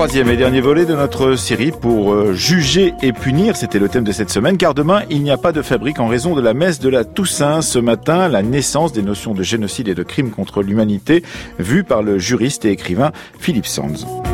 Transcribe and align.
Troisième 0.00 0.30
et 0.30 0.36
dernier 0.38 0.62
volet 0.62 0.86
de 0.86 0.94
notre 0.94 1.36
série 1.36 1.72
pour 1.72 2.14
euh, 2.14 2.32
juger 2.32 2.94
et 3.02 3.12
punir, 3.12 3.54
c'était 3.54 3.78
le 3.78 3.90
thème 3.90 4.02
de 4.02 4.12
cette 4.12 4.30
semaine, 4.30 4.56
car 4.56 4.72
demain 4.72 5.02
il 5.10 5.22
n'y 5.22 5.30
a 5.30 5.36
pas 5.36 5.52
de 5.52 5.60
fabrique 5.60 6.00
en 6.00 6.08
raison 6.08 6.34
de 6.34 6.40
la 6.40 6.54
messe 6.54 6.80
de 6.80 6.88
la 6.88 7.04
Toussaint. 7.04 7.60
Ce 7.60 7.78
matin, 7.78 8.26
la 8.28 8.42
naissance 8.42 8.94
des 8.94 9.02
notions 9.02 9.34
de 9.34 9.42
génocide 9.42 9.88
et 9.88 9.94
de 9.94 10.02
crime 10.02 10.30
contre 10.30 10.62
l'humanité, 10.62 11.22
vue 11.58 11.84
par 11.84 12.02
le 12.02 12.18
juriste 12.18 12.64
et 12.64 12.70
écrivain 12.70 13.12
Philippe 13.38 13.66
Sands. 13.66 14.29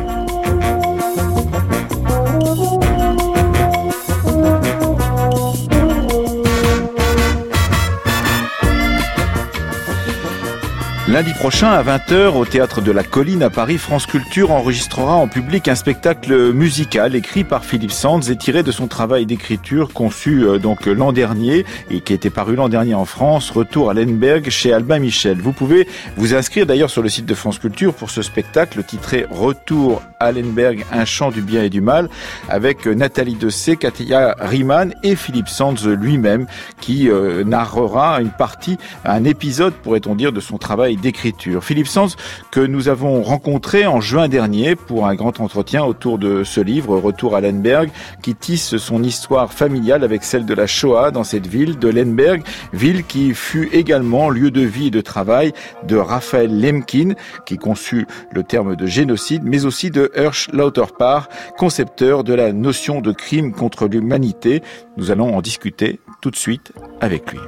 Lundi 11.16 11.33
prochain 11.33 11.70
à 11.70 11.83
20h 11.83 12.37
au 12.37 12.45
théâtre 12.45 12.83
de 12.83 12.93
la 12.93 13.02
Colline 13.02 13.43
à 13.43 13.48
Paris, 13.48 13.79
France 13.79 14.05
Culture 14.05 14.51
enregistrera 14.51 15.15
en 15.15 15.29
public 15.29 15.66
un 15.66 15.74
spectacle 15.74 16.52
musical 16.52 17.15
écrit 17.15 17.43
par 17.43 17.65
Philippe 17.65 17.91
Sands 17.91 18.20
et 18.20 18.37
tiré 18.37 18.62
de 18.62 18.70
son 18.70 18.87
travail 18.87 19.24
d'écriture 19.24 19.95
conçu 19.95 20.45
euh, 20.45 20.59
donc 20.59 20.84
l'an 20.84 21.12
dernier 21.12 21.65
et 21.91 22.02
qui 22.02 22.12
était 22.12 22.29
paru 22.29 22.55
l'an 22.55 22.69
dernier 22.69 22.93
en 22.93 23.07
France, 23.07 23.51
Retour 23.51 23.88
à 23.88 23.95
Lemberg 23.95 24.51
chez 24.51 24.74
Albin 24.74 24.99
Michel. 24.99 25.38
Vous 25.40 25.52
pouvez 25.52 25.88
vous 26.18 26.35
inscrire 26.35 26.66
d'ailleurs 26.66 26.90
sur 26.90 27.01
le 27.01 27.09
site 27.09 27.24
de 27.24 27.33
France 27.33 27.60
Culture 27.60 27.95
pour 27.95 28.10
ce 28.10 28.21
spectacle 28.21 28.85
titré 28.85 29.24
Retour 29.30 30.02
à 30.20 30.32
Lemberg, 30.32 30.84
un 30.92 31.04
chant 31.04 31.30
du 31.30 31.42
bien 31.42 31.62
et 31.62 31.70
du 31.70 31.80
mal 31.80 32.09
avec 32.48 32.86
Nathalie 32.86 33.34
Dessé, 33.34 33.76
Katia 33.76 34.34
Riemann 34.38 34.95
et 35.02 35.16
Philippe 35.16 35.48
Sands 35.48 35.74
lui-même 35.86 36.46
qui 36.80 37.09
euh, 37.09 37.45
narrera 37.45 38.20
une 38.20 38.30
partie, 38.30 38.78
un 39.04 39.24
épisode 39.24 39.74
pourrait-on 39.74 40.14
dire 40.14 40.32
de 40.32 40.40
son 40.40 40.59
travail 40.59 40.96
d'écriture. 40.96 41.64
Philippe 41.64 41.88
Sanz, 41.88 42.16
que 42.50 42.60
nous 42.60 42.88
avons 42.88 43.22
rencontré 43.22 43.87
en 43.87 44.00
juin 44.00 44.28
dernier 44.28 44.76
pour 44.76 45.06
un 45.06 45.14
grand 45.14 45.40
entretien 45.40 45.84
autour 45.84 46.18
de 46.18 46.44
ce 46.44 46.60
livre, 46.60 46.98
Retour 46.98 47.37
à 47.37 47.40
Lemberg, 47.40 47.90
qui 48.22 48.34
tisse 48.34 48.76
son 48.76 49.02
histoire 49.02 49.52
familiale 49.52 50.04
avec 50.04 50.24
celle 50.24 50.46
de 50.46 50.54
la 50.54 50.66
Shoah 50.66 51.10
dans 51.10 51.24
cette 51.24 51.46
ville 51.46 51.78
de 51.78 51.88
Lemberg, 51.88 52.42
ville 52.72 53.04
qui 53.04 53.34
fut 53.34 53.68
également 53.72 54.30
lieu 54.30 54.50
de 54.50 54.62
vie 54.62 54.88
et 54.88 54.90
de 54.90 55.00
travail 55.00 55.52
de 55.84 55.96
Raphaël 55.96 56.60
Lemkin, 56.60 57.14
qui 57.44 57.59
conçut 57.59 58.06
le 58.32 58.42
terme 58.42 58.76
de 58.76 58.87
génocide, 58.87 59.42
mais 59.44 59.64
aussi 59.64 59.90
de 59.90 60.05
Hirsch 60.15 60.49
Lauterpacht, 60.52 61.30
concepteur 61.57 62.24
de 62.24 62.35
la 62.35 62.52
notion 62.52 63.01
de 63.01 63.12
crime 63.12 63.52
contre 63.52 63.88
l'humanité. 63.88 64.62
Nous 64.97 65.10
allons 65.10 65.37
en 65.37 65.41
discuter 65.41 66.00
tout 66.21 66.31
de 66.31 66.37
suite 66.37 66.72
avec 67.00 67.32
lui. 67.32 67.41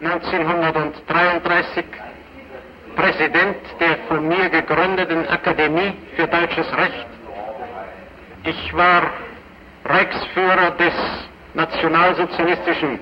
1933 0.00 1.84
Präsident 2.96 3.56
der 3.80 3.98
von 4.08 4.28
mir 4.28 4.48
gegründeten 4.50 5.26
Akademie 5.28 5.94
für 6.14 6.28
deutsches 6.28 6.66
Recht. 6.76 7.06
Ich 8.44 8.74
war 8.76 9.02
Reichsführer 9.84 10.70
des 10.72 10.94
Nationalsozialistischen 11.54 12.98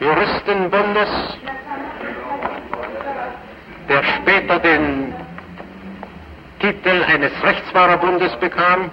Juristenbundes, 0.00 1.08
der 3.88 4.02
später 4.04 4.58
den 4.58 5.14
Titel 6.62 7.02
eines 7.02 7.32
Rechtsfahrerbundes 7.42 8.36
bekam. 8.38 8.88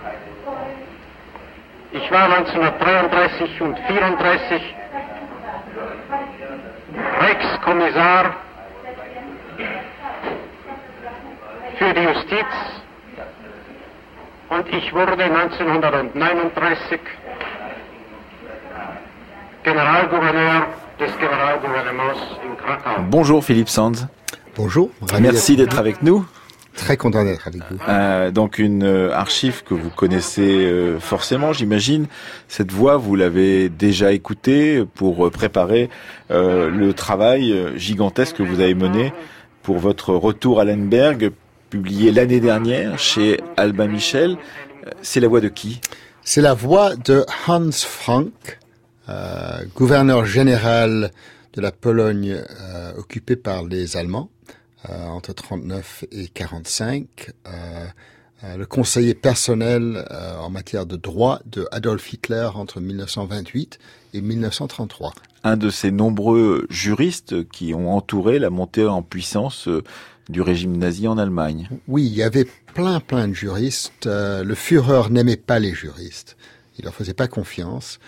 Ich 1.92 2.12
war 2.12 2.24
1933 2.24 3.62
und 3.62 3.76
1934 3.78 4.76
Reichskommissar 7.20 8.36
für 11.78 11.94
die 11.94 12.02
Justiz 12.02 12.52
und 14.50 14.68
ich 14.74 14.92
wurde 14.92 15.24
1939 15.24 17.00
Generalgouverneur 19.64 20.66
des 21.00 21.18
Generalgouvernements 21.20 22.20
in 22.44 22.58
Krakau. 22.58 22.96
Bonjour 23.12 23.44
Philippe 23.44 23.70
Sands. 23.70 24.08
Bonjour. 24.56 24.90
Merci 25.20 25.56
d'être 25.56 25.78
avec 25.78 26.02
nous. 26.02 26.26
Très 26.76 26.98
content 26.98 27.24
d'être 27.26 27.48
avec 27.48 27.62
vous. 27.70 27.78
Euh, 27.88 28.32
donc 28.32 28.58
une 28.58 28.84
euh, 28.84 29.12
archive 29.14 29.64
que 29.64 29.74
vous 29.74 29.90
connaissez 29.90 30.66
euh, 30.66 31.00
forcément, 31.00 31.52
j'imagine. 31.52 32.08
Cette 32.48 32.72
voix, 32.72 32.98
vous 32.98 33.16
l'avez 33.16 33.70
déjà 33.70 34.12
écoutée 34.14 34.86
pour 34.96 35.30
préparer 35.32 35.90
le 36.30 36.92
travail 36.92 37.56
gigantesque 37.76 38.38
que 38.38 38.44
vous 38.44 38.60
avez 38.60 38.76
mené 38.76 39.14
pour 39.64 39.80
votre 39.80 40.14
retour 40.14 40.60
à 40.60 40.64
Lemberg, 40.64 41.32
publié 41.70 42.12
l'année 42.12 42.40
dernière 42.40 43.00
chez 43.00 43.40
Albin 43.58 43.88
Michel. 43.88 44.38
C'est 45.02 45.20
la 45.20 45.28
voix 45.28 45.42
de 45.42 45.50
qui? 45.50 45.82
C'est 46.24 46.42
la 46.42 46.54
voix 46.54 46.96
de 46.96 47.26
Hans 47.48 47.72
Frank, 47.72 48.60
gouverneur 49.76 50.26
général 50.26 51.12
de 51.54 51.62
la 51.62 51.72
Pologne 51.72 52.38
occupée 52.98 53.36
par 53.36 53.64
les 53.64 53.98
Allemands 53.98 54.30
euh, 54.39 54.39
entre 54.88 55.34
39 55.34 56.06
et 56.12 56.28
45, 56.28 57.32
euh, 57.48 57.86
euh, 58.44 58.58
le 58.58 58.66
conseiller 58.66 59.14
personnel 59.14 60.06
en 60.40 60.50
matière 60.50 60.86
de 60.86 60.96
droit 60.96 61.40
de 61.46 61.68
Adolf 61.72 62.14
Hitler 62.14 62.50
entre 62.56 62.80
1928 62.80 63.78
et 64.14 64.22
1933. 64.22 65.14
Un 65.44 65.58
de 65.58 65.70
ces 65.70 65.92
nombreux 65.92 66.66
juristes 66.70 67.48
qui 67.50 67.74
ont 67.74 67.94
entouré 67.94 68.40
la 68.40 68.50
montée 68.50 68.86
en 68.86 69.02
puissance 69.02 69.68
du 70.30 70.42
régime 70.42 70.78
nazi 70.78 71.08
en 71.08 71.18
Allemagne. 71.18 71.70
Oui, 71.88 72.06
il 72.06 72.14
y 72.14 72.24
avait 72.24 72.48
plein 72.74 73.00
plein 73.02 73.28
de 73.28 73.34
juristes. 73.34 74.06
le 74.06 74.56
Führer 74.56 75.10
n'aimait 75.10 75.38
pas 75.38 75.60
les 75.60 75.74
juristes. 75.74 76.38
Il 76.78 76.86
leur 76.86 76.94
faisait 76.94 77.14
pas 77.14 77.28
confiance. 77.28 78.00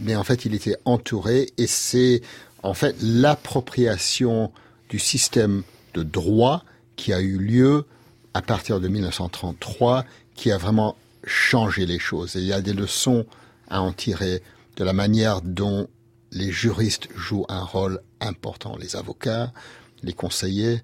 mais 0.00 0.16
en 0.16 0.24
fait, 0.24 0.44
il 0.44 0.54
était 0.54 0.76
entouré 0.84 1.52
et 1.58 1.68
c'est 1.68 2.22
en 2.64 2.74
fait 2.74 2.96
l'appropriation 3.00 4.50
du 4.88 4.98
système 4.98 5.62
de 5.94 6.02
droit 6.02 6.64
qui 6.96 7.12
a 7.12 7.20
eu 7.20 7.38
lieu 7.38 7.86
à 8.34 8.42
partir 8.42 8.80
de 8.80 8.88
1933, 8.88 10.04
qui 10.34 10.50
a 10.50 10.58
vraiment 10.58 10.96
changé 11.24 11.86
les 11.86 11.98
choses. 11.98 12.36
Et 12.36 12.40
il 12.40 12.46
y 12.46 12.52
a 12.52 12.60
des 12.60 12.72
leçons 12.72 13.26
à 13.68 13.80
en 13.80 13.92
tirer 13.92 14.42
de 14.76 14.84
la 14.84 14.92
manière 14.92 15.42
dont 15.42 15.88
les 16.32 16.50
juristes 16.50 17.08
jouent 17.14 17.46
un 17.48 17.62
rôle 17.62 18.00
important, 18.20 18.76
les 18.80 18.96
avocats, 18.96 19.52
les 20.02 20.12
conseillers 20.12 20.80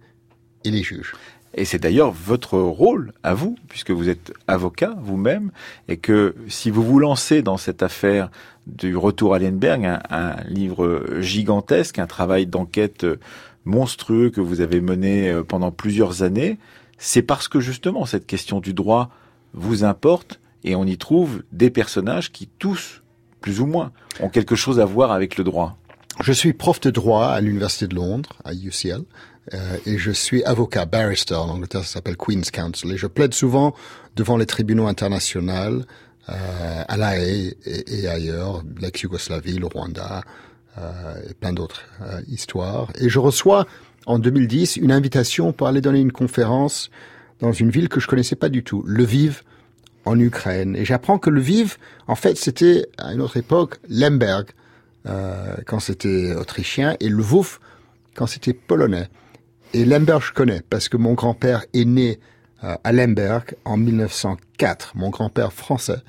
et 0.65 0.71
les 0.71 0.83
juges. 0.83 1.15
Et 1.55 1.65
c'est 1.65 1.79
d'ailleurs 1.79 2.13
votre 2.13 2.59
rôle 2.59 3.13
à 3.23 3.33
vous, 3.33 3.57
puisque 3.69 3.91
vous 3.91 4.11
êtes 4.11 4.33
avocat 4.47 4.95
vous-même, 5.01 5.51
et 5.89 5.97
que 5.97 6.35
si 6.49 6.71
vous 6.71 6.83
vous 6.83 6.99
lancez 6.99 7.41
dans 7.41 7.57
cette 7.57 7.83
affaire 7.83 8.31
du 8.67 8.95
retour 8.97 9.35
à 9.35 9.39
Lienberg, 9.39 9.87
un, 9.87 10.01
un 10.11 10.37
livre 10.45 11.21
gigantesque, 11.21 11.99
un 11.99 12.07
travail 12.07 12.47
d'enquête 12.47 13.07
monstrueux 13.69 14.31
que 14.31 14.41
vous 14.41 14.61
avez 14.61 14.81
mené 14.81 15.29
euh, 15.29 15.45
pendant 15.45 15.71
plusieurs 15.71 16.23
années, 16.23 16.59
c'est 16.97 17.23
parce 17.23 17.47
que 17.47 17.61
justement 17.61 18.07
cette 18.07 18.27
question 18.27 18.61
du 18.61 18.75
droit 18.75 19.11
vous 19.53 19.85
importe 19.85 20.41
et 20.65 20.75
on 20.75 20.85
y 20.85 20.99
trouve 20.99 21.43
des 21.53 21.71
personnages 21.71 22.33
qui 22.33 22.49
tous, 22.59 23.03
plus 23.41 23.61
ou 23.61 23.67
moins, 23.67 23.93
ont 24.21 24.29
quelque 24.29 24.57
chose 24.57 24.81
à 24.81 24.85
voir 24.85 25.13
avec 25.13 25.37
le 25.37 25.45
droit. 25.45 25.77
Je 26.21 26.33
suis 26.33 26.53
prof 26.53 26.81
de 26.81 26.91
droit 26.91 27.27
à 27.27 27.41
l'Université 27.41 27.87
de 27.87 27.95
Londres, 27.95 28.31
à 28.45 28.53
UCL, 28.53 29.03
euh, 29.55 29.77
et 29.87 29.99
je 29.99 30.11
suis 30.11 30.43
avocat, 30.45 30.85
barrister, 30.85 31.35
en 31.35 31.49
Angleterre 31.49 31.85
ça 31.85 31.95
s'appelle 31.95 32.17
Queen's 32.17 32.51
Counsel, 32.51 32.93
et 32.93 32.97
je 32.97 33.07
plaide 33.07 33.35
souvent 33.35 33.75
devant 34.17 34.37
les 34.37 34.47
tribunaux 34.47 34.89
internationaux, 34.89 35.83
euh, 36.29 36.83
à 36.89 36.97
La 36.97 37.19
Haye 37.19 37.55
et, 37.65 38.01
et 38.01 38.09
ailleurs, 38.09 38.63
l'ex-Yougoslavie, 38.81 39.59
le 39.59 39.67
Rwanda, 39.67 40.23
et 41.29 41.35
plein 41.35 41.53
d'autres 41.53 41.85
euh, 42.03 42.21
histoires. 42.29 42.91
Et 42.99 43.09
je 43.09 43.19
reçois 43.19 43.67
en 44.07 44.19
2010 44.19 44.77
une 44.77 44.93
invitation 44.93 45.53
pour 45.53 45.69
aller 45.69 45.81
donner 45.81 46.01
une 46.01 46.13
conférence 46.13 46.91
dans 47.41 47.53
une 47.53 47.71
ville 47.71 47.89
que 47.89 48.01
je 48.01 48.07
connaissais 48.07 48.37
pas 48.37 48.49
du 48.49 48.65
tout, 48.65 48.83
Lviv, 48.87 49.43
en 50.05 50.19
Ukraine. 50.19 50.75
Et 50.77 50.85
j'apprends 50.85 51.19
que 51.19 51.31
Lviv, 51.31 51.77
en 52.07 52.15
fait, 52.15 52.37
c'était 52.37 52.87
à 52.97 53.13
une 53.13 53.21
autre 53.21 53.37
époque 53.37 53.79
Lemberg, 53.89 54.49
euh, 55.07 55.55
quand 55.67 55.81
c'était 55.81 56.35
autrichien, 56.35 56.97
et 57.01 57.09
Lvov, 57.09 57.59
quand 58.15 58.27
c'était 58.27 58.55
polonais. 58.55 59.09
Et 59.75 59.85
Lemberg, 59.85 60.23
je 60.23 60.33
connais, 60.33 60.63
parce 60.69 60.89
que 60.89 60.97
mon 60.97 61.15
grand-père 61.15 61.65
est 61.75 61.85
né 61.85 62.19
euh, 62.65 62.75
à 62.83 62.93
Lemberg 62.93 63.55
en 63.65 63.77
1904, 63.77 64.93
mon 64.97 65.11
grand-père 65.11 65.53
français. 65.53 66.03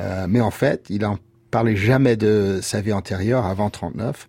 Euh, 0.00 0.26
mais 0.28 0.40
en 0.40 0.50
fait, 0.50 0.86
il 0.88 1.04
en 1.04 1.18
parlait 1.52 1.76
jamais 1.76 2.16
de 2.16 2.58
sa 2.62 2.80
vie 2.80 2.94
antérieure, 2.94 3.46
avant 3.46 3.70
39, 3.70 4.28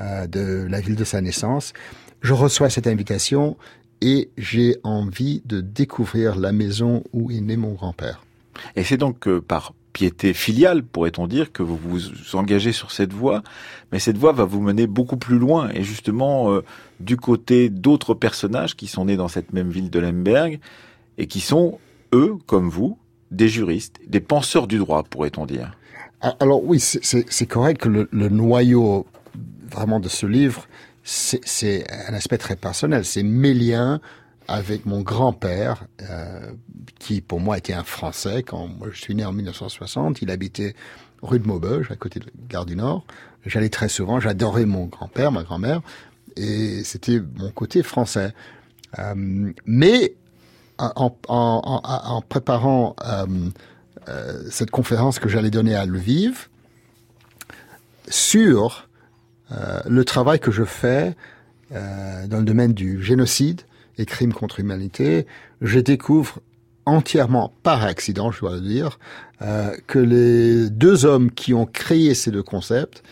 euh, 0.00 0.26
de 0.26 0.66
la 0.68 0.80
ville 0.80 0.96
de 0.96 1.04
sa 1.04 1.20
naissance. 1.20 1.74
Je 2.22 2.32
reçois 2.32 2.70
cette 2.70 2.88
invitation 2.88 3.56
et 4.00 4.30
j'ai 4.36 4.78
envie 4.82 5.42
de 5.44 5.60
découvrir 5.60 6.34
la 6.34 6.52
maison 6.52 7.04
où 7.12 7.30
est 7.30 7.40
né 7.40 7.56
mon 7.56 7.74
grand-père. 7.74 8.24
Et 8.76 8.82
c'est 8.82 8.96
donc 8.96 9.28
euh, 9.28 9.40
par 9.40 9.74
piété 9.92 10.32
filiale, 10.32 10.82
pourrait-on 10.82 11.26
dire, 11.26 11.52
que 11.52 11.62
vous 11.62 11.76
vous 11.76 12.00
engagez 12.34 12.72
sur 12.72 12.90
cette 12.90 13.12
voie, 13.12 13.42
mais 13.92 14.00
cette 14.00 14.16
voie 14.16 14.32
va 14.32 14.44
vous 14.44 14.60
mener 14.60 14.86
beaucoup 14.86 15.18
plus 15.18 15.38
loin, 15.38 15.68
et 15.72 15.84
justement 15.84 16.50
euh, 16.50 16.64
du 16.98 17.16
côté 17.16 17.68
d'autres 17.68 18.14
personnages 18.14 18.74
qui 18.74 18.86
sont 18.86 19.04
nés 19.04 19.16
dans 19.16 19.28
cette 19.28 19.52
même 19.52 19.70
ville 19.70 19.90
de 19.90 20.00
Lemberg, 20.00 20.58
et 21.18 21.26
qui 21.26 21.40
sont, 21.40 21.78
eux, 22.12 22.36
comme 22.46 22.70
vous, 22.70 22.98
des 23.30 23.48
juristes, 23.48 24.00
des 24.08 24.20
penseurs 24.20 24.66
du 24.66 24.78
droit, 24.78 25.04
pourrait-on 25.04 25.44
dire. 25.44 25.76
Alors 26.40 26.64
oui, 26.64 26.80
c'est 26.80 27.46
correct 27.46 27.82
que 27.82 27.88
le, 27.88 28.08
le, 28.10 28.28
noyau 28.30 29.06
vraiment 29.70 30.00
de 30.00 30.08
ce 30.08 30.24
livre, 30.24 30.66
c'est 31.02 31.84
un 32.08 32.14
aspect 32.14 32.38
très 32.38 32.56
personnel. 32.56 33.04
C'est 33.04 33.22
mes 33.22 33.52
liens 33.52 34.00
avec 34.48 34.86
mon 34.86 35.02
grand-père, 35.02 35.84
euh, 36.02 36.52
qui 36.98 37.20
pour 37.20 37.40
moi 37.40 37.58
était 37.58 37.74
un 37.74 37.84
Français. 37.84 38.42
Quand 38.42 38.68
moi, 38.68 38.88
je 38.90 39.00
suis 39.00 39.14
né 39.14 39.24
en 39.24 39.32
1960, 39.32 40.22
il 40.22 40.30
habitait 40.30 40.74
rue 41.22 41.40
de 41.40 41.46
Maubeuge, 41.46 41.90
à 41.90 41.96
côté 41.96 42.20
de 42.20 42.26
la 42.26 42.32
gare 42.48 42.64
du 42.64 42.76
Nord. 42.76 43.04
J'allais 43.44 43.68
très 43.68 43.90
souvent, 43.90 44.18
j'adorais 44.18 44.64
mon 44.64 44.86
grand-père, 44.86 45.30
ma 45.30 45.42
grand-mère, 45.42 45.82
et 46.36 46.84
c'était 46.84 47.20
mon 47.36 47.50
côté 47.50 47.82
français. 47.82 48.32
Euh, 48.98 49.52
mais 49.66 50.14
en, 50.78 51.16
en, 51.28 51.80
en, 51.84 52.22
préparant 52.22 52.96
euh, 53.04 53.26
euh, 53.26 53.50
cette 54.50 54.70
conférence 54.70 55.18
que 55.18 55.28
j'allais 55.28 55.50
donner 55.50 55.74
à 55.74 55.86
Lviv 55.86 56.48
sur 58.08 58.88
euh, 59.52 59.80
le 59.86 60.04
travail 60.04 60.38
que 60.40 60.50
je 60.50 60.64
fais 60.64 61.14
euh, 61.72 62.26
dans 62.26 62.38
le 62.38 62.44
domaine 62.44 62.72
du 62.72 63.02
génocide 63.02 63.62
et 63.98 64.06
crimes 64.06 64.32
contre 64.32 64.60
l'humanité, 64.60 65.26
je 65.60 65.78
découvre 65.78 66.40
entièrement 66.86 67.54
par 67.62 67.84
accident, 67.84 68.30
je 68.30 68.40
dois 68.40 68.54
le 68.54 68.60
dire, 68.60 68.98
euh, 69.42 69.74
que 69.86 69.98
les 69.98 70.68
deux 70.70 71.04
hommes 71.04 71.30
qui 71.30 71.54
ont 71.54 71.66
créé 71.66 72.14
ces 72.14 72.30
deux 72.30 72.42
concepts 72.42 73.02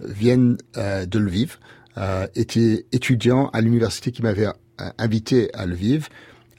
viennent 0.00 0.56
euh, 0.76 1.04
de 1.06 1.18
Lviv, 1.18 1.58
euh, 1.98 2.26
étaient 2.34 2.86
étudiants 2.92 3.48
à 3.52 3.60
l'université 3.60 4.12
qui 4.12 4.22
m'avait 4.22 4.46
euh, 4.46 4.52
invité 4.98 5.52
à 5.54 5.66
Lviv, 5.66 6.08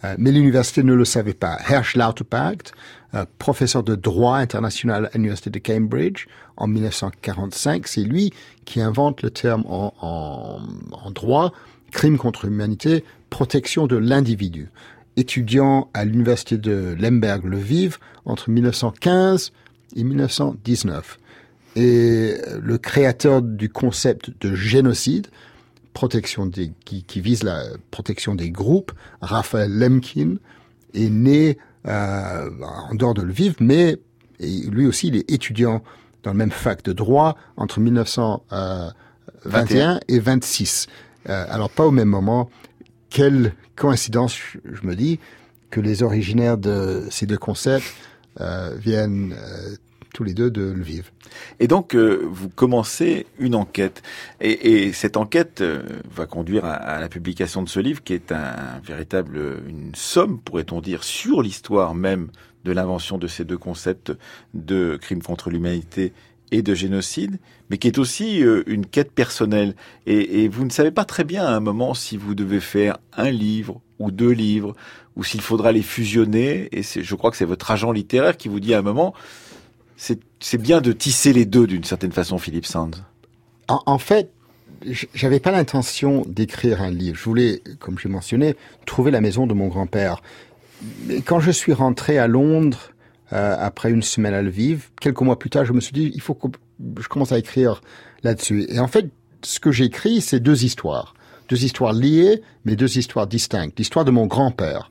euh, 0.03 0.15
mais 0.17 0.31
l'université 0.31 0.83
ne 0.83 0.93
le 0.93 1.05
savait 1.05 1.33
pas. 1.33 1.57
Hersch 1.67 1.95
Lauterpacht, 1.95 2.73
professeur 3.37 3.83
de 3.83 3.95
droit 3.95 4.37
international 4.37 5.09
à 5.13 5.17
l'université 5.17 5.49
de 5.49 5.59
Cambridge 5.59 6.27
en 6.57 6.67
1945, 6.67 7.87
c'est 7.87 8.03
lui 8.03 8.31
qui 8.65 8.81
invente 8.81 9.21
le 9.21 9.31
terme 9.31 9.63
en, 9.67 9.93
en, 10.01 10.59
en 10.91 11.11
droit 11.11 11.51
crime 11.91 12.17
contre 12.17 12.47
l'humanité, 12.47 13.03
protection 13.29 13.85
de 13.85 13.97
l'individu. 13.97 14.69
Étudiant 15.17 15.89
à 15.93 16.05
l'université 16.05 16.57
de 16.57 16.95
Lemberg-le-Vive 16.97 17.97
entre 18.25 18.49
1915 18.49 19.51
et 19.95 20.03
1919. 20.03 21.19
Et 21.75 22.35
le 22.61 22.77
créateur 22.77 23.41
du 23.41 23.69
concept 23.69 24.31
de 24.41 24.55
génocide, 24.55 25.27
protection 25.93 26.45
des, 26.45 26.71
qui, 26.85 27.03
qui, 27.03 27.21
vise 27.21 27.43
la 27.43 27.63
protection 27.91 28.35
des 28.35 28.49
groupes, 28.51 28.93
Raphaël 29.21 29.71
Lemkin, 29.71 30.35
est 30.93 31.09
né 31.09 31.57
euh, 31.57 31.70
en 31.85 32.95
dehors 32.95 33.13
de 33.13 33.21
Lviv, 33.21 33.55
mais 33.59 33.97
lui 34.39 34.87
aussi 34.87 35.07
il 35.07 35.15
est 35.15 35.31
étudiant 35.31 35.83
dans 36.23 36.31
le 36.31 36.37
même 36.37 36.51
fac 36.51 36.83
de 36.83 36.93
droit 36.93 37.35
entre 37.57 37.79
1921 37.79 39.99
et 40.07 40.19
26. 40.19 40.87
Euh, 41.29 41.45
alors 41.49 41.69
pas 41.69 41.85
au 41.85 41.91
même 41.91 42.09
moment. 42.09 42.49
Quelle 43.09 43.53
coïncidence, 43.75 44.37
je 44.63 44.87
me 44.87 44.95
dis, 44.95 45.19
que 45.69 45.79
les 45.79 46.03
originaires 46.03 46.57
de 46.57 47.05
ces 47.09 47.25
deux 47.25 47.37
concepts 47.37 47.85
euh, 48.39 48.75
viennent 48.77 49.35
euh, 49.37 49.75
tous 50.13 50.23
les 50.23 50.33
deux 50.33 50.51
de 50.51 50.61
Lviv. 50.71 51.11
Et 51.59 51.67
donc, 51.67 51.95
euh, 51.95 52.27
vous 52.29 52.49
commencez 52.49 53.25
une 53.39 53.55
enquête. 53.55 54.01
Et, 54.39 54.85
et 54.85 54.93
cette 54.93 55.17
enquête 55.17 55.61
euh, 55.61 55.83
va 56.13 56.25
conduire 56.25 56.65
à, 56.65 56.99
la 56.99 57.09
publication 57.09 57.63
de 57.63 57.69
ce 57.69 57.79
livre, 57.79 58.03
qui 58.03 58.13
est 58.13 58.31
un, 58.31 58.79
véritable, 58.85 59.61
une 59.67 59.95
somme, 59.95 60.39
pourrait-on 60.39 60.81
dire, 60.81 61.03
sur 61.03 61.41
l'histoire 61.41 61.95
même 61.95 62.29
de 62.65 62.71
l'invention 62.71 63.17
de 63.17 63.27
ces 63.27 63.45
deux 63.45 63.57
concepts 63.57 64.11
de 64.53 64.97
crime 65.01 65.23
contre 65.23 65.49
l'humanité 65.49 66.13
et 66.51 66.61
de 66.61 66.73
génocide, 66.73 67.39
mais 67.69 67.77
qui 67.77 67.87
est 67.87 67.97
aussi 67.97 68.43
euh, 68.43 68.63
une 68.67 68.85
quête 68.85 69.11
personnelle. 69.11 69.75
Et, 70.05 70.47
vous 70.49 70.65
ne 70.65 70.69
savez 70.69 70.91
pas 70.91 71.05
très 71.05 71.23
bien 71.23 71.45
à 71.45 71.51
un 71.51 71.61
moment 71.61 71.93
si 71.93 72.17
vous 72.17 72.35
devez 72.35 72.59
faire 72.59 72.97
un 73.13 73.31
livre 73.31 73.81
ou 73.99 74.11
deux 74.11 74.31
livres, 74.31 74.75
ou 75.15 75.23
s'il 75.23 75.41
faudra 75.41 75.71
les 75.71 75.81
fusionner. 75.81 76.67
Et 76.71 76.83
je 76.83 77.15
crois 77.15 77.31
que 77.31 77.37
c'est 77.37 77.45
votre 77.45 77.71
agent 77.71 77.91
littéraire 77.91 78.35
qui 78.35 78.49
vous 78.49 78.59
dit 78.59 78.73
à 78.73 78.79
un 78.79 78.83
moment, 78.83 79.13
c'est 80.39 80.57
bien 80.57 80.81
de 80.81 80.91
tisser 80.91 81.33
les 81.33 81.45
deux 81.45 81.67
d'une 81.67 81.83
certaine 81.83 82.11
façon, 82.11 82.37
Philippe 82.37 82.65
Sands. 82.65 82.91
En, 83.67 83.81
en 83.85 83.97
fait, 83.99 84.31
j'avais 85.13 85.39
pas 85.39 85.51
l'intention 85.51 86.23
d'écrire 86.27 86.81
un 86.81 86.89
livre. 86.89 87.17
Je 87.17 87.23
voulais, 87.23 87.61
comme 87.79 87.99
j'ai 87.99 88.09
mentionné, 88.09 88.55
trouver 88.85 89.11
la 89.11 89.21
maison 89.21 89.45
de 89.45 89.53
mon 89.53 89.67
grand-père. 89.67 90.21
Mais 91.05 91.21
quand 91.21 91.39
je 91.39 91.51
suis 91.51 91.73
rentré 91.73 92.17
à 92.17 92.27
Londres, 92.27 92.91
euh, 93.33 93.55
après 93.59 93.91
une 93.91 94.01
semaine 94.01 94.33
à 94.33 94.41
Lviv, 94.41 94.89
quelques 94.99 95.21
mois 95.21 95.37
plus 95.37 95.49
tard, 95.49 95.65
je 95.65 95.73
me 95.73 95.79
suis 95.79 95.93
dit, 95.93 96.11
il 96.13 96.21
faut 96.21 96.33
que 96.33 96.47
je 96.99 97.07
commence 97.07 97.31
à 97.31 97.37
écrire 97.37 97.81
là-dessus. 98.23 98.65
Et 98.69 98.79
en 98.79 98.87
fait, 98.87 99.09
ce 99.43 99.59
que 99.59 99.71
j'ai 99.71 99.85
écrit, 99.85 100.21
c'est 100.21 100.39
deux 100.39 100.63
histoires. 100.63 101.13
Deux 101.49 101.63
histoires 101.63 101.93
liées, 101.93 102.41
mais 102.65 102.75
deux 102.75 102.97
histoires 102.97 103.27
distinctes. 103.27 103.77
L'histoire 103.77 104.05
de 104.05 104.11
mon 104.11 104.25
grand-père. 104.25 104.89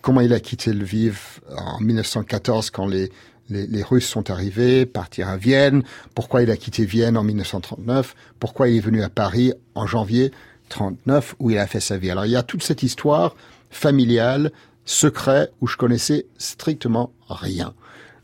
Comment 0.00 0.20
il 0.22 0.32
a 0.32 0.40
quitté 0.40 0.72
Lviv 0.72 1.40
en 1.54 1.80
1914 1.80 2.70
quand 2.70 2.86
les, 2.86 3.10
les, 3.50 3.82
Russes 3.82 4.08
sont 4.08 4.30
arrivés, 4.30 4.86
partir 4.86 5.28
à 5.28 5.36
Vienne, 5.36 5.82
pourquoi 6.14 6.42
il 6.42 6.50
a 6.50 6.56
quitté 6.56 6.84
Vienne 6.84 7.16
en 7.16 7.22
1939, 7.22 8.14
pourquoi 8.38 8.68
il 8.68 8.76
est 8.76 8.80
venu 8.80 9.02
à 9.02 9.08
Paris 9.08 9.52
en 9.74 9.86
janvier 9.86 10.32
39 10.68 11.36
où 11.38 11.50
il 11.50 11.58
a 11.58 11.66
fait 11.66 11.80
sa 11.80 11.96
vie? 11.96 12.10
Alors 12.10 12.26
il 12.26 12.32
y 12.32 12.36
a 12.36 12.42
toute 12.42 12.62
cette 12.62 12.82
histoire 12.82 13.34
familiale, 13.70 14.52
secret, 14.84 15.50
où 15.60 15.66
je 15.66 15.76
connaissais 15.76 16.26
strictement 16.38 17.12
rien. 17.28 17.74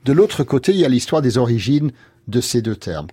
De 0.04 0.12
l'autre 0.12 0.44
côté, 0.44 0.72
il 0.72 0.78
y 0.78 0.84
a 0.84 0.88
l'histoire 0.88 1.22
des 1.22 1.38
origines 1.38 1.92
de 2.28 2.40
ces 2.40 2.62
deux 2.62 2.76
termes. 2.76 3.08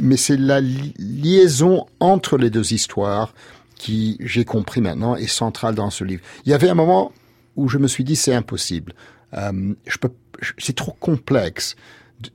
Mais 0.00 0.16
c'est 0.16 0.36
la 0.36 0.60
li 0.60 0.94
liaison 0.98 1.86
entre 2.00 2.38
les 2.38 2.50
deux 2.50 2.72
histoires 2.72 3.32
qui, 3.76 4.16
j'ai 4.20 4.44
compris 4.44 4.80
maintenant, 4.80 5.16
est 5.16 5.28
centrale 5.28 5.74
dans 5.74 5.90
ce 5.90 6.02
livre. 6.02 6.22
Il 6.44 6.50
y 6.50 6.54
avait 6.54 6.68
un 6.68 6.74
moment 6.74 7.12
où 7.54 7.68
je 7.68 7.78
me 7.78 7.86
suis 7.86 8.04
dit 8.04 8.16
c'est 8.16 8.34
impossible. 8.34 8.94
Euh, 9.34 9.74
je 9.86 9.98
peux 9.98 10.10
c'est 10.58 10.76
trop 10.76 10.96
complexe 10.98 11.76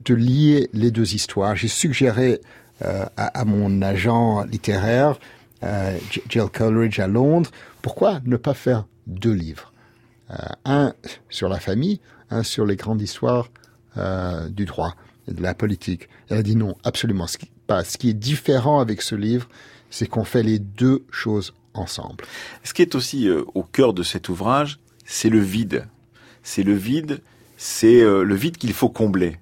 de, 0.04 0.14
lier 0.14 0.68
les 0.72 0.90
deux 0.90 1.14
histoires. 1.14 1.56
J'ai 1.56 1.68
suggéré 1.68 2.40
euh, 2.84 3.04
à, 3.16 3.44
mon 3.44 3.82
agent 3.82 4.44
littéraire, 4.44 5.18
euh, 5.62 5.96
Jill 6.28 6.46
Coleridge 6.52 6.98
à 6.98 7.06
Londres, 7.06 7.50
pourquoi 7.80 8.20
ne 8.24 8.36
pas 8.36 8.54
faire 8.54 8.86
deux 9.06 9.32
livres? 9.32 9.72
Euh, 10.30 10.36
Un 10.64 10.94
sur 11.28 11.48
la 11.48 11.60
famille, 11.60 12.00
un 12.30 12.42
sur 12.42 12.66
les 12.66 12.76
grandes 12.76 13.02
histoires 13.02 13.48
du 14.48 14.64
droit 14.64 14.94
et 15.28 15.34
de 15.34 15.42
la 15.42 15.52
politique. 15.52 16.08
Elle 16.30 16.38
a 16.38 16.42
dit 16.42 16.56
non, 16.56 16.76
absolument 16.82 17.26
pas. 17.66 17.84
Ce 17.84 17.98
qui 17.98 18.08
est 18.08 18.14
différent 18.14 18.80
avec 18.80 19.02
ce 19.02 19.14
livre, 19.14 19.50
c'est 19.90 20.06
qu'on 20.06 20.24
fait 20.24 20.42
les 20.42 20.58
deux 20.58 21.04
choses 21.10 21.52
ensemble. 21.74 22.24
Ce 22.64 22.72
qui 22.72 22.80
est 22.80 22.94
aussi 22.94 23.28
au 23.28 23.62
cœur 23.62 23.92
de 23.92 24.02
cet 24.02 24.30
ouvrage, 24.30 24.78
c'est 25.04 25.28
le 25.28 25.40
vide. 25.40 25.84
C'est 26.42 26.62
le 26.62 26.72
vide 26.72 27.20
c'est 27.62 28.02
euh, 28.02 28.24
le 28.24 28.34
vide 28.34 28.56
qu'il 28.56 28.72
faut 28.72 28.88
combler. 28.88 29.36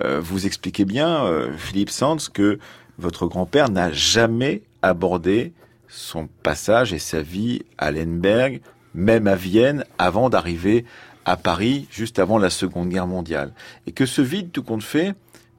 Euh, 0.00 0.20
vous 0.20 0.46
expliquez 0.46 0.84
bien, 0.84 1.24
euh, 1.24 1.56
Philippe 1.56 1.90
Sands, 1.90 2.18
que 2.32 2.60
votre 2.98 3.26
grand-père 3.26 3.68
n'a 3.68 3.90
jamais 3.90 4.62
abordé 4.80 5.52
son 5.88 6.28
passage 6.44 6.92
et 6.92 7.00
sa 7.00 7.20
vie 7.20 7.62
à 7.76 7.90
Lemberg, 7.90 8.60
même 8.94 9.26
à 9.26 9.34
Vienne, 9.34 9.84
avant 9.98 10.30
d'arriver 10.30 10.84
à 11.24 11.36
Paris, 11.36 11.88
juste 11.90 12.20
avant 12.20 12.38
la 12.38 12.48
Seconde 12.48 12.90
Guerre 12.90 13.08
mondiale. 13.08 13.52
Et 13.88 13.92
que 13.92 14.06
ce 14.06 14.22
vide, 14.22 14.52
tout 14.52 14.62
compte 14.62 14.84
fait, 14.84 15.14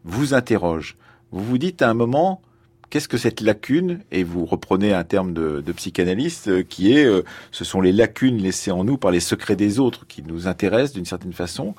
vous 0.05 0.33
interroge. 0.33 0.95
Vous 1.33 1.43
vous 1.43 1.57
dites 1.57 1.81
à 1.81 1.89
un 1.89 1.95
moment, 1.95 2.41
qu'est-ce 2.89 3.07
que 3.07 3.17
cette 3.17 3.41
lacune 3.41 3.99
Et 4.11 4.23
vous 4.23 4.45
reprenez 4.45 4.93
un 4.93 5.03
terme 5.03 5.33
de, 5.33 5.63
psychanalyste 5.75 6.47
euh, 6.47 6.63
qui 6.63 6.93
est, 6.93 7.05
euh, 7.05 7.23
ce 7.51 7.65
sont 7.65 7.81
les 7.81 7.91
lacunes 7.91 8.37
laissées 8.37 8.71
en 8.71 8.83
nous 8.83 8.97
par 8.97 9.11
les 9.11 9.19
secrets 9.19 9.55
des 9.55 9.79
autres 9.79 10.05
qui 10.07 10.23
nous 10.23 10.47
intéressent 10.47 10.93
d'une 10.93 11.05
certaine 11.05 11.33
façon. 11.33 11.75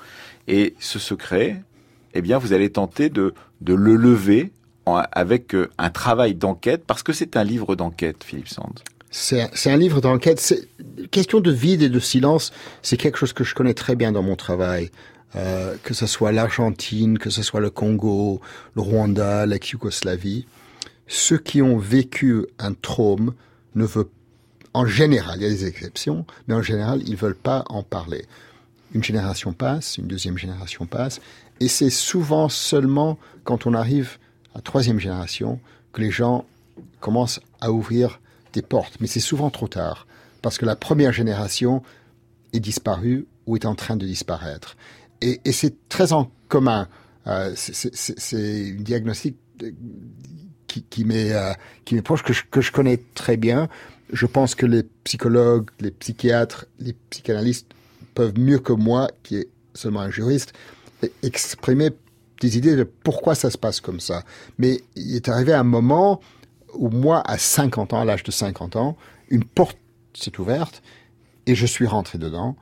Et 0.47 0.75
ce 0.79 0.99
secret, 0.99 1.61
eh 2.13 2.21
bien, 2.21 2.37
vous 2.37 2.53
allez 2.53 2.69
tenter 2.69 3.09
de, 3.09 3.33
le 3.65 3.95
lever 3.95 4.51
avec 4.85 5.53
euh, 5.53 5.69
un 5.77 5.89
travail 5.89 6.35
d'enquête, 6.35 6.83
parce 6.87 7.03
que 7.03 7.11
c'est 7.11 7.35
un 7.35 7.43
livre 7.43 7.75
d'enquête, 7.75 8.23
Philippe 8.23 8.47
Sand. 8.47 8.79
C'est 9.09 9.71
un 9.71 9.77
livre 9.77 9.99
d'enquête. 9.99 10.53
Question 11.11 11.39
de 11.39 11.51
vide 11.51 11.81
et 11.81 11.89
de 11.89 11.99
silence, 11.99 12.53
c'est 12.81 12.97
quelque 12.97 13.17
chose 13.17 13.33
que 13.33 13.43
je 13.43 13.55
connais 13.55 13.73
très 13.73 13.95
bien 13.95 14.11
dans 14.11 14.21
mon 14.21 14.35
travail. 14.35 14.91
Que 15.33 15.93
ce 15.93 16.07
soit 16.07 16.31
l'Argentine, 16.31 17.17
que 17.17 17.29
ce 17.29 17.41
soit 17.41 17.59
le 17.59 17.69
Congo, 17.69 18.41
le 18.75 18.81
Rwanda, 18.81 19.45
l'ex-Yougoslavie 19.45 20.45
ceux 21.07 21.37
qui 21.37 21.61
ont 21.61 21.77
vécu 21.77 22.45
un 22.59 22.73
trauma 22.73 23.31
ne 23.75 23.85
veulent, 23.85 24.09
en 24.73 24.85
général, 24.85 25.39
il 25.39 25.43
y 25.43 25.45
a 25.45 25.49
des 25.49 25.65
exceptions, 25.65 26.25
mais 26.47 26.53
en 26.53 26.61
général, 26.61 27.01
ils 27.07 27.15
veulent 27.15 27.35
pas 27.35 27.63
en 27.69 27.83
parler. 27.83 28.25
Une 28.93 29.03
génération 29.03 29.53
passe, 29.53 29.97
une 29.97 30.07
deuxième 30.07 30.37
génération 30.37 30.85
passe, 30.85 31.19
et 31.59 31.67
c'est 31.67 31.89
souvent 31.89 32.49
seulement 32.49 33.17
quand 33.43 33.65
on 33.65 33.73
arrive 33.73 34.17
à 34.53 34.61
troisième 34.61 34.99
génération 34.99 35.59
que 35.93 36.01
les 36.01 36.11
gens 36.11 36.45
commencent 36.99 37.39
à 37.61 37.71
ouvrir 37.71 38.19
des 38.53 38.61
portes. 38.61 38.97
Mais 38.99 39.07
c'est 39.07 39.19
souvent 39.19 39.49
trop 39.49 39.67
tard, 39.67 40.07
parce 40.41 40.57
que 40.57 40.65
la 40.65 40.75
première 40.75 41.11
génération 41.11 41.81
est 42.53 42.59
disparue 42.59 43.25
ou 43.45 43.55
est 43.55 43.65
en 43.65 43.75
train 43.75 43.95
de 43.95 44.05
disparaître. 44.05 44.77
Et, 45.21 45.39
c'est 45.51 45.89
très 45.89 46.13
en 46.13 46.29
commun. 46.47 46.87
Euh, 47.25 47.53
c'est 47.55 48.69
une 48.69 48.83
diagnostic 48.83 49.35
euh, 49.63 49.71
qui, 50.83 51.05
qui 51.85 51.97
euh, 51.97 52.01
proche 52.01 52.23
que 52.23 52.33
je, 52.33 52.43
que 52.49 52.61
je 52.61 52.71
connais 52.71 52.99
très 53.15 53.37
bien. 53.37 53.69
Je 54.11 54.25
pense 54.25 54.55
que 54.55 54.65
les 54.65 54.83
psychologues, 55.03 55.69
les 55.79 55.91
psychiatres, 55.91 56.65
les 56.79 56.93
psychanalystes 57.09 57.67
peuvent 58.13 58.37
mieux 58.39 58.59
que 58.59 58.73
moi, 58.73 59.09
qui 59.23 59.37
est 59.37 59.49
seulement 59.73 60.01
un 60.01 60.09
juriste, 60.09 60.53
exprimer 61.23 61.91
des 62.41 62.57
idées 62.57 62.75
de 62.75 62.83
pourquoi 62.83 63.35
ça 63.35 63.49
se 63.49 63.57
passe 63.57 63.81
comme 63.81 63.99
ça. 63.99 64.23
Mais 64.57 64.81
il 64.95 65.15
est 65.15 65.29
arrivé 65.29 65.53
un 65.53 65.63
moment 65.63 66.21
où 66.73 66.89
moi, 66.89 67.21
à 67.25 67.37
50 67.37 67.93
ans, 67.93 68.01
à 68.01 68.05
l'âge 68.05 68.23
de 68.23 68.31
50 68.31 68.75
ans, 68.75 68.97
une 69.29 69.43
porte 69.43 69.77
s'est 70.13 70.39
ouverte 70.39 70.81
et 71.45 71.55
je 71.55 71.65
suis 71.65 71.85
rentré 71.85 72.17
dedans 72.17 72.55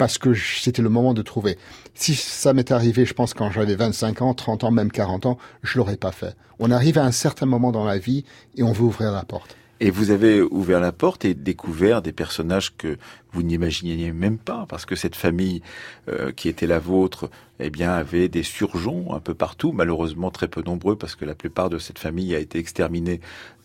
parce 0.00 0.16
que 0.16 0.32
c'était 0.32 0.80
le 0.80 0.88
moment 0.88 1.12
de 1.12 1.20
trouver. 1.20 1.58
Si 1.92 2.14
ça 2.14 2.54
m'est 2.54 2.72
arrivé, 2.72 3.04
je 3.04 3.12
pense, 3.12 3.34
quand 3.34 3.50
j'avais 3.50 3.74
25 3.74 4.22
ans, 4.22 4.32
30 4.32 4.64
ans, 4.64 4.70
même 4.70 4.90
40 4.90 5.26
ans, 5.26 5.36
je 5.62 5.76
l'aurais 5.76 5.98
pas 5.98 6.10
fait. 6.10 6.34
On 6.58 6.70
arrive 6.70 6.96
à 6.96 7.04
un 7.04 7.12
certain 7.12 7.44
moment 7.44 7.70
dans 7.70 7.84
la 7.84 7.98
vie 7.98 8.24
et 8.56 8.62
on 8.62 8.72
veut 8.72 8.84
ouvrir 8.84 9.12
la 9.12 9.24
porte. 9.24 9.58
Et 9.78 9.90
vous 9.90 10.10
avez 10.10 10.40
ouvert 10.40 10.80
la 10.80 10.92
porte 10.92 11.26
et 11.26 11.34
découvert 11.34 12.00
des 12.00 12.12
personnages 12.12 12.74
que 12.78 12.96
vous 13.32 13.42
n'imaginiez 13.42 14.10
même 14.12 14.38
pas, 14.38 14.64
parce 14.70 14.86
que 14.86 14.96
cette 14.96 15.16
famille 15.16 15.60
euh, 16.08 16.32
qui 16.32 16.48
était 16.48 16.66
la 16.66 16.78
vôtre, 16.78 17.30
eh 17.58 17.68
bien, 17.68 17.92
avait 17.92 18.28
des 18.28 18.42
surgeons 18.42 19.14
un 19.14 19.20
peu 19.20 19.34
partout, 19.34 19.72
malheureusement 19.72 20.30
très 20.30 20.48
peu 20.48 20.62
nombreux, 20.62 20.96
parce 20.96 21.14
que 21.14 21.26
la 21.26 21.34
plupart 21.34 21.68
de 21.68 21.78
cette 21.78 21.98
famille 21.98 22.34
a 22.34 22.38
été 22.38 22.58
exterminée 22.58 23.20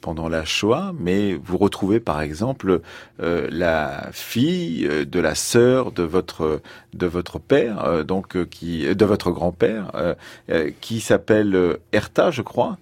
pendant 0.05 0.29
la 0.29 0.45
Shoah. 0.45 0.93
Mais 0.99 1.33
vous 1.33 1.57
retrouvez, 1.57 1.99
par 1.99 2.21
exemple, 2.21 2.81
euh, 3.19 3.47
la 3.51 4.09
fille 4.11 4.85
euh, 4.85 5.03
de 5.03 5.19
la 5.19 5.33
sœur 5.33 5.91
de 5.91 6.03
votre 6.03 6.61
de 6.93 7.07
votre 7.07 7.39
père, 7.39 8.05
donc 8.05 8.45
qui 8.45 8.85
de 8.85 9.05
votre 9.05 9.31
grand-père, 9.31 9.91
qui 10.79 11.01
s'appelle 11.01 11.77
Erta, 11.91 12.31
je 12.31 12.41
crois 12.41 12.77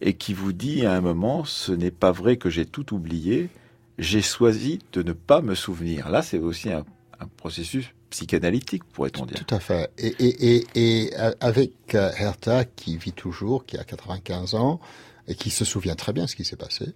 et 0.00 0.14
qui 0.14 0.32
vous 0.32 0.52
dit 0.52 0.86
à 0.86 0.94
un 0.94 1.00
moment, 1.00 1.44
ce 1.44 1.72
n'est 1.72 1.90
pas 1.90 2.12
vrai 2.12 2.36
que 2.36 2.50
j'ai 2.50 2.64
tout 2.64 2.94
oublié, 2.94 3.48
j'ai 3.98 4.22
choisi 4.22 4.78
de 4.92 5.02
ne 5.02 5.12
pas 5.12 5.40
me 5.40 5.54
souvenir. 5.54 6.08
Là, 6.08 6.22
c'est 6.22 6.38
aussi 6.38 6.70
un, 6.70 6.84
processus 7.36 7.92
psychanalytique, 8.10 8.84
pourrait-on 8.84 9.26
dire. 9.26 9.44
Tout 9.44 9.54
à 9.54 9.60
fait. 9.60 9.90
Et, 9.98 10.14
et, 10.18 10.66
et, 10.74 11.16
avec 11.40 11.72
euh, 11.94 12.10
Hertha, 12.18 12.64
qui 12.64 12.96
vit 12.96 13.12
toujours, 13.12 13.66
qui 13.66 13.76
a 13.76 13.84
95 13.84 14.54
ans, 14.54 14.80
et 15.26 15.34
qui 15.34 15.50
se 15.50 15.64
souvient 15.64 15.94
très 15.94 16.12
bien 16.12 16.24
de 16.24 16.28
ce 16.28 16.36
qui 16.36 16.44
s'est 16.44 16.56
passé, 16.56 16.94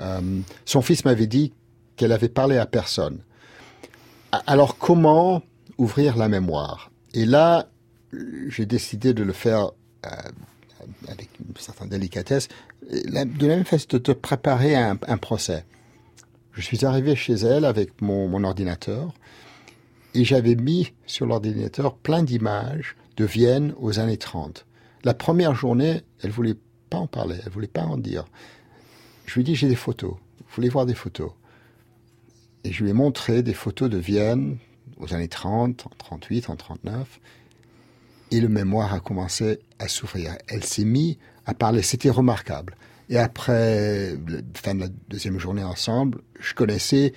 euh, 0.00 0.40
son 0.64 0.82
fils 0.82 1.04
m'avait 1.04 1.26
dit 1.26 1.52
qu'elle 1.96 2.12
avait 2.12 2.28
parlé 2.28 2.58
à 2.58 2.66
personne. 2.66 3.20
Alors 4.46 4.78
comment 4.78 5.42
ouvrir 5.78 6.16
la 6.16 6.28
mémoire? 6.28 6.90
Et 7.12 7.26
là, 7.26 7.68
j'ai 8.48 8.66
décidé 8.66 9.12
de 9.14 9.22
le 9.22 9.32
faire 9.32 9.72
euh, 10.06 10.10
avec 11.08 11.28
une 11.40 11.56
certaine 11.56 11.88
délicatesse, 11.88 12.48
de 12.90 13.10
la 13.10 13.24
même 13.24 13.64
façon 13.64 13.86
de 13.92 14.12
préparer 14.12 14.74
à 14.74 14.96
un, 15.06 15.16
procès. 15.18 15.64
Je 16.52 16.60
suis 16.60 16.84
arrivé 16.84 17.14
chez 17.14 17.34
elle 17.34 17.64
avec 17.64 18.00
mon, 18.00 18.28
mon 18.28 18.44
ordinateur 18.44 19.12
et 20.14 20.24
j'avais 20.24 20.54
mis 20.54 20.92
sur 21.06 21.26
l'ordinateur 21.26 21.94
plein 21.94 22.22
d'images 22.22 22.96
de 23.16 23.24
Vienne 23.24 23.74
aux 23.78 23.98
années 23.98 24.16
30. 24.16 24.66
La 25.04 25.14
première 25.14 25.54
journée, 25.54 26.02
elle 26.22 26.30
voulait 26.30 26.56
pas 26.90 26.98
en 26.98 27.06
parler, 27.06 27.36
elle 27.44 27.52
voulait 27.52 27.66
pas 27.66 27.84
en 27.84 27.96
dire. 27.96 28.24
Je 29.26 29.34
lui 29.34 29.40
ai 29.42 29.44
dit 29.44 29.54
j'ai 29.54 29.68
des 29.68 29.76
photos, 29.76 30.12
vous 30.12 30.54
voulez 30.54 30.68
voir 30.68 30.86
des 30.86 30.94
photos? 30.94 31.32
Et 32.64 32.72
je 32.72 32.84
lui 32.84 32.90
ai 32.90 32.94
montré 32.94 33.42
des 33.42 33.54
photos 33.54 33.90
de 33.90 33.98
Vienne 33.98 34.58
aux 34.98 35.14
années 35.14 35.28
30, 35.28 35.86
en 35.86 35.90
38, 35.98 36.50
en 36.50 36.56
39 36.56 37.20
et 38.32 38.40
le 38.40 38.48
mémoire 38.48 38.94
a 38.94 39.00
commencé 39.00 39.60
à 39.78 39.88
s'ouvrir. 39.88 40.36
Elle 40.48 40.64
s'est 40.64 40.86
mise 40.86 41.16
à 41.44 41.54
parler, 41.54 41.82
c'était 41.82 42.10
remarquable. 42.10 42.74
Et 43.10 43.18
après 43.18 44.16
la 44.26 44.38
fin 44.54 44.74
de 44.74 44.80
la 44.80 44.88
deuxième 45.08 45.38
journée 45.38 45.62
ensemble, 45.62 46.22
je 46.40 46.54
connaissais 46.54 47.12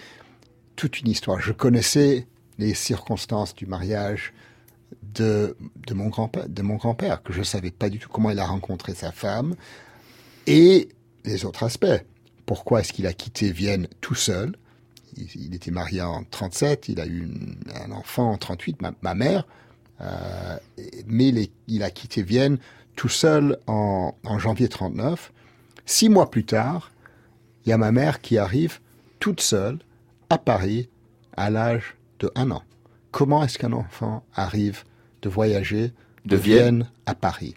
toute 0.75 0.99
une 0.99 1.07
histoire. 1.07 1.39
Je 1.39 1.53
connaissais 1.53 2.27
les 2.57 2.73
circonstances 2.73 3.55
du 3.55 3.65
mariage 3.65 4.33
de, 5.13 5.57
de 5.87 5.93
mon 5.93 6.07
grand-père, 6.07 7.23
que 7.23 7.33
je 7.33 7.43
savais 7.43 7.71
pas 7.71 7.89
du 7.89 7.99
tout 7.99 8.09
comment 8.09 8.29
il 8.29 8.39
a 8.39 8.45
rencontré 8.45 8.93
sa 8.93 9.11
femme, 9.11 9.55
et 10.47 10.89
les 11.23 11.45
autres 11.45 11.63
aspects. 11.63 12.03
Pourquoi 12.45 12.81
est-ce 12.81 12.93
qu'il 12.93 13.07
a 13.07 13.13
quitté 13.13 13.51
Vienne 13.51 13.87
tout 14.01 14.15
seul? 14.15 14.55
Il, 15.17 15.55
était 15.55 15.71
marié 15.71 16.01
en 16.01 16.25
37, 16.25 16.89
il 16.89 16.99
a 16.99 17.07
eu 17.07 17.29
un 17.73 17.91
enfant 17.91 18.31
en 18.31 18.37
38, 18.37 18.81
ma, 18.81 18.93
ma 19.01 19.15
mère, 19.15 19.47
euh, 20.01 20.57
mais 21.07 21.33
il 21.67 21.83
a 21.83 21.89
quitté 21.89 22.21
Vienne 22.21 22.57
tout 22.95 23.09
seul 23.09 23.57
en, 23.67 24.13
janvier 24.37 24.67
39. 24.67 25.31
Six 25.85 26.09
mois 26.09 26.29
plus 26.29 26.45
tard, 26.45 26.91
il 27.65 27.69
y 27.69 27.71
a 27.71 27.77
ma 27.77 27.91
mère 27.91 28.21
qui 28.21 28.37
arrive 28.37 28.79
toute 29.19 29.41
seule 29.41 29.79
à 30.29 30.37
Paris 30.37 30.89
à 31.37 31.49
l'âge 31.49 31.95
de 32.19 32.31
un 32.35 32.51
an. 32.51 32.63
Comment 33.11 33.43
est-ce 33.43 33.57
qu'un 33.57 33.73
enfant 33.73 34.23
arrive 34.33 34.83
de 35.21 35.29
voyager 35.29 35.91
de, 36.25 36.35
Vienne. 36.35 36.89
à 37.05 37.15
Paris? 37.15 37.55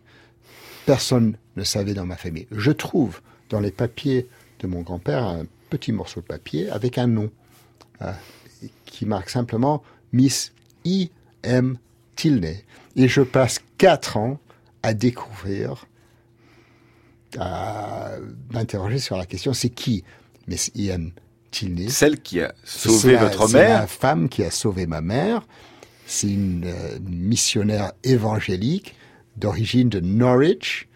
Personne 0.86 1.36
ne 1.56 1.64
savait 1.64 1.94
dans 1.94 2.06
ma 2.06 2.16
famille. 2.16 2.46
Je 2.50 2.70
trouve 2.70 3.20
dans 3.50 3.60
les 3.60 3.70
papiers 3.70 4.28
de 4.60 4.66
mon 4.66 4.82
grand-père 4.82 5.24
un 5.24 5.46
petit 5.70 5.92
morceau 5.92 6.20
de 6.20 6.26
papier 6.26 6.70
avec 6.70 6.98
un 6.98 7.06
nom 7.06 7.30
euh, 8.02 8.12
qui 8.84 9.06
marque 9.06 9.30
simplement 9.30 9.82
Miss 10.12 10.52
I. 10.84 11.10
M. 11.42 11.78
Et 12.96 13.08
je 13.08 13.20
passe 13.22 13.60
quatre 13.76 14.16
ans 14.16 14.40
à 14.82 14.92
découvrir, 14.92 15.86
à 17.38 18.12
m'interroger 18.52 18.98
sur 18.98 19.16
la 19.16 19.26
question, 19.26 19.52
c'est 19.52 19.70
qui 19.70 20.02
Miss 20.48 20.72
Ian 20.74 21.10
Tilney 21.50 21.88
Celle 21.90 22.20
qui 22.20 22.40
a 22.40 22.54
sauvé 22.64 23.16
votre 23.16 23.48
mère 23.50 23.68
C'est 23.68 23.80
la 23.80 23.86
femme 23.86 24.28
qui 24.28 24.42
a 24.42 24.50
sauvé 24.50 24.86
ma 24.86 25.00
mère. 25.00 25.42
C'est 26.06 26.28
une 26.28 26.64
euh, 26.66 26.98
missionnaire 27.08 27.92
évangélique 28.02 28.94
d'origine 29.36 29.88
de 29.88 30.00
Norwich, 30.00 30.88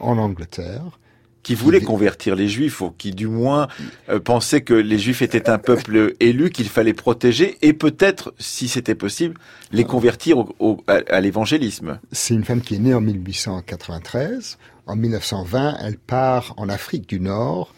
en 0.00 0.18
Angleterre, 0.18 0.98
qui 1.42 1.54
voulait 1.54 1.80
convertir 1.80 2.34
les 2.34 2.48
juifs, 2.48 2.80
ou 2.80 2.90
qui 2.90 3.12
du 3.12 3.28
moins 3.28 3.68
euh, 4.08 4.18
pensait 4.18 4.62
que 4.62 4.74
les 4.74 4.98
juifs 4.98 5.22
étaient 5.22 5.48
un 5.48 5.58
peuple 5.58 6.14
élu 6.18 6.50
qu'il 6.50 6.68
fallait 6.68 6.92
protéger, 6.92 7.56
et 7.62 7.72
peut-être, 7.72 8.34
si 8.38 8.66
c'était 8.66 8.96
possible, 8.96 9.36
les 9.70 9.84
convertir 9.84 10.38
au, 10.58 10.82
à, 10.88 11.20
l'évangélisme. 11.20 12.00
C'est 12.10 12.34
une 12.34 12.44
femme 12.44 12.60
qui 12.60 12.74
est 12.74 12.80
née 12.80 12.94
en 12.94 13.00
1893. 13.00 14.58
En 14.88 14.96
1920, 14.96 15.76
elle 15.82 15.98
part 15.98 16.54
en 16.56 16.68
Afrique 16.68 17.08
du 17.08 17.20
Nord 17.20 17.72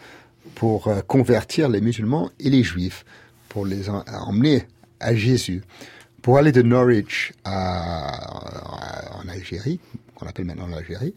pour 0.59 0.89
euh, 0.89 0.99
convertir 0.99 1.69
les 1.69 1.79
musulmans 1.79 2.29
et 2.37 2.49
les 2.49 2.63
juifs, 2.63 3.05
pour 3.47 3.65
les 3.65 3.89
emmener 3.89 4.67
à 4.99 5.15
Jésus. 5.15 5.63
Pour 6.21 6.37
aller 6.37 6.51
de 6.51 6.61
Norwich 6.61 7.31
à, 7.45 9.15
en 9.15 9.29
Algérie, 9.29 9.79
qu'on 10.15 10.27
appelle 10.27 10.43
maintenant 10.43 10.67
l'Algérie, 10.67 11.15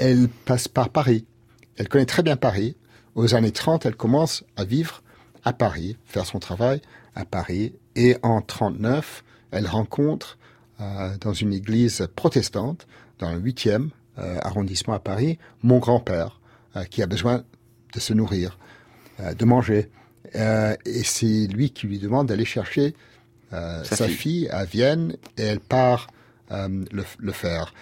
elle 0.00 0.28
passe 0.28 0.66
par 0.66 0.88
Paris. 0.88 1.24
Elle 1.76 1.88
connaît 1.88 2.04
très 2.04 2.24
bien 2.24 2.36
Paris. 2.36 2.74
Aux 3.14 3.36
années 3.36 3.52
30, 3.52 3.86
elle 3.86 3.94
commence 3.94 4.42
à 4.56 4.64
vivre 4.64 5.04
à 5.44 5.52
Paris, 5.52 5.96
faire 6.04 6.26
son 6.26 6.40
travail 6.40 6.82
à 7.14 7.24
Paris. 7.24 7.74
Et 7.94 8.16
en 8.24 8.40
39, 8.40 9.22
elle 9.52 9.68
rencontre 9.68 10.36
euh, 10.80 11.16
dans 11.20 11.32
une 11.32 11.52
église 11.52 12.08
protestante, 12.16 12.88
dans 13.20 13.32
le 13.32 13.38
8e 13.38 13.90
euh, 14.18 14.38
arrondissement 14.42 14.94
à 14.94 14.98
Paris, 14.98 15.38
mon 15.62 15.78
grand-père, 15.78 16.40
qui 16.90 17.04
a 17.04 17.06
besoin 17.06 17.44
de 17.94 18.00
se 18.00 18.12
nourrir, 18.12 18.58
de 19.18 19.44
manger. 19.44 19.88
et 20.34 21.02
c'est 21.04 21.46
lui 21.46 21.70
qui 21.70 21.86
lui 21.86 21.98
demande 21.98 22.28
d'aller 22.28 22.44
chercher 22.44 22.94
sa, 23.50 24.08
fille. 24.08 24.48
à 24.48 24.64
Vienne, 24.64 25.16
et 25.38 25.42
elle 25.42 25.60
part 25.60 26.08
le, 26.50 27.04
le 27.18 27.32
faire. 27.32 27.72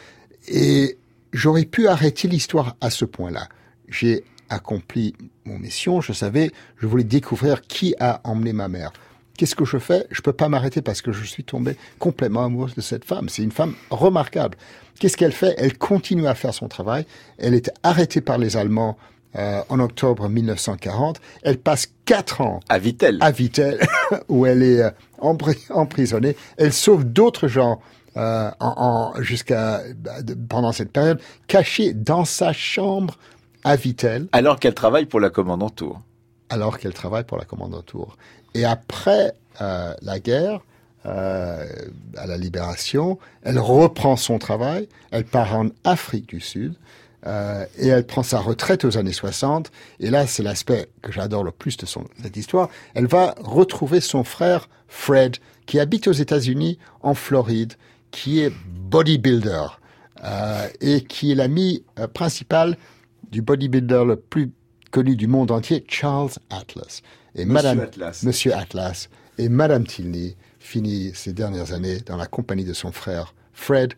Et 0.48 0.98
j'aurais 1.32 1.64
pu 1.64 1.88
arrêter 1.88 2.28
l'histoire 2.28 2.76
à 2.80 2.90
ce 2.90 3.04
point-là 3.04 3.48
j'ai 3.92 4.24
accompli 4.48 5.14
mon 5.44 5.58
mission, 5.58 6.00
je 6.00 6.12
savais, 6.12 6.50
je 6.78 6.86
voulais 6.86 7.04
découvrir 7.04 7.62
qui 7.62 7.94
a 8.00 8.20
emmené 8.24 8.52
ma 8.52 8.68
mère. 8.68 8.92
Qu'est-ce 9.36 9.54
que 9.54 9.64
je 9.64 9.78
fais? 9.78 10.06
Je 10.10 10.20
peux 10.20 10.32
pas 10.32 10.48
m'arrêter 10.48 10.82
parce 10.82 11.00
que 11.00 11.10
je 11.12 11.24
suis 11.24 11.44
tombé 11.44 11.76
complètement 11.98 12.44
amoureuse 12.44 12.74
de 12.74 12.80
cette 12.80 13.04
femme. 13.04 13.28
C'est 13.28 13.42
une 13.42 13.50
femme 13.50 13.74
remarquable. 13.90 14.58
Qu'est-ce 14.98 15.16
qu'elle 15.16 15.32
fait? 15.32 15.54
Elle 15.56 15.78
continue 15.78 16.26
à 16.26 16.34
faire 16.34 16.52
son 16.52 16.68
travail. 16.68 17.06
Elle 17.38 17.54
est 17.54 17.70
arrêtée 17.82 18.20
par 18.20 18.38
les 18.38 18.56
Allemands 18.56 18.98
euh, 19.36 19.62
en 19.68 19.80
octobre 19.80 20.28
1940. 20.28 21.20
Elle 21.42 21.58
passe 21.58 21.88
quatre 22.04 22.40
ans 22.40 22.60
à 22.68 22.78
Vittel, 22.78 23.18
à 23.20 23.30
Vittel, 23.30 23.80
où 24.28 24.46
elle 24.46 24.62
est 24.62 24.82
euh, 24.82 24.90
emprisonnée. 25.70 26.36
Elle 26.56 26.72
sauve 26.72 27.04
d'autres 27.04 27.48
gens 27.48 27.80
euh, 28.16 28.50
en, 28.60 29.14
jusqu'à 29.20 29.80
bah, 29.96 30.16
pendant 30.48 30.72
cette 30.72 30.92
période, 30.92 31.20
cachée 31.46 31.94
dans 31.94 32.24
sa 32.24 32.52
chambre 32.52 33.18
à 33.64 33.76
Vittel. 33.76 34.28
Alors 34.32 34.60
qu'elle 34.60 34.74
travaille 34.74 35.06
pour 35.06 35.20
la 35.20 35.30
commande 35.30 35.62
en 35.62 35.70
tour. 35.70 36.00
Alors 36.50 36.78
qu'elle 36.78 36.94
travaille 36.94 37.24
pour 37.24 37.38
la 37.38 37.44
commande 37.44 37.74
en 37.74 37.82
tour. 37.82 38.16
Et 38.54 38.64
après 38.64 39.32
euh, 39.60 39.94
la 40.02 40.18
guerre, 40.18 40.60
euh, 41.04 41.66
à 42.16 42.26
la 42.26 42.36
libération. 42.36 43.18
Elle 43.42 43.58
reprend 43.58 44.14
son 44.16 44.38
travail. 44.38 44.88
Elle 45.10 45.24
part 45.24 45.56
en 45.56 45.70
Afrique 45.82 46.28
du 46.28 46.38
Sud. 46.38 46.74
Euh, 47.26 47.64
et 47.79 47.88
elle 47.88 48.07
prend 48.07 48.23
sa 48.23 48.41
retraite 48.41 48.85
aux 48.85 48.99
années 48.99 49.12
60. 49.12 49.71
Et 50.00 50.11
là, 50.11 50.26
c'est 50.26 50.43
l'aspect 50.43 50.88
que 51.02 51.12
j'adore 51.12 51.45
le 51.45 51.52
plus 51.52 51.76
de 51.76 51.87
son, 51.87 52.05
cette 52.23 52.37
histoire. 52.37 52.69
Elle 52.95 53.07
va 53.07 53.35
retrouver 53.38 54.00
son 54.00 54.25
frère 54.25 54.69
Fred, 54.88 55.37
qui 55.67 55.79
habite 55.79 56.09
aux 56.09 56.12
États-Unis, 56.12 56.79
en 57.00 57.14
Floride, 57.14 57.75
qui 58.11 58.41
est 58.41 58.52
bodybuilder 58.91 59.67
euh, 60.25 60.69
et 60.81 61.02
qui 61.02 61.33
est 61.33 61.35
l'ami 61.35 61.85
euh, 61.99 62.07
principal 62.09 62.76
du 63.31 63.41
bodybuilder 63.41 64.05
le 64.07 64.17
plus 64.17 64.52
connu 64.91 65.17
du 65.17 65.26
monde 65.26 65.50
entier, 65.50 65.85
Charles 65.88 66.33
Atlas. 66.50 67.02
Et 67.35 67.45
Monsieur 67.45 67.55
Madame, 67.55 67.81
Atlas. 67.81 68.23
Monsieur 68.25 68.55
Atlas 68.55 69.09
et 69.38 69.49
Madame 69.49 69.87
Tilney 69.87 70.37
finit 70.59 71.12
ces 71.14 71.33
dernières 71.33 71.73
années 71.73 72.00
dans 72.05 72.17
la 72.17 72.26
compagnie 72.26 72.64
de 72.64 72.75
son 72.75 72.93
frère 72.93 73.35
Fred 73.52 73.95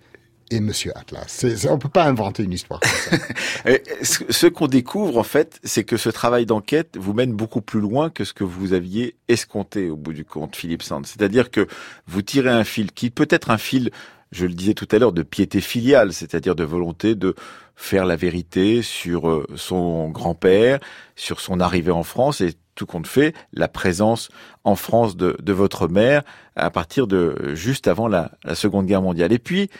et 0.55 0.61
Monsieur 0.61 0.93
Atlas. 0.97 1.45
on 1.69 1.79
peut 1.79 1.89
pas 1.89 2.05
inventer 2.05 2.43
une 2.43 2.53
histoire 2.53 2.81
ce 4.03 4.47
qu'on 4.47 4.67
découvre 4.67 5.19
en 5.19 5.23
fait, 5.25 5.59
c'est 5.65 5.85
que 5.85 5.97
ce 5.97 6.09
travail 6.09 6.47
d'enquête 6.47 6.97
vous 6.97 7.13
mène 7.13 7.33
beaucoup 7.33 7.61
plus 7.61 7.81
loin 7.81 8.11
que 8.11 8.25
ce 8.25 8.33
que 8.33 8.45
vous 8.45 8.73
aviez 8.73 9.17
escompté 9.29 9.91
au 9.91 9.97
bout 9.97 10.13
du 10.13 10.25
compte, 10.25 10.57
Philippe 10.57 10.83
Sand. 10.83 11.07
C'est-à-dire 11.07 11.51
que 11.51 11.67
vous 12.07 12.23
tirez 12.23 12.51
un 12.51 12.65
fil 12.65 12.93
qui 12.93 13.11
peut 13.11 13.29
être 13.31 13.51
un 13.51 13.59
fil 13.59 13.91
je 14.35 14.47
le 14.47 14.55
disais 14.55 14.75
tout 14.75 14.89
à 14.91 14.99
l'heure, 14.99 15.13
de 15.13 15.23
piété 15.23 15.61
filiale, 15.61 16.13
c'est-à-dire 16.13 16.57
de 16.57 16.65
volonté 16.65 17.15
de 17.15 17.37
faire 17.77 18.05
la 18.05 18.17
vérité 18.17 18.83
sur 18.83 19.29
euh, 19.29 19.47
son 19.55 20.09
grand-père, 20.09 20.81
sur 21.15 21.41
son 21.41 21.61
arrivée 21.61 21.93
en 21.93 22.03
France 22.03 22.41
et 22.41 22.55
tout 22.75 22.87
compte 22.87 23.07
fait, 23.07 23.33
la 23.53 23.69
présence 23.69 24.31
en 24.65 24.75
France 24.75 25.17
de, 25.17 25.53
votre 25.53 25.87
mère 25.87 26.23
à 26.57 26.71
partir 26.71 27.07
de 27.07 27.55
juste 27.55 27.87
avant 27.87 28.09
la, 28.09 28.33
Seconde 28.55 28.87
Guerre 28.87 29.03
mondiale. 29.03 29.33
Et 29.33 29.39
puis, 29.39 29.71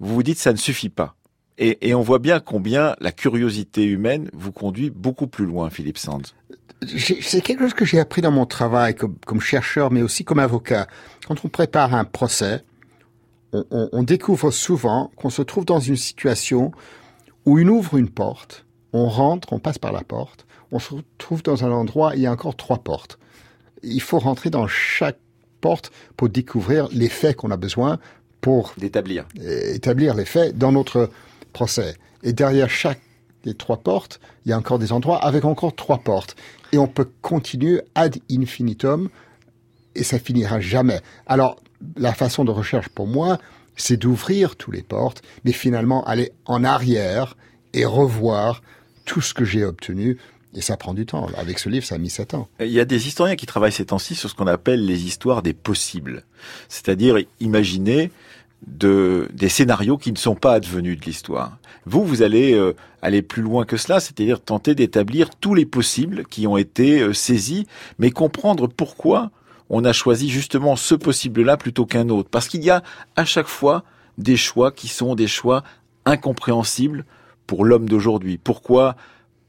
vous 0.00 0.14
vous 0.14 0.22
dites 0.22 0.38
ça 0.38 0.52
ne 0.52 0.58
suffit 0.58 0.88
pas. 0.88 1.16
Et, 1.56 1.94
on 1.94 2.00
voit 2.00 2.18
bien 2.18 2.40
combien 2.40 2.96
la 2.98 3.12
curiosité 3.12 3.84
humaine 3.84 4.28
vous 4.32 4.50
conduit 4.50 4.90
beaucoup 4.90 5.28
plus 5.28 5.46
loin, 5.46 5.70
Philippe 5.70 5.98
Sands. 5.98 6.22
C'est 6.84 7.40
quelque 7.42 7.60
chose 7.60 7.74
que 7.74 7.84
j'ai 7.84 8.00
appris 8.00 8.22
dans 8.22 8.32
mon 8.32 8.44
travail 8.44 8.96
comme, 8.96 9.40
chercheur, 9.40 9.92
mais 9.92 10.02
aussi 10.02 10.24
comme 10.24 10.40
avocat. 10.40 10.88
Quand 11.28 11.44
on 11.44 11.48
prépare 11.48 11.94
un 11.94 12.04
procès, 12.04 12.64
on, 13.52 13.64
on, 13.70 14.02
découvre 14.02 14.50
souvent 14.50 15.12
qu'on 15.14 15.30
se 15.30 15.42
trouve 15.42 15.64
dans 15.64 15.78
une 15.78 15.96
situation 15.96 16.72
où 17.46 17.60
on 17.60 17.68
ouvre 17.68 17.96
une 17.96 18.10
porte, 18.10 18.66
on 18.92 19.06
rentre, 19.08 19.52
on 19.52 19.60
passe 19.60 19.78
par 19.78 19.92
la 19.92 20.02
porte, 20.02 20.46
on 20.72 20.80
se 20.80 20.94
trouve 21.18 21.44
dans 21.44 21.64
un 21.64 21.70
endroit, 21.70 22.16
il 22.16 22.22
y 22.22 22.26
a 22.26 22.32
encore 22.32 22.56
trois 22.56 22.78
portes. 22.78 23.18
Il 23.84 24.02
faut 24.02 24.18
rentrer 24.18 24.50
dans 24.50 24.66
chaque 24.66 25.18
porte 25.60 25.92
pour 26.16 26.28
découvrir 26.28 26.88
les 26.90 27.08
faits 27.08 27.36
qu'on 27.36 27.52
a 27.52 27.56
besoin 27.56 28.00
pour 28.44 28.74
d'établir 28.76 29.24
établir 29.40 30.12
les 30.12 30.26
faits 30.26 30.58
dans 30.58 30.70
notre 30.70 31.08
procès. 31.54 31.96
Et 32.22 32.34
derrière 32.34 32.68
chaque 32.68 33.00
des 33.42 33.54
trois 33.54 33.78
portes, 33.78 34.20
il 34.44 34.50
y 34.50 34.52
a 34.52 34.58
encore 34.58 34.78
des 34.78 34.92
endroits 34.92 35.16
avec 35.24 35.46
encore 35.46 35.74
trois 35.74 35.96
portes. 35.96 36.36
Et 36.70 36.76
on 36.76 36.86
peut 36.86 37.08
continuer 37.22 37.80
ad 37.94 38.18
infinitum 38.30 39.08
et 39.94 40.02
ça 40.02 40.18
finira 40.18 40.60
jamais. 40.60 41.00
Alors, 41.26 41.56
la 41.96 42.12
façon 42.12 42.44
de 42.44 42.50
recherche 42.50 42.90
pour 42.90 43.06
moi, 43.06 43.38
c'est 43.76 43.96
d'ouvrir 43.96 44.56
toutes 44.56 44.74
les 44.74 44.82
portes, 44.82 45.22
mais 45.46 45.52
finalement 45.52 46.04
aller 46.04 46.30
en 46.44 46.64
arrière 46.64 47.38
et 47.72 47.86
revoir 47.86 48.60
tout 49.06 49.22
ce 49.22 49.32
que 49.32 49.46
j'ai 49.46 49.64
obtenu 49.64 50.18
et 50.54 50.60
ça 50.60 50.76
prend 50.76 50.94
du 50.94 51.04
temps. 51.06 51.28
Avec 51.36 51.58
ce 51.58 51.68
livre, 51.68 51.84
ça 51.84 51.96
a 51.96 51.98
mis 51.98 52.10
sept 52.10 52.34
ans. 52.34 52.48
Il 52.60 52.70
y 52.70 52.80
a 52.80 52.84
des 52.84 53.06
historiens 53.08 53.36
qui 53.36 53.46
travaillent 53.46 53.72
ces 53.72 53.86
temps-ci 53.86 54.14
sur 54.14 54.30
ce 54.30 54.34
qu'on 54.34 54.46
appelle 54.46 54.84
les 54.84 55.04
histoires 55.04 55.42
des 55.42 55.52
possibles. 55.52 56.24
C'est-à-dire 56.68 57.18
imaginer 57.40 58.10
de, 58.66 59.28
des 59.32 59.48
scénarios 59.48 59.98
qui 59.98 60.12
ne 60.12 60.16
sont 60.16 60.34
pas 60.34 60.54
advenus 60.54 60.98
de 60.98 61.04
l'histoire. 61.04 61.58
Vous, 61.86 62.04
vous 62.04 62.22
allez 62.22 62.54
euh, 62.54 62.74
aller 63.02 63.22
plus 63.22 63.42
loin 63.42 63.64
que 63.64 63.76
cela, 63.76 64.00
c'est-à-dire 64.00 64.40
tenter 64.40 64.74
d'établir 64.74 65.30
tous 65.30 65.54
les 65.54 65.66
possibles 65.66 66.24
qui 66.24 66.46
ont 66.46 66.56
été 66.56 67.00
euh, 67.00 67.12
saisis, 67.12 67.66
mais 67.98 68.10
comprendre 68.10 68.66
pourquoi 68.66 69.30
on 69.70 69.84
a 69.84 69.92
choisi 69.92 70.28
justement 70.28 70.76
ce 70.76 70.94
possible-là 70.94 71.56
plutôt 71.56 71.86
qu'un 71.86 72.08
autre. 72.08 72.28
Parce 72.30 72.48
qu'il 72.48 72.64
y 72.64 72.70
a 72.70 72.82
à 73.16 73.24
chaque 73.24 73.46
fois 73.46 73.84
des 74.18 74.36
choix 74.36 74.72
qui 74.72 74.88
sont 74.88 75.14
des 75.14 75.26
choix 75.26 75.62
incompréhensibles 76.04 77.04
pour 77.46 77.64
l'homme 77.64 77.88
d'aujourd'hui. 77.88 78.38
Pourquoi 78.38 78.96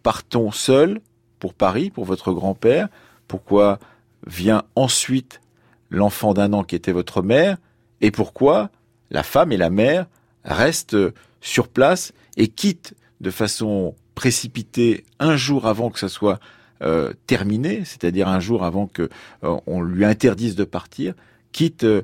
partons 0.04 0.52
seul 0.52 1.02
pour 1.40 1.54
Paris, 1.54 1.90
pour 1.90 2.06
votre 2.06 2.34
grand-père? 2.34 2.88
Pourquoi 3.28 3.80
vient 4.26 4.64
ensuite 4.76 5.42
l'enfant 5.90 6.34
d'un 6.34 6.54
an 6.54 6.64
qui 6.64 6.76
était 6.76 6.92
votre 6.92 7.22
mère? 7.22 7.58
Et 8.02 8.12
pourquoi 8.12 8.70
la 9.16 9.24
femme 9.24 9.54
et 9.54 9.58
la 9.58 9.70
mère 9.70 10.08
restent 10.44 10.98
sur 11.40 11.70
place 11.70 12.12
et 12.36 12.50
quittent 12.50 12.94
de 13.22 13.32
façon 13.32 13.96
précipitée 14.14 15.06
un 15.20 15.38
jour 15.38 15.68
avant 15.68 15.90
que 15.90 16.00
ça 16.00 16.10
soit 16.10 16.40
euh, 16.82 17.14
terminé, 17.26 17.84
c'est-à-dire 17.86 18.28
un 18.28 18.42
jour 18.42 18.66
avant 18.66 18.88
que 18.88 19.04
euh, 19.44 19.56
on 19.68 19.82
lui 19.82 20.04
interdise 20.04 20.56
de 20.56 20.66
partir, 20.66 21.14
quitte 21.54 21.86
euh, 21.86 22.02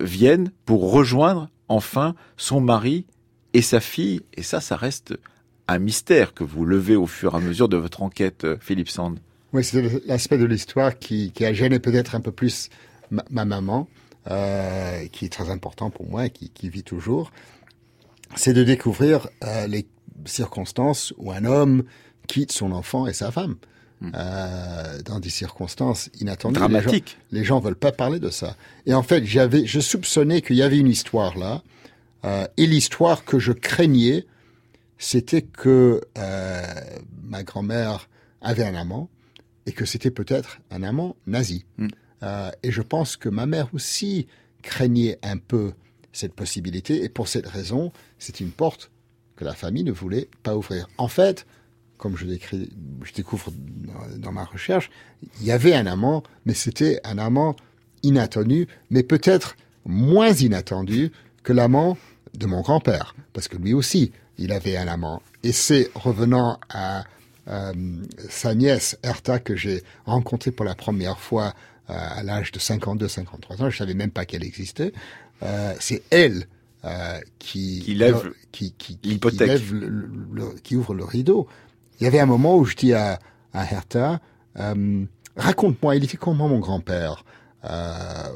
Vienne 0.00 0.52
pour 0.64 0.92
rejoindre 0.92 1.50
enfin 1.66 2.14
son 2.36 2.60
mari 2.60 3.06
et 3.54 3.62
sa 3.62 3.80
fille. 3.80 4.20
Et 4.34 4.44
ça, 4.44 4.60
ça 4.60 4.76
reste 4.76 5.18
un 5.66 5.80
mystère 5.80 6.32
que 6.32 6.44
vous 6.44 6.64
levez 6.64 6.94
au 6.94 7.08
fur 7.08 7.34
et 7.34 7.38
à 7.38 7.40
mesure 7.40 7.68
de 7.68 7.76
votre 7.76 8.02
enquête, 8.04 8.46
Philippe 8.60 8.88
Sand. 8.88 9.18
Oui, 9.52 9.64
c'est 9.64 10.06
l'aspect 10.06 10.38
de 10.38 10.44
l'histoire 10.44 10.96
qui, 10.96 11.32
qui, 11.32 11.44
a 11.44 11.52
gêné 11.52 11.80
peut-être 11.80 12.14
un 12.14 12.20
peu 12.20 12.30
plus 12.30 12.70
ma, 13.10 13.44
maman, 13.44 13.88
euh, 14.30 15.06
qui 15.08 15.24
est 15.24 15.28
très 15.28 15.50
important 15.50 15.90
pour 15.90 16.08
moi 16.08 16.26
et 16.26 16.30
qui, 16.30 16.50
qui 16.50 16.68
vit 16.68 16.84
toujours. 16.84 17.32
C'est 18.34 18.52
de 18.52 18.64
découvrir 18.64 19.28
euh, 19.44 19.66
les 19.66 19.86
circonstances 20.24 21.12
où 21.18 21.32
un 21.32 21.44
homme 21.44 21.84
quitte 22.28 22.52
son 22.52 22.72
enfant 22.72 23.06
et 23.06 23.12
sa 23.12 23.30
femme. 23.30 23.56
Hmm. 24.00 24.10
Euh, 24.16 25.00
dans 25.04 25.20
des 25.20 25.30
circonstances 25.30 26.10
inattendues. 26.20 26.58
Dramatiques. 26.58 27.18
Les 27.30 27.44
gens, 27.44 27.56
gens 27.56 27.60
veulent 27.60 27.76
pas 27.76 27.92
parler 27.92 28.18
de 28.18 28.30
ça. 28.30 28.56
Et 28.84 28.94
en 28.94 29.04
fait, 29.04 29.24
j'avais, 29.24 29.64
je 29.64 29.78
soupçonnais 29.78 30.42
qu'il 30.42 30.56
y 30.56 30.62
avait 30.62 30.78
une 30.78 30.88
histoire 30.88 31.38
là, 31.38 31.62
euh, 32.24 32.46
et 32.56 32.66
l'histoire 32.66 33.24
que 33.24 33.38
je 33.38 33.52
craignais, 33.52 34.26
c'était 34.98 35.42
que 35.42 36.00
euh, 36.18 36.62
ma 37.24 37.42
grand-mère 37.42 38.08
avait 38.40 38.64
un 38.64 38.74
amant 38.74 39.08
et 39.66 39.72
que 39.72 39.84
c'était 39.84 40.10
peut-être 40.10 40.58
un 40.70 40.82
amant 40.82 41.14
nazi. 41.26 41.64
Mm. 41.78 41.88
Euh, 42.22 42.50
et 42.62 42.70
je 42.70 42.82
pense 42.82 43.16
que 43.16 43.28
ma 43.28 43.46
mère 43.46 43.68
aussi 43.74 44.26
craignait 44.62 45.18
un 45.22 45.38
peu 45.38 45.72
cette 46.12 46.34
possibilité 46.34 47.04
et 47.04 47.08
pour 47.08 47.28
cette 47.28 47.46
raison, 47.46 47.92
c'est 48.18 48.40
une 48.40 48.50
porte 48.50 48.90
que 49.36 49.44
la 49.44 49.54
famille 49.54 49.84
ne 49.84 49.92
voulait 49.92 50.28
pas 50.42 50.56
ouvrir. 50.56 50.88
En 50.98 51.08
fait, 51.08 51.46
comme 51.96 52.16
je, 52.16 52.26
découvre 53.14 53.52
dans 54.16 54.32
ma 54.32 54.44
recherche, 54.44 54.90
il 55.40 55.46
y 55.46 55.52
avait 55.52 55.74
un 55.74 55.86
amant, 55.86 56.22
mais 56.44 56.54
c'était 56.54 57.00
un 57.04 57.18
amant 57.18 57.56
inattendu, 58.02 58.66
mais 58.90 59.02
peut-être 59.02 59.56
moins 59.84 60.32
inattendu 60.32 61.12
que 61.42 61.52
l'amant 61.52 61.96
de 62.34 62.46
mon 62.46 62.60
grand-père, 62.60 63.14
parce 63.32 63.48
que 63.48 63.56
lui 63.56 63.72
aussi, 63.72 64.12
il 64.38 64.52
avait 64.52 64.76
un 64.76 64.88
amant. 64.88 65.22
Et 65.42 65.52
c'est 65.52 65.90
revenant 65.94 66.58
à 66.70 67.04
euh, 67.48 67.72
sa 68.28 68.54
nièce 68.54 68.98
Erta 69.02 69.38
que 69.38 69.56
j'ai 69.56 69.82
rencontrée 70.04 70.50
pour 70.50 70.64
la 70.64 70.74
première 70.74 71.18
fois 71.18 71.54
à 71.88 72.22
l'âge 72.22 72.52
de 72.52 72.58
52-53 72.58 73.62
ans, 73.62 73.70
je 73.70 73.76
savais 73.76 73.94
même 73.94 74.10
pas 74.10 74.24
qu'elle 74.24 74.44
existait. 74.44 74.92
Euh, 75.42 75.74
c'est 75.80 76.02
elle 76.10 76.46
euh, 76.84 77.18
qui, 77.38 77.80
qui 77.80 77.94
lève 77.94 78.32
qui, 78.50 78.72
qui, 78.72 78.98
qui, 78.98 79.18
lève 79.38 79.74
le, 79.74 80.54
qui 80.62 80.76
ouvre 80.76 80.94
le 80.94 81.04
rideau. 81.04 81.48
Il 82.00 82.04
y 82.04 82.06
avait 82.06 82.20
un 82.20 82.26
moment 82.26 82.56
où 82.56 82.64
je 82.64 82.76
dis 82.76 82.92
à, 82.92 83.18
à 83.52 83.64
Hertha, 83.64 84.20
euh, 84.58 85.04
raconte-moi, 85.36 85.96
il 85.96 86.04
était 86.04 86.16
comment 86.16 86.48
mon 86.48 86.58
grand-père 86.58 87.24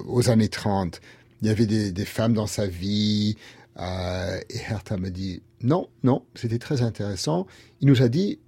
aux 0.06 0.30
années 0.30 0.48
30 0.48 1.00
Il 1.42 1.48
y 1.48 1.50
avait 1.50 1.66
des, 1.66 1.90
des 1.90 2.04
femmes 2.04 2.32
dans 2.32 2.46
sa 2.46 2.68
vie, 2.68 3.36
et 3.76 4.56
Hertha 4.70 4.96
me 4.96 5.10
dit 5.10 5.42
non, 5.62 5.88
non, 6.04 6.22
c'était 6.36 6.60
très 6.60 6.82
intéressant. 6.82 7.48
Il 7.80 7.88
nous 7.88 8.02
a 8.02 8.08
dit 8.08 8.38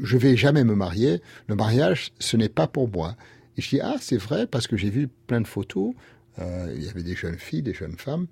je 0.00 0.16
vais 0.16 0.36
jamais 0.36 0.62
me 0.62 0.76
marier. 0.76 1.20
Le 1.48 1.56
mariage, 1.56 2.12
ce 2.20 2.36
n'est 2.36 2.48
pas 2.48 2.68
pour 2.68 2.88
moi. 2.88 3.16
Et 3.58 3.60
je 3.60 3.68
dis 3.68 3.80
ah 3.80 3.96
c'est 4.00 4.16
vrai 4.16 4.46
parce 4.46 4.66
que 4.66 4.78
j'ai 4.78 4.88
vu 4.88 5.08
plein 5.26 5.42
de 5.42 5.46
photos. 5.46 5.92
Euh, 6.38 6.72
il 6.74 6.84
y 6.84 6.88
avait 6.88 7.02
des 7.02 7.16
jeunes 7.16 7.38
filles, 7.38 7.62
des 7.62 7.74
jeunes 7.74 7.96
femmes. 7.98 8.26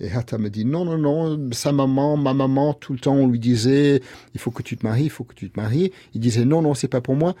Et 0.00 0.06
Hertha 0.06 0.36
me 0.36 0.50
dit 0.50 0.64
non, 0.64 0.84
non, 0.84 0.98
non, 0.98 1.50
sa 1.52 1.70
maman, 1.70 2.16
ma 2.16 2.34
maman, 2.34 2.74
tout 2.74 2.92
le 2.92 2.98
temps, 2.98 3.14
on 3.14 3.28
lui 3.28 3.38
disait, 3.38 4.02
il 4.34 4.40
faut 4.40 4.50
que 4.50 4.64
tu 4.64 4.76
te 4.76 4.84
maries, 4.84 5.04
il 5.04 5.10
faut 5.10 5.22
que 5.22 5.34
tu 5.34 5.48
te 5.48 5.58
maries. 5.58 5.92
Il 6.12 6.20
disait 6.20 6.44
non, 6.44 6.60
non, 6.60 6.74
c'est 6.74 6.88
pas 6.88 7.00
pour 7.00 7.14
moi. 7.14 7.36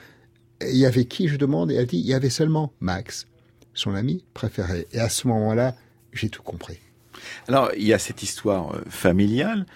Il 0.62 0.76
y 0.76 0.86
avait 0.86 1.06
qui, 1.06 1.26
je 1.26 1.36
demande, 1.36 1.72
et 1.72 1.74
elle 1.74 1.86
dit, 1.86 1.98
il 1.98 2.06
y 2.06 2.14
avait 2.14 2.30
seulement 2.30 2.72
Max, 2.78 3.26
son 3.74 3.96
ami 3.96 4.24
préféré. 4.32 4.86
Et 4.92 5.00
à 5.00 5.08
ce 5.08 5.26
moment-là, 5.26 5.74
j'ai 6.12 6.28
tout 6.28 6.44
compris. 6.44 6.78
Alors, 7.48 7.70
il 7.76 7.84
y 7.84 7.92
a 7.92 7.98
cette 7.98 8.22
histoire 8.22 8.76
euh, 8.76 8.82
familiale, 8.88 9.66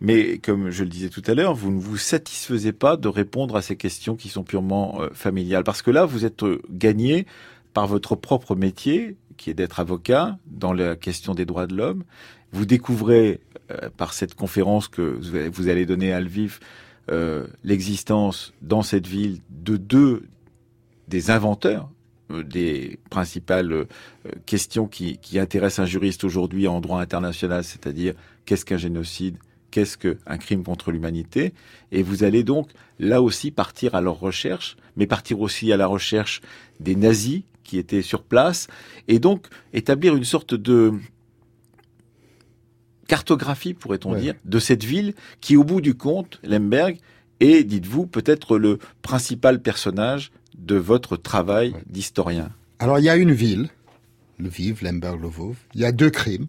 mais 0.00 0.38
comme 0.38 0.70
je 0.70 0.82
le 0.82 0.88
disais 0.88 1.08
tout 1.08 1.22
à 1.26 1.34
l'heure, 1.34 1.54
vous 1.54 1.70
ne 1.70 1.78
vous 1.78 1.98
satisfaisez 1.98 2.72
pas 2.72 2.96
de 2.96 3.08
répondre 3.08 3.56
à 3.56 3.62
ces 3.62 3.76
questions 3.76 4.16
qui 4.16 4.28
sont 4.28 4.44
purement 4.44 5.02
euh, 5.02 5.10
familiales, 5.12 5.64
parce 5.64 5.82
que 5.82 5.90
là, 5.90 6.06
vous 6.06 6.24
êtes 6.24 6.42
euh, 6.42 6.62
gagné 6.70 7.26
par 7.74 7.86
votre 7.86 8.16
propre 8.16 8.56
métier, 8.56 9.16
qui 9.36 9.50
est 9.50 9.54
d'être 9.54 9.80
avocat 9.80 10.38
dans 10.46 10.72
la 10.72 10.96
question 10.96 11.34
des 11.34 11.44
droits 11.44 11.66
de 11.66 11.76
l'homme. 11.76 12.04
Vous 12.52 12.66
découvrez 12.66 13.40
par 13.96 14.12
cette 14.12 14.34
conférence 14.34 14.88
que 14.88 15.18
vous 15.48 15.68
allez 15.68 15.86
donner 15.86 16.12
à 16.12 16.20
Lviv 16.20 16.58
l'existence 17.62 18.52
dans 18.60 18.82
cette 18.82 19.06
ville 19.06 19.38
de 19.50 19.76
deux 19.76 20.24
des 21.06 21.30
inventeurs 21.30 21.88
des 22.28 22.98
principales 23.08 23.86
questions 24.46 24.88
qui 24.88 25.38
intéressent 25.38 25.84
un 25.84 25.88
juriste 25.88 26.24
aujourd'hui 26.24 26.66
en 26.66 26.80
droit 26.80 27.00
international, 27.00 27.62
c'est-à-dire 27.62 28.14
qu'est-ce 28.44 28.64
qu'un 28.64 28.78
génocide, 28.78 29.36
qu'est-ce 29.70 29.96
qu'un 29.96 30.38
crime 30.38 30.62
contre 30.62 30.90
l'humanité, 30.90 31.52
et 31.92 32.02
vous 32.02 32.24
allez 32.24 32.42
donc 32.42 32.70
là 32.98 33.22
aussi 33.22 33.50
partir 33.50 33.94
à 33.94 34.00
leur 34.00 34.18
recherche, 34.18 34.76
mais 34.96 35.06
partir 35.06 35.40
aussi 35.40 35.72
à 35.72 35.76
la 35.76 35.86
recherche 35.86 36.40
des 36.80 36.96
nazis 36.96 37.42
qui 37.64 37.78
étaient 37.78 38.02
sur 38.02 38.22
place, 38.22 38.66
et 39.08 39.18
donc 39.18 39.46
établir 39.72 40.16
une 40.16 40.24
sorte 40.24 40.54
de 40.54 40.92
cartographie, 43.06 43.74
pourrait-on 43.74 44.14
dire, 44.14 44.34
de 44.44 44.58
cette 44.60 44.84
ville 44.84 45.14
qui, 45.40 45.56
au 45.56 45.64
bout 45.64 45.80
du 45.80 45.94
compte, 45.94 46.38
Lemberg, 46.44 46.96
est, 47.40 47.64
dites-vous, 47.64 48.06
peut-être 48.06 48.56
le 48.56 48.78
principal 49.02 49.60
personnage 49.60 50.30
de 50.56 50.76
votre 50.76 51.16
travail 51.16 51.74
d'historien. 51.86 52.50
Alors, 52.78 53.00
il 53.00 53.04
y 53.04 53.08
a 53.08 53.16
une 53.16 53.32
ville, 53.32 53.68
Lviv, 54.38 54.84
Lemberg, 54.84 55.20
Lvov, 55.20 55.56
il 55.74 55.80
y 55.80 55.84
a 55.84 55.90
deux 55.90 56.10
crimes, 56.10 56.46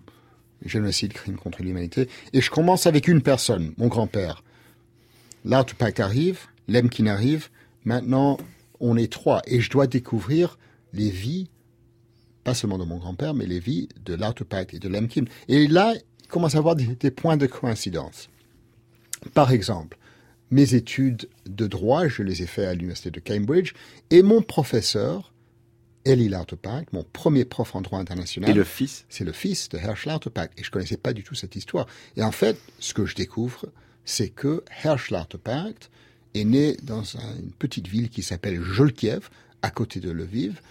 génocide, 0.65 1.13
crime 1.13 1.37
contre 1.37 1.63
l'humanité. 1.63 2.07
Et 2.33 2.41
je 2.41 2.49
commence 2.49 2.87
avec 2.87 3.07
une 3.07 3.21
personne, 3.21 3.73
mon 3.77 3.87
grand-père. 3.87 4.43
L'Artupac 5.45 5.99
arrive, 5.99 6.41
Lemkin 6.67 7.07
arrive. 7.07 7.49
Maintenant, 7.83 8.37
on 8.79 8.97
est 8.97 9.11
trois. 9.11 9.41
Et 9.47 9.59
je 9.61 9.69
dois 9.69 9.87
découvrir 9.87 10.57
les 10.93 11.09
vies, 11.09 11.49
pas 12.43 12.53
seulement 12.53 12.77
de 12.77 12.85
mon 12.85 12.97
grand-père, 12.97 13.33
mais 13.33 13.45
les 13.45 13.59
vies 13.59 13.89
de 14.05 14.13
l'Artupac 14.13 14.73
et 14.73 14.79
de 14.79 14.87
Lemkin. 14.87 15.25
Et 15.47 15.67
là, 15.67 15.93
il 15.95 16.27
commence 16.27 16.55
à 16.55 16.59
avoir 16.59 16.75
des, 16.75 16.85
des 16.85 17.11
points 17.11 17.37
de 17.37 17.47
coïncidence. 17.47 18.29
Par 19.33 19.51
exemple, 19.51 19.97
mes 20.51 20.75
études 20.75 21.29
de 21.45 21.65
droit, 21.65 22.07
je 22.07 22.23
les 22.23 22.43
ai 22.43 22.45
faites 22.45 22.67
à 22.67 22.73
l'université 22.73 23.09
de 23.09 23.19
Cambridge, 23.19 23.73
et 24.09 24.21
mon 24.21 24.41
professeur 24.41 25.30
Elie 26.05 26.29
Lauterpacht, 26.29 26.93
mon 26.93 27.03
premier 27.03 27.45
prof 27.45 27.75
en 27.75 27.81
droit 27.81 27.99
international. 27.99 28.49
Et 28.49 28.53
le 28.53 28.63
fils? 28.63 29.05
C'est 29.09 29.23
le 29.23 29.31
fils 29.31 29.69
de 29.69 29.77
Hersch 29.77 30.05
Lauterpacht. 30.05 30.59
Et 30.59 30.63
je 30.63 30.71
connaissais 30.71 30.97
pas 30.97 31.13
du 31.13 31.23
tout 31.23 31.35
cette 31.35 31.55
histoire. 31.55 31.87
Et 32.15 32.23
en 32.23 32.31
fait, 32.31 32.57
ce 32.79 32.93
que 32.93 33.05
je 33.05 33.15
découvre, 33.15 33.67
c'est 34.05 34.29
que 34.29 34.63
Hersch 34.83 35.11
Lauterpacht 35.11 35.89
est 36.33 36.43
né 36.43 36.77
dans 36.83 37.03
une 37.03 37.51
petite 37.51 37.87
ville 37.87 38.09
qui 38.09 38.23
s'appelle 38.23 38.61
Jolkiev, 38.61 39.29
à 39.61 39.69
côté 39.69 39.99
de 39.99 40.11
Lviv. 40.11 40.61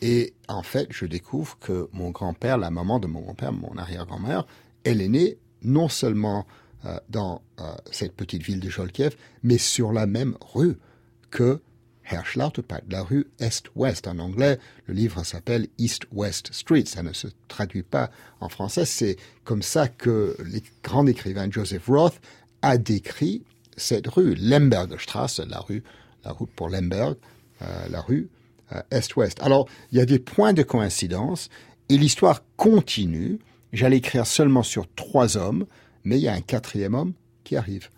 Et 0.00 0.32
en 0.46 0.62
fait, 0.62 0.88
je 0.90 1.06
découvre 1.06 1.58
que 1.58 1.88
mon 1.92 2.10
grand-père, 2.10 2.56
la 2.56 2.70
maman 2.70 3.00
de 3.00 3.06
mon 3.06 3.20
grand-père, 3.20 3.52
mon 3.52 3.76
arrière-grand-mère, 3.76 4.46
elle 4.84 5.00
est 5.00 5.08
née 5.08 5.38
non 5.62 5.88
seulement 5.88 6.46
euh, 6.84 6.98
dans 7.08 7.42
euh, 7.60 7.74
cette 7.90 8.14
petite 8.14 8.42
ville 8.42 8.60
de 8.60 8.70
Jolkiev, 8.70 9.16
mais 9.42 9.58
sur 9.58 9.92
la 9.92 10.06
même 10.06 10.36
rue 10.40 10.76
que 11.30 11.60
Herschlauterpacht, 12.10 12.84
la 12.90 13.02
rue 13.02 13.26
Est-Ouest. 13.38 14.06
En 14.06 14.18
anglais, 14.18 14.58
le 14.86 14.94
livre 14.94 15.24
s'appelle 15.24 15.68
East-West 15.78 16.52
Street. 16.52 16.84
Ça 16.86 17.02
ne 17.02 17.12
se 17.12 17.28
traduit 17.48 17.82
pas 17.82 18.10
en 18.40 18.48
français. 18.48 18.84
C'est 18.84 19.16
comme 19.44 19.62
ça 19.62 19.88
que 19.88 20.36
le 20.38 20.60
grand 20.82 21.06
écrivain 21.06 21.50
Joseph 21.50 21.86
Roth 21.86 22.20
a 22.62 22.78
décrit 22.78 23.42
cette 23.76 24.08
rue, 24.08 24.34
Lembergstrasse, 24.34 25.40
la 25.40 25.60
rue, 25.60 25.82
la 26.24 26.32
route 26.32 26.50
pour 26.50 26.68
Lemberg, 26.68 27.16
euh, 27.62 27.88
la 27.90 28.00
rue 28.00 28.28
euh, 28.72 28.82
Est-Ouest. 28.90 29.40
Alors, 29.42 29.68
il 29.92 29.98
y 29.98 30.00
a 30.00 30.06
des 30.06 30.18
points 30.18 30.52
de 30.52 30.62
coïncidence 30.62 31.48
et 31.88 31.96
l'histoire 31.96 32.42
continue. 32.56 33.38
J'allais 33.72 33.98
écrire 33.98 34.26
seulement 34.26 34.62
sur 34.62 34.86
trois 34.94 35.36
hommes, 35.36 35.66
mais 36.04 36.18
il 36.18 36.22
y 36.22 36.28
a 36.28 36.34
un 36.34 36.40
quatrième 36.40 36.94
homme 36.94 37.12
qui 37.44 37.56
arrive. 37.56 37.90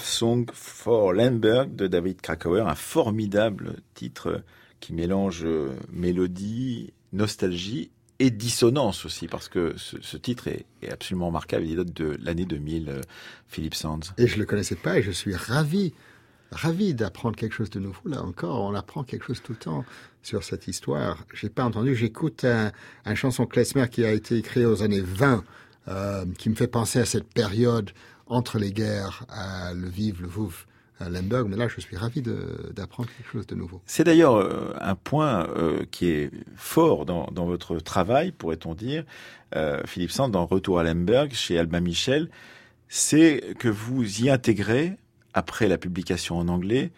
Song 0.00 0.46
for 0.52 1.12
Lemberg 1.12 1.74
de 1.74 1.86
David 1.86 2.20
Krakauer, 2.20 2.66
un 2.66 2.74
formidable 2.74 3.76
titre 3.94 4.42
qui 4.80 4.92
mélange 4.92 5.44
euh, 5.44 5.70
mélodie, 5.92 6.92
nostalgie 7.12 7.90
et 8.18 8.30
dissonance 8.30 9.04
aussi, 9.04 9.26
parce 9.26 9.48
que 9.48 9.74
ce, 9.76 10.16
titre 10.16 10.48
est, 10.48 10.66
absolument 10.90 11.26
remarquable. 11.26 11.66
Il 11.66 11.76
date 11.76 11.92
de 11.92 12.16
l'année 12.22 12.44
2000, 12.44 12.88
euh, 12.88 13.00
Philippe 13.48 13.74
Sands. 13.74 14.00
Et 14.18 14.26
je 14.26 14.38
le 14.38 14.44
connaissais 14.44 14.76
pas 14.76 14.98
et 14.98 15.02
je 15.02 15.10
suis 15.10 15.34
ravi, 15.34 15.92
ravi 16.50 16.94
d'apprendre 16.94 17.36
quelque 17.36 17.54
chose 17.54 17.70
de 17.70 17.80
nouveau. 17.80 18.08
Là 18.08 18.22
encore, 18.22 18.62
on 18.62 18.74
apprend 18.74 19.02
quelque 19.02 19.24
chose 19.26 19.42
tout 19.42 19.52
le 19.52 19.58
temps 19.58 19.84
sur 20.22 20.44
cette 20.44 20.68
histoire. 20.68 21.24
J'ai 21.34 21.48
pas 21.48 21.64
entendu. 21.64 21.96
J'écoute 21.96 22.44
un, 22.44 23.14
chanson 23.14 23.46
klezmer 23.46 23.88
qui 23.88 24.04
a 24.04 24.12
été 24.12 24.36
écrit 24.36 24.64
aux 24.64 24.82
années 24.82 25.00
20, 25.00 25.44
euh, 25.88 26.24
qui 26.38 26.48
me 26.48 26.54
fait 26.54 26.68
penser 26.68 27.00
à 27.00 27.04
cette 27.04 27.32
période 27.32 27.90
entre 28.26 28.58
les 28.58 28.72
guerres 28.72 29.24
à 29.28 29.74
Lviv, 29.74 30.22
Lvov, 30.22 30.66
à 31.02 31.08
Lemberg, 31.08 31.48
mais 31.48 31.56
là 31.56 31.68
je 31.68 31.80
suis 31.80 31.96
ravi 31.96 32.22
d'apprendre 32.22 33.08
quelque 33.16 33.30
chose 33.30 33.46
de 33.46 33.54
nouveau. 33.54 33.80
C'est 33.86 34.04
d'ailleurs 34.04 34.36
euh, 34.36 34.74
un 34.80 34.94
point 34.94 35.48
euh, 35.48 35.84
qui 35.90 36.06
est 36.06 36.30
fort 36.56 37.06
dans, 37.06 37.26
dans 37.32 37.46
votre 37.46 37.78
travail, 37.80 38.32
pourrait-on 38.32 38.74
dire, 38.74 39.04
euh, 39.56 39.82
Philippe 39.84 40.12
Sand, 40.12 40.30
dans 40.30 40.46
Retour 40.46 40.78
à 40.78 40.84
Lemberg, 40.84 41.32
chez 41.32 41.58
Albin 41.58 41.80
Michel, 41.80 42.30
c'est 42.88 43.54
que 43.58 43.68
vous 43.68 44.22
y 44.22 44.30
intégrez, 44.30 44.96
après 45.34 45.66
la 45.66 45.78
publication 45.78 46.36
en 46.36 46.48
anglais, 46.48 46.90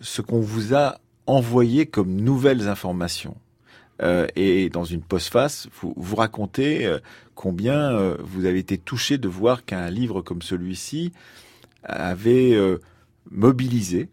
ce 0.00 0.22
qu'on 0.22 0.40
vous 0.40 0.74
a 0.74 0.98
envoyé 1.26 1.86
comme 1.86 2.20
nouvelles 2.20 2.68
informations. 2.68 3.36
Euh, 4.02 4.26
et 4.34 4.70
dans 4.70 4.84
une 4.84 5.02
postface, 5.02 5.68
vous, 5.80 6.16
racontez 6.16 6.84
euh, 6.84 6.98
combien 7.34 7.92
euh, 7.92 8.16
vous 8.20 8.44
avez 8.44 8.58
été 8.58 8.76
touché 8.76 9.18
de 9.18 9.28
voir 9.28 9.64
qu'un 9.64 9.88
livre 9.88 10.20
comme 10.20 10.42
celui-ci 10.42 11.12
avait 11.84 12.58
mobilisé 13.30 14.08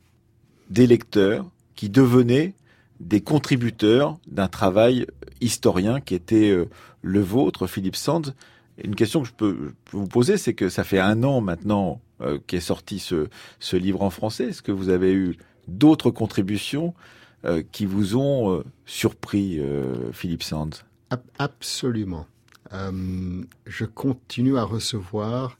des 0.69 0.87
lecteurs 0.87 1.49
qui 1.75 1.89
devenaient 1.89 2.53
des 2.99 3.21
contributeurs 3.21 4.19
d'un 4.27 4.49
travail 4.49 5.07
historien 5.39 6.01
qui 6.01 6.15
était 6.15 6.53
le 7.01 7.21
vôtre, 7.21 7.65
Philippe 7.67 7.95
Sands. 7.95 8.33
Une 8.83 8.93
question 8.93 9.21
que 9.21 9.29
je 9.29 9.33
peux, 9.33 9.73
vous 9.91 10.07
poser, 10.07 10.35
c'est 10.35 10.53
que 10.53 10.67
ça 10.67 10.83
fait 10.83 10.99
un 10.99 11.23
an 11.23 11.39
maintenant 11.39 12.01
qu'est 12.45 12.59
sorti 12.59 12.99
ce, 12.99 13.29
ce 13.61 13.77
livre 13.77 14.01
en 14.01 14.09
français. 14.09 14.49
Est-ce 14.49 14.61
que 14.61 14.73
vous 14.73 14.89
avez 14.89 15.13
eu 15.13 15.37
d'autres 15.69 16.11
contributions 16.11 16.93
euh, 17.43 17.63
qui 17.71 17.87
vous 17.87 18.17
ont 18.17 18.51
euh, 18.51 18.63
surpris, 18.85 19.59
euh, 19.59 20.11
Philippe 20.11 20.43
Sands? 20.43 20.69
Absolument. 21.39 22.27
je 22.71 23.85
continue 23.85 24.57
à 24.57 24.63
recevoir 24.63 25.57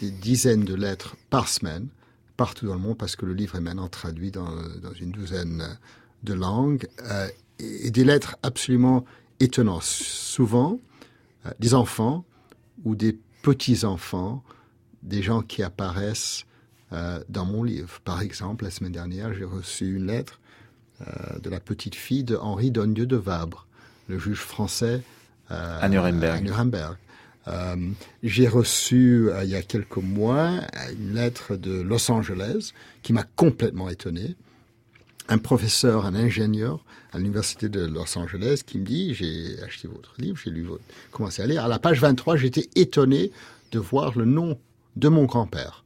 des 0.00 0.10
dizaines 0.10 0.64
de 0.64 0.74
lettres 0.74 1.16
par 1.30 1.48
semaine 1.48 1.88
partout 2.36 2.66
dans 2.66 2.74
le 2.74 2.80
monde 2.80 2.98
parce 2.98 3.16
que 3.16 3.24
le 3.24 3.32
livre 3.32 3.56
est 3.56 3.60
maintenant 3.60 3.88
traduit 3.88 4.30
dans, 4.30 4.54
une 5.00 5.10
douzaine 5.10 5.78
de 6.22 6.34
langues 6.34 6.86
et 7.58 7.90
des 7.90 8.04
lettres 8.04 8.36
absolument 8.42 9.04
étonnantes. 9.40 9.82
Souvent, 9.82 10.78
des 11.58 11.74
enfants 11.74 12.24
ou 12.84 12.94
des 12.94 13.18
petits-enfants, 13.42 14.44
des 15.02 15.22
gens 15.22 15.42
qui 15.42 15.64
apparaissent 15.64 16.44
dans 17.28 17.46
mon 17.46 17.64
livre. 17.64 17.98
Par 18.04 18.22
exemple, 18.22 18.62
la 18.62 18.70
semaine 18.70 18.92
dernière, 18.92 19.34
j'ai 19.34 19.44
reçu 19.44 19.96
une 19.96 20.06
lettre 20.06 20.38
de 21.42 21.50
la 21.50 21.60
petite 21.60 21.94
fille 21.94 22.24
de 22.24 22.36
Henri 22.36 22.70
Dondieu 22.70 23.06
de 23.06 23.16
Vabre, 23.16 23.66
le 24.08 24.18
juge 24.18 24.40
français 24.40 25.02
euh, 25.50 25.78
à 25.80 25.88
Nuremberg. 25.88 26.44
Nuremberg. 26.44 26.96
Euh, 27.48 27.76
j'ai 28.22 28.46
reçu 28.46 29.28
il 29.42 29.48
y 29.48 29.56
a 29.56 29.62
quelques 29.62 29.96
mois 29.96 30.60
une 30.92 31.14
lettre 31.14 31.56
de 31.56 31.80
Los 31.80 32.10
Angeles 32.10 32.72
qui 33.02 33.12
m'a 33.12 33.24
complètement 33.24 33.88
étonné. 33.88 34.36
Un 35.28 35.38
professeur, 35.38 36.06
un 36.06 36.14
ingénieur 36.14 36.84
à 37.12 37.18
l'université 37.18 37.68
de 37.68 37.84
Los 37.84 38.16
Angeles 38.16 38.62
qui 38.64 38.78
me 38.78 38.84
dit 38.84 39.14
j'ai 39.14 39.60
acheté 39.62 39.88
votre 39.88 40.14
livre, 40.18 40.38
j'ai 40.42 40.50
lu 40.50 40.62
votre, 40.62 40.82
commencé 41.10 41.42
à 41.42 41.46
lire. 41.46 41.64
À 41.64 41.68
la 41.68 41.78
page 41.78 42.00
23, 42.00 42.36
j'étais 42.36 42.68
étonné 42.76 43.32
de 43.72 43.78
voir 43.78 44.16
le 44.16 44.24
nom 44.24 44.58
de 44.96 45.08
mon 45.08 45.24
grand-père. 45.24 45.84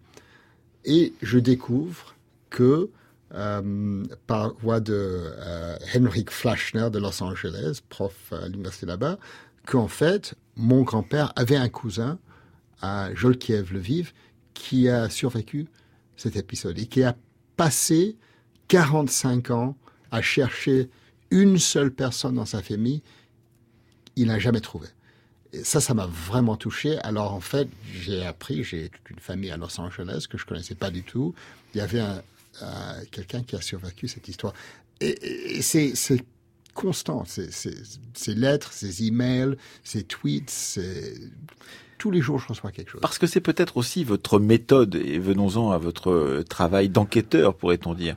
Et 0.84 1.14
je 1.22 1.38
découvre 1.38 2.14
que 2.50 2.90
euh, 3.36 4.04
par 4.26 4.54
voie 4.62 4.80
de 4.80 4.94
euh, 4.94 5.76
Henrik 5.94 6.30
Flashner 6.30 6.88
de 6.90 6.98
Los 6.98 7.22
Angeles, 7.22 7.80
prof 7.88 8.14
à 8.32 8.48
l'université 8.48 8.86
là-bas, 8.86 9.18
qu'en 9.66 9.88
fait, 9.88 10.34
mon 10.56 10.82
grand-père 10.82 11.32
avait 11.36 11.56
un 11.56 11.68
cousin 11.68 12.18
à 12.80 13.14
Jolkiev-le-Vive 13.14 14.12
qui 14.54 14.88
a 14.88 15.10
survécu 15.10 15.66
cet 16.16 16.36
épisode 16.36 16.78
et 16.78 16.86
qui 16.86 17.02
a 17.02 17.14
passé 17.56 18.16
45 18.68 19.50
ans 19.50 19.76
à 20.10 20.22
chercher 20.22 20.88
une 21.30 21.58
seule 21.58 21.90
personne 21.90 22.36
dans 22.36 22.46
sa 22.46 22.62
famille, 22.62 23.02
il 24.16 24.28
n'a 24.28 24.38
jamais 24.38 24.60
trouvé. 24.60 24.88
Et 25.52 25.62
ça, 25.64 25.80
ça 25.80 25.94
m'a 25.94 26.06
vraiment 26.06 26.56
touché. 26.56 26.98
Alors 27.00 27.34
en 27.34 27.40
fait, 27.40 27.68
j'ai 27.92 28.24
appris, 28.24 28.64
j'ai 28.64 28.88
toute 28.88 29.10
une 29.10 29.18
famille 29.18 29.50
à 29.50 29.56
Los 29.56 29.78
Angeles 29.80 30.26
que 30.30 30.38
je 30.38 30.46
connaissais 30.46 30.74
pas 30.74 30.90
du 30.90 31.02
tout. 31.02 31.34
Il 31.74 31.78
y 31.78 31.80
avait 31.80 32.00
un, 32.00 32.22
quelqu'un 33.10 33.42
qui 33.42 33.56
a 33.56 33.60
survécu 33.60 34.08
cette 34.08 34.28
histoire. 34.28 34.52
Et, 35.00 35.62
c'est 35.62 35.94
constant, 36.74 37.24
ces 37.26 38.34
lettres, 38.34 38.72
ces 38.72 39.06
emails, 39.06 39.56
ces 39.82 40.02
tweets, 40.02 40.78
tous 41.98 42.10
les 42.10 42.20
jours 42.20 42.38
je 42.38 42.48
reçois 42.48 42.70
quelque 42.70 42.90
chose. 42.90 43.00
Parce 43.00 43.18
que 43.18 43.26
c'est 43.26 43.40
peut-être 43.40 43.76
aussi 43.76 44.04
votre 44.04 44.38
méthode, 44.38 44.94
et 44.94 45.18
venons-en 45.18 45.70
à 45.70 45.78
votre 45.78 46.44
travail 46.48 46.88
d'enquêteur, 46.88 47.54
pourrait-on 47.56 47.94
dire. 47.94 48.16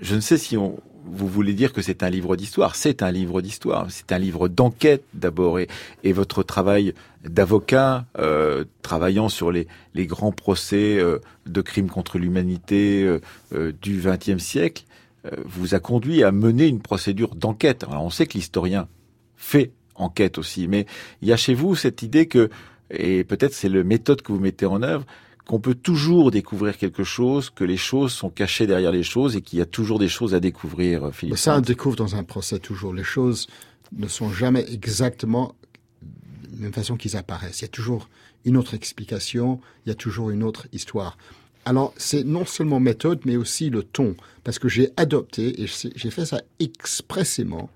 Je 0.00 0.14
ne 0.14 0.20
sais 0.20 0.38
si 0.38 0.56
on, 0.56 0.80
vous 1.10 1.28
voulez 1.28 1.54
dire 1.54 1.72
que 1.72 1.82
c'est 1.82 2.02
un 2.02 2.10
livre 2.10 2.36
d'histoire. 2.36 2.76
C'est 2.76 3.02
un 3.02 3.10
livre 3.10 3.40
d'histoire. 3.40 3.86
C'est 3.90 4.12
un 4.12 4.18
livre 4.18 4.48
d'enquête 4.48 5.04
d'abord. 5.14 5.58
Et, 5.58 5.68
votre 6.12 6.42
travail 6.42 6.94
d'avocat, 7.24 8.06
euh, 8.18 8.64
travaillant 8.82 9.28
sur 9.28 9.50
les, 9.50 9.66
les 9.94 10.06
grands 10.06 10.32
procès 10.32 10.98
euh, 10.98 11.18
de 11.46 11.60
crimes 11.60 11.90
contre 11.90 12.18
l'humanité 12.18 13.02
euh, 13.04 13.20
euh 13.52 13.72
du 13.80 14.00
XXe 14.04 14.42
siècle, 14.42 14.84
euh, 15.26 15.30
vous 15.44 15.74
a 15.74 15.80
conduit 15.80 16.22
à 16.22 16.32
mener 16.32 16.66
une 16.66 16.80
procédure 16.80 17.34
d'enquête. 17.34 17.84
on 17.90 18.10
sait 18.10 18.26
que 18.26 18.34
l'historien 18.34 18.88
fait 19.36 19.72
enquête 19.94 20.38
aussi, 20.38 20.68
mais 20.68 20.86
il 21.22 21.28
y 21.28 21.32
a 21.32 21.36
chez 21.36 21.54
vous 21.54 21.74
cette 21.74 22.02
idée 22.02 22.26
que, 22.26 22.50
et 22.90 23.24
peut-être 23.24 23.52
c'est 23.52 23.68
le 23.68 23.82
méthode 23.82 24.22
que 24.22 24.32
vous 24.32 24.38
mettez 24.38 24.66
en 24.66 24.82
œuvre, 24.82 25.04
qu'on 25.48 25.58
peut 25.58 25.74
toujours 25.74 26.30
découvrir 26.30 26.76
quelque 26.76 27.04
chose, 27.04 27.48
que 27.48 27.64
les 27.64 27.78
choses 27.78 28.12
sont 28.12 28.28
cachées 28.28 28.66
derrière 28.66 28.92
les 28.92 29.02
choses 29.02 29.34
et 29.34 29.40
qu'il 29.40 29.58
y 29.58 29.62
a 29.62 29.66
toujours 29.66 29.98
des 29.98 30.08
choses 30.08 30.34
à 30.34 30.40
découvrir, 30.40 31.06
euh, 31.06 31.36
ça, 31.36 31.56
on 31.56 31.60
découvre 31.62 31.96
dans 31.96 32.14
un 32.16 32.22
procès 32.22 32.58
toujours. 32.58 32.92
Les 32.92 33.02
choses 33.02 33.48
ne 33.96 34.08
sont 34.08 34.30
jamais 34.30 34.70
exactement 34.70 35.54
de 36.02 36.56
la 36.56 36.62
même 36.64 36.72
façon 36.74 36.98
qu'ils 36.98 37.16
apparaissent. 37.16 37.60
Il 37.60 37.62
y 37.62 37.64
a 37.64 37.68
toujours 37.68 38.10
une 38.44 38.58
autre 38.58 38.74
explication, 38.74 39.58
il 39.86 39.88
y 39.88 39.92
a 39.92 39.94
toujours 39.94 40.28
une 40.28 40.42
autre 40.42 40.68
histoire. 40.72 41.16
Alors, 41.64 41.94
c'est 41.96 42.24
non 42.24 42.44
seulement 42.44 42.78
méthode, 42.78 43.20
mais 43.24 43.36
aussi 43.36 43.70
le 43.70 43.82
ton, 43.82 44.16
parce 44.44 44.58
que 44.58 44.68
j'ai 44.68 44.90
adopté, 44.98 45.62
et 45.62 45.66
j'ai 45.66 46.10
fait 46.10 46.26
ça 46.26 46.42
expressément, 46.60 47.70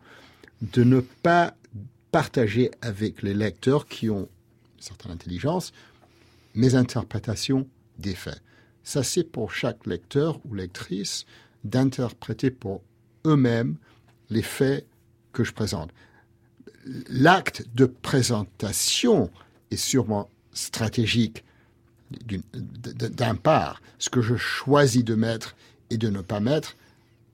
de 0.61 0.85
ne 0.85 1.01
pas 1.01 1.55
partager 2.11 2.71
avec 2.83 3.23
les 3.23 3.33
lecteurs 3.33 3.87
qui 3.87 4.11
ont 4.11 4.29
une 4.77 4.83
certaine 4.83 5.13
intelligence 5.13 5.73
mes 6.55 6.75
interprétations 6.75 7.67
des 7.99 8.15
faits. 8.15 8.43
Ça, 8.83 9.03
c'est 9.03 9.25
pour 9.25 9.53
chaque 9.53 9.87
lecteur 9.87 10.41
ou 10.45 10.55
lectrice 10.55 11.25
d'interpréter 11.65 12.51
pour 12.51 12.83
eux-mêmes 13.27 13.77
les 14.31 14.43
faits 14.43 14.87
que 15.33 15.45
je 15.45 15.53
présente. 15.53 15.91
L'acte 17.09 17.65
de 17.75 17.87
présentation 17.87 19.31
est 19.71 19.77
sûrement 19.77 20.29
stratégique 20.53 21.45
d'un 22.11 23.37
part. 23.37 23.81
Ce 23.99 24.11
que 24.11 24.21
je 24.21 24.37
choisis 24.37 25.05
de 25.05 25.15
mettre 25.15 25.55
et 25.91 25.97
de 25.97 26.09
ne 26.09 26.21
pas 26.21 26.41
mettre 26.41 26.77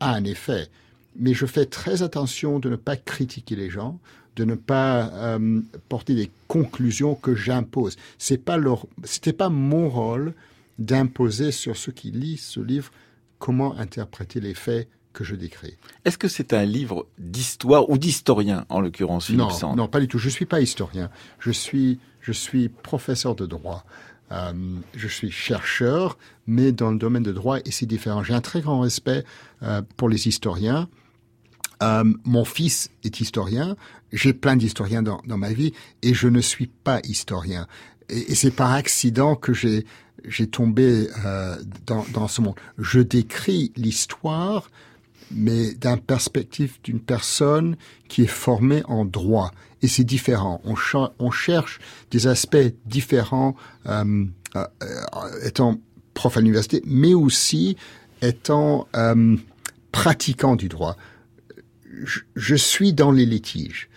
a 0.01 0.13
un 0.13 0.25
effet. 0.25 0.69
Mais 1.17 1.35
je 1.35 1.47
fais 1.47 1.67
très 1.67 2.03
attention 2.03 2.59
de 2.59 2.69
ne 2.69 2.77
pas 2.77 2.97
critiquer 2.97 3.57
les 3.57 3.71
gens, 3.71 3.99
de 4.39 4.45
ne 4.45 4.55
pas 4.55 5.11
euh, 5.15 5.61
porter 5.89 6.15
des 6.15 6.31
conclusions 6.47 7.17
que 7.17 7.35
j'impose. 7.35 7.97
C'est 8.19 8.39
pas 8.39 8.57
leur, 8.57 8.87
c'était 9.03 9.33
pas 9.33 9.49
mon 9.49 9.89
rôle 9.89 10.33
d'imposer 10.79 11.51
sur 11.51 11.77
ceux 11.77 11.91
qui 11.91 12.13
lisent 12.13 12.45
ce 12.45 12.61
livre 12.61 12.93
comment 13.41 13.77
interpréter 13.77 14.39
les 14.41 14.55
faits 14.55 14.89
que 15.13 15.25
je 15.25 15.35
décris. 15.35 15.77
Est-ce 16.05 16.19
que 16.19 16.29
c'est 16.29 16.53
un 16.53 16.65
livre 16.65 17.09
d'histoire 17.19 17.91
ou 17.91 17.99
d'historien, 17.99 18.65
en 18.69 18.81
l'occurrence, 18.81 19.27
Philippe 19.27 19.41
Non, 19.63 19.75
non, 19.75 19.89
pas 19.89 19.99
du 19.99 20.07
tout. 20.07 20.19
Je 20.19 20.29
suis 20.29 20.47
pas 20.47 20.61
historien. 20.61 21.11
Je 21.41 21.51
suis, 21.51 21.99
je 22.21 22.31
suis 22.31 22.69
professeur 22.69 23.35
de 23.35 23.45
droit. 23.45 23.85
Euh, 24.31 24.53
je 24.95 25.09
suis 25.09 25.33
chercheur, 25.33 26.17
mais 26.47 26.71
dans 26.71 26.93
le 26.93 26.99
domaine 26.99 27.25
de 27.25 27.33
droit, 27.33 27.59
et 27.59 27.73
c'est 27.73 27.87
différent. 27.87 28.23
J'ai 28.23 28.35
un 28.35 28.41
très 28.41 28.61
grand 28.61 28.79
respect 28.79 29.25
euh, 29.65 29.83
pour 29.97 30.09
les 30.09 30.29
historiens. 30.29 30.89
Euh, 31.83 32.05
mon 32.25 32.45
fils 32.45 32.91
est 33.05 33.21
historien, 33.21 33.77
j'ai 34.13 34.33
plein 34.33 34.57
d'historiens 34.57 35.03
dans, 35.03 35.21
ma 35.27 35.53
vie 35.53 35.73
et 36.03 36.15
je 36.15 36.29
ne 36.29 36.41
suis 36.41 36.67
pas 36.67 37.01
historien. 37.05 37.67
Et, 38.09 38.35
c'est 38.35 38.51
par 38.51 38.73
accident 38.73 39.37
que 39.37 39.53
j'ai 39.53 39.87
j'ai 40.27 40.49
tombé 40.49 41.09
euh, 41.25 41.57
dans, 41.87 42.05
dans 42.13 42.29
ce 42.29 42.41
monde. 42.41 42.57
Je 42.77 43.01
décris 43.01 43.73
l'histoire, 43.77 44.71
mais 45.31 45.75
d'un 45.75 45.97
perspective 45.97 46.79
d'une 46.83 47.01
personne 47.01 47.77
qui 48.09 48.23
est 48.23 48.27
formée 48.27 48.83
en 48.87 49.05
droit. 49.05 49.53
Et 49.81 49.89
c'est 49.89 50.05
différent. 50.05 50.61
On, 50.65 50.75
on, 51.19 51.31
cherche 51.31 51.79
des 52.11 52.27
aspects 52.27 52.57
différents 52.87 53.55
euh, 53.87 54.25
euh, 54.57 54.67
étant 55.45 55.79
prof 56.15 56.37
à 56.37 56.41
l'université, 56.41 56.83
mais 56.85 57.15
aussi 57.15 57.77
étant 58.23 58.89
pratiquant 59.93 60.57
du 60.57 60.69
droit 60.69 60.97
je, 62.35 62.55
suis 62.55 62.93
dans 62.93 63.11
les 63.11 63.27
litiges. 63.27 63.89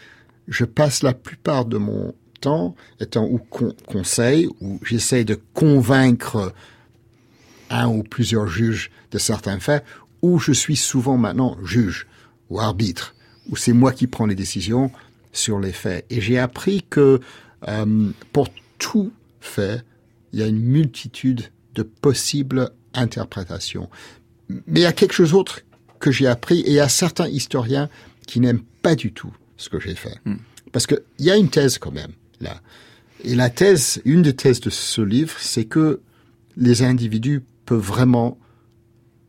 Je 0.47 0.65
passe 0.65 1.03
la 1.03 1.13
plupart 1.13 1.65
de 1.65 1.77
mon 1.77 2.13
temps 2.39 2.75
étant 2.99 3.25
ou 3.25 3.39
conseil, 3.85 4.49
où 4.59 4.79
j'essaie 4.83 5.23
de 5.23 5.39
convaincre 5.53 6.53
un 7.69 7.87
ou 7.87 8.03
plusieurs 8.03 8.47
juges 8.47 8.91
de 9.11 9.17
certains 9.17 9.59
faits, 9.59 9.83
ou 10.21 10.39
je 10.39 10.51
suis 10.51 10.75
souvent 10.75 11.17
maintenant 11.17 11.57
juge 11.63 12.07
ou 12.49 12.59
arbitre, 12.59 13.15
où 13.49 13.55
c'est 13.55 13.73
moi 13.73 13.91
qui 13.91 14.07
prends 14.07 14.25
les 14.25 14.35
décisions 14.35 14.91
sur 15.31 15.59
les 15.59 15.71
faits. 15.71 16.05
Et 16.09 16.21
j'ai 16.21 16.37
appris 16.37 16.83
que 16.89 17.19
euh, 17.67 18.11
pour 18.33 18.49
tout 18.77 19.11
fait, 19.39 19.83
il 20.33 20.39
y 20.39 20.43
a 20.43 20.47
une 20.47 20.61
multitude 20.61 21.43
de 21.75 21.83
possibles 21.83 22.71
interprétations. 22.93 23.89
Mais 24.49 24.81
il 24.81 24.83
y 24.83 24.85
a 24.85 24.93
quelque 24.93 25.13
chose 25.13 25.31
d'autre 25.31 25.61
que 26.01 26.11
j'ai 26.11 26.27
appris, 26.27 26.59
et 26.59 26.71
il 26.71 26.73
y 26.73 26.79
a 26.79 26.89
certains 26.89 27.29
historiens 27.29 27.89
qui 28.27 28.41
n'aiment 28.41 28.63
pas 28.81 28.95
du 28.95 29.13
tout 29.13 29.33
ce 29.55 29.69
que 29.69 29.79
j'ai 29.79 29.95
fait. 29.95 30.17
Parce 30.73 30.87
qu'il 30.87 31.01
y 31.19 31.31
a 31.31 31.37
une 31.37 31.49
thèse 31.49 31.77
quand 31.77 31.91
même, 31.91 32.11
là. 32.41 32.61
Et 33.23 33.35
la 33.35 33.49
thèse, 33.49 34.01
une 34.03 34.23
des 34.23 34.35
thèses 34.35 34.59
de 34.61 34.69
ce 34.69 35.01
livre, 35.01 35.35
c'est 35.39 35.65
que 35.65 36.01
les 36.57 36.81
individus 36.81 37.43
peuvent 37.65 37.79
vraiment 37.79 38.37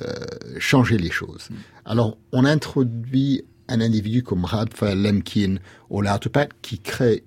euh, 0.03 0.15
changer 0.59 0.97
les 0.97 1.11
choses. 1.11 1.49
Alors, 1.85 2.17
on 2.33 2.45
introduit 2.45 3.45
un 3.69 3.81
individu 3.81 4.23
comme 4.23 4.45
Raphaël 4.45 5.01
Lemkin 5.01 5.57
au 5.91 6.01
Lartepat 6.01 6.49
qui 6.63 6.79
crée 6.79 7.25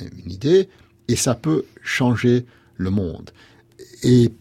une 0.00 0.30
idée 0.30 0.68
et 1.08 1.16
ça 1.16 1.34
peut 1.34 1.64
changer 1.82 2.46
le 2.76 2.90
monde. 2.90 3.30
Et 4.02 4.32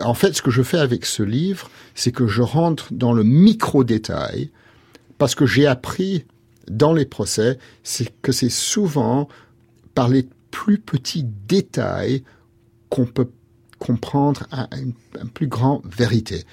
en 0.00 0.14
fait, 0.14 0.34
ce 0.34 0.42
que 0.42 0.50
je 0.50 0.62
fais 0.62 0.78
avec 0.78 1.06
ce 1.06 1.22
livre, 1.22 1.70
c'est 1.94 2.12
que 2.12 2.26
je 2.26 2.42
rentre 2.42 2.92
dans 2.92 3.12
le 3.12 3.24
micro-détail 3.24 4.50
parce 5.18 5.34
que 5.34 5.46
j'ai 5.46 5.66
appris 5.66 6.24
dans 6.68 6.92
les 6.92 7.06
procès, 7.06 7.58
c'est 7.82 8.12
que 8.22 8.32
c'est 8.32 8.50
souvent 8.50 9.28
par 9.94 10.08
les 10.08 10.28
plus 10.50 10.78
petits 10.78 11.24
détails 11.24 12.22
qu'on 12.88 13.06
peut 13.06 13.30
comprendre 13.78 14.46
un, 14.52 14.68
une, 14.76 14.92
plus 15.30 15.46
grande 15.46 15.82
vérité. 15.84 16.44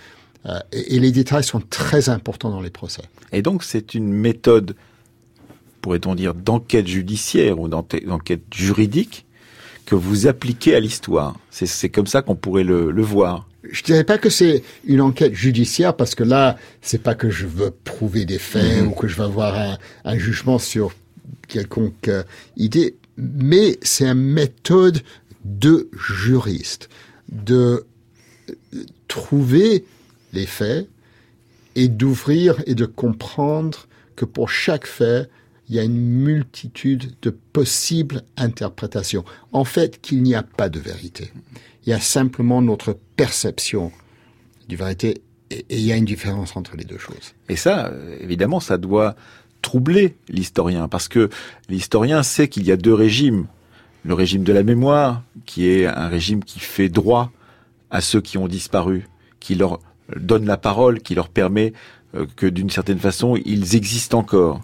Euh, 0.45 0.60
et, 0.71 1.00
les 1.00 1.12
détails 1.12 1.43
sont 1.43 1.62
très 1.62 2.10
importants 2.10 2.50
dans 2.50 2.62
les 2.62 2.69
procès. 2.69 3.04
Et 3.32 3.41
donc 3.41 3.63
c'est 3.63 3.93
une 3.93 4.12
méthode, 4.12 4.76
pourrait-on 5.82 6.15
dire, 6.15 6.34
d'enquête 6.34 6.88
judiciaire 6.88 7.60
ou 7.60 7.67
d'enquête 7.67 8.43
juridique 8.54 9.25
que 9.86 9.95
vous 9.95 10.28
appliquez 10.28 10.76
à 10.76 10.80
l'histoire. 10.80 11.36
C'est 11.52 11.89
comme 11.89 12.08
ça 12.08 12.21
qu'on 12.21 12.36
pourrait 12.36 12.63
le, 12.63 12.91
le 12.91 13.02
voir 13.02 13.48
je 13.71 13.84
dirais 13.84 14.04
pas 14.04 14.17
que 14.17 14.30
c'est 14.30 14.63
une 14.86 15.02
enquête 15.02 15.34
judiciaire 15.34 15.95
parce 15.95 16.15
que 16.15 16.24
là, 16.24 16.58
c'est 16.82 17.02
pas 17.02 17.15
que 17.15 17.30
je 17.30 17.48
veux 17.48 17.71
prouver 17.71 18.26
des 18.26 18.38
faits 18.38 18.84
mmh. 18.84 18.88
ou 18.88 18.91
que 18.91 19.08
je 19.08 19.15
veux 19.15 19.24
avoir 19.24 19.56
un, 19.56 19.78
un 20.04 20.17
jugement 20.17 20.60
sur 20.60 20.93
quelconque 21.48 22.08
euh, 22.08 22.24
idée, 22.58 22.95
mais 23.17 23.78
c'est 23.82 24.06
une 24.06 24.21
méthode 24.21 25.02
de 25.43 25.89
juriste 25.93 26.89
de 27.30 27.86
euh, 28.50 28.86
trouver 29.08 29.86
les 30.34 30.45
faits 30.45 30.88
et 31.76 31.88
d'ouvrir 31.88 32.62
et 32.65 32.76
de 32.76 32.86
comprendre 32.86 33.88
que 34.15 34.26
pour 34.26 34.50
chaque 34.50 34.88
fait, 34.88 35.30
il 35.67 35.75
y 35.75 35.80
a 35.80 35.84
une 35.84 35.99
multitude 35.99 37.13
de 37.21 37.30
possibles 37.30 38.23
interprétations. 38.38 39.25
En 39.51 39.63
fait, 39.63 39.99
qu'il 40.01 40.21
n'y 40.21 40.36
a 40.36 40.43
pas 40.43 40.69
de 40.69 40.80
vérité. 40.80 41.32
Il 41.86 41.89
y 41.89 41.93
a 41.93 41.99
simplement 41.99 42.62
notre 42.62 42.97
perception 43.15 43.91
du 44.67 44.75
vérité 44.75 45.21
et, 45.51 45.65
il 45.69 45.82
y 45.82 45.91
a 45.91 45.95
une 45.95 46.06
différence 46.06 46.56
entre 46.56 46.75
les 46.75 46.84
deux 46.84 46.97
choses. 46.97 47.34
Et 47.49 47.56
ça, 47.56 47.91
évidemment, 48.19 48.60
ça 48.60 48.78
doit 48.78 49.15
troubler 49.62 50.15
l'historien 50.30 50.88
parce 50.88 51.08
que 51.08 51.30
l'historien 51.69 52.23
sait 52.23 52.47
qu'il 52.47 52.65
y 52.65 52.71
a 52.71 52.78
deux 52.78 52.93
régimes. 52.93 53.47
Le 54.04 54.13
régime 54.13 54.43
de 54.43 54.54
la 54.54 54.62
mémoire, 54.62 55.23
qui 55.47 55.67
est 55.67 55.88
un 55.88 56.08
régime 56.08 56.43
qui 56.43 56.60
fait 56.60 56.89
droit 56.89 57.32
à 57.89 58.01
ceux 58.01 58.21
qui 58.21 58.38
ont 58.38 58.47
disparu, 58.47 59.08
qui 59.39 59.56
leur 59.56 59.80
donne 60.15 60.45
la 60.45 60.58
parole, 60.58 61.01
qui 61.01 61.15
leur 61.15 61.30
permet 61.30 61.73
euh, 62.13 62.28
que 62.36 62.45
d'une 62.45 62.69
certaine 62.69 62.99
façon, 62.99 63.36
ils 63.45 63.75
existent 63.75 64.19
encore. 64.19 64.62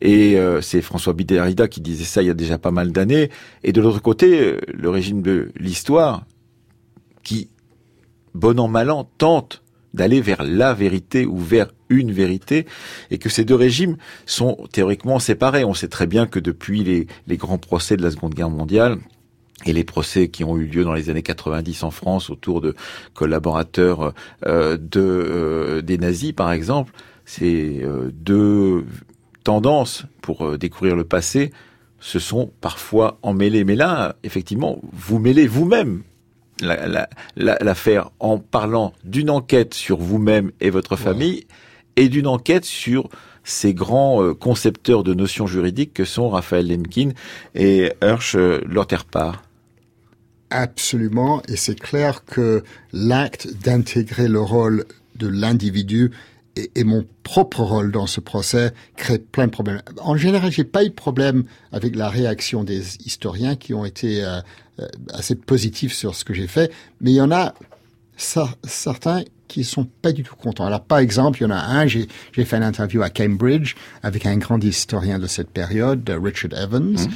Et 0.00 0.38
euh, 0.38 0.60
c'est 0.60 0.82
François 0.82 1.12
Biderida 1.12 1.68
qui 1.68 1.80
disait 1.80 2.04
ça 2.04 2.22
il 2.22 2.26
y 2.26 2.30
a 2.30 2.34
déjà 2.34 2.58
pas 2.58 2.70
mal 2.70 2.92
d'années. 2.92 3.30
Et 3.64 3.72
de 3.72 3.80
l'autre 3.80 4.02
côté, 4.02 4.40
euh, 4.40 4.60
le 4.72 4.90
régime 4.90 5.22
de 5.22 5.50
l'histoire, 5.58 6.24
qui, 7.22 7.48
bon 8.34 8.58
an 8.60 8.68
mal 8.68 8.90
an, 8.90 9.08
tente 9.18 9.62
d'aller 9.94 10.20
vers 10.20 10.44
la 10.44 10.74
vérité 10.74 11.24
ou 11.24 11.38
vers 11.38 11.68
une 11.88 12.12
vérité, 12.12 12.66
et 13.10 13.18
que 13.18 13.30
ces 13.30 13.44
deux 13.44 13.54
régimes 13.54 13.96
sont 14.26 14.58
théoriquement 14.70 15.18
séparés. 15.18 15.64
On 15.64 15.72
sait 15.72 15.88
très 15.88 16.06
bien 16.06 16.26
que 16.26 16.38
depuis 16.38 16.84
les, 16.84 17.06
les 17.26 17.36
grands 17.38 17.58
procès 17.58 17.96
de 17.96 18.02
la 18.02 18.10
Seconde 18.10 18.34
Guerre 18.34 18.50
mondiale, 18.50 18.98
et 19.64 19.72
les 19.72 19.84
procès 19.84 20.28
qui 20.28 20.44
ont 20.44 20.56
eu 20.58 20.66
lieu 20.66 20.84
dans 20.84 20.92
les 20.92 21.08
années 21.08 21.22
90 21.22 21.82
en 21.82 21.90
France 21.90 22.28
autour 22.28 22.60
de 22.60 22.74
collaborateurs 23.14 24.12
euh, 24.44 24.76
de 24.76 25.00
euh, 25.00 25.82
des 25.82 25.98
nazis 25.98 26.32
par 26.32 26.52
exemple, 26.52 26.92
ces 27.24 27.80
euh, 27.82 28.10
deux 28.12 28.84
tendances 29.46 30.04
pour 30.22 30.58
découvrir 30.58 30.96
le 30.96 31.04
passé 31.04 31.52
se 32.00 32.18
sont 32.18 32.50
parfois 32.60 33.18
emmêlées. 33.22 33.62
Mais 33.62 33.76
là, 33.76 34.16
effectivement, 34.24 34.80
vous 34.92 35.20
mêlez 35.20 35.46
vous-même 35.46 36.02
l'affaire 37.36 38.04
la, 38.04 38.12
en 38.28 38.38
parlant 38.38 38.92
d'une 39.04 39.30
enquête 39.30 39.72
sur 39.72 39.98
vous-même 39.98 40.50
et 40.60 40.70
votre 40.70 40.96
famille 40.96 41.46
et 41.94 42.08
d'une 42.08 42.26
enquête 42.26 42.64
sur 42.64 43.08
ces 43.44 43.72
grands 43.72 44.34
concepteurs 44.34 45.04
de 45.04 45.14
notions 45.14 45.46
juridiques 45.46 45.94
que 45.94 46.04
sont 46.04 46.28
Raphaël 46.28 46.66
Lemkin 46.66 47.10
et 47.54 47.92
Hirsch 48.02 48.34
Lotterpar. 48.34 49.44
Absolument, 50.50 51.42
et 51.48 51.56
c'est 51.56 51.78
clair 51.78 52.24
que 52.24 52.64
l'acte 52.92 53.48
d'intégrer 53.62 54.26
le 54.26 54.40
rôle 54.40 54.86
de 55.16 55.28
l'individu 55.28 56.10
et, 56.56 56.84
mon 56.84 57.04
propre 57.22 57.62
rôle 57.62 57.92
dans 57.92 58.06
ce 58.06 58.20
procès 58.20 58.72
crée 58.96 59.18
plein 59.18 59.46
de 59.46 59.50
problèmes. 59.50 59.82
En 60.00 60.16
général, 60.16 60.50
j'ai 60.50 60.64
pas 60.64 60.84
eu 60.84 60.88
de 60.88 60.94
problème 60.94 61.44
avec 61.72 61.96
la 61.96 62.08
réaction 62.08 62.64
des 62.64 62.96
historiens 63.04 63.56
qui 63.56 63.74
ont 63.74 63.84
été 63.84 64.24
euh, 64.24 64.40
euh, 64.80 64.86
assez 65.12 65.34
positifs 65.34 65.92
sur 65.92 66.14
ce 66.14 66.24
que 66.24 66.34
j'ai 66.34 66.46
fait, 66.46 66.72
mais 67.00 67.12
il 67.12 67.16
y 67.16 67.20
en 67.20 67.30
a 67.30 67.54
certains 68.16 69.22
qui 69.48 69.62
sont 69.62 69.86
pas 70.02 70.12
du 70.12 70.22
tout 70.22 70.34
contents. 70.34 70.64
Alors, 70.64 70.82
par 70.82 70.98
exemple, 70.98 71.40
il 71.40 71.44
y 71.44 71.46
en 71.46 71.50
a 71.50 71.58
un, 71.58 71.86
j'ai 71.86 72.08
fait 72.32 72.56
une 72.56 72.62
interview 72.62 73.02
à 73.02 73.10
Cambridge 73.10 73.74
avec 74.02 74.26
un 74.26 74.36
grand 74.38 74.62
historien 74.64 75.18
de 75.18 75.26
cette 75.26 75.50
période, 75.50 76.10
Richard 76.22 76.52
Evans. 76.58 76.94
Mmh. 76.94 77.08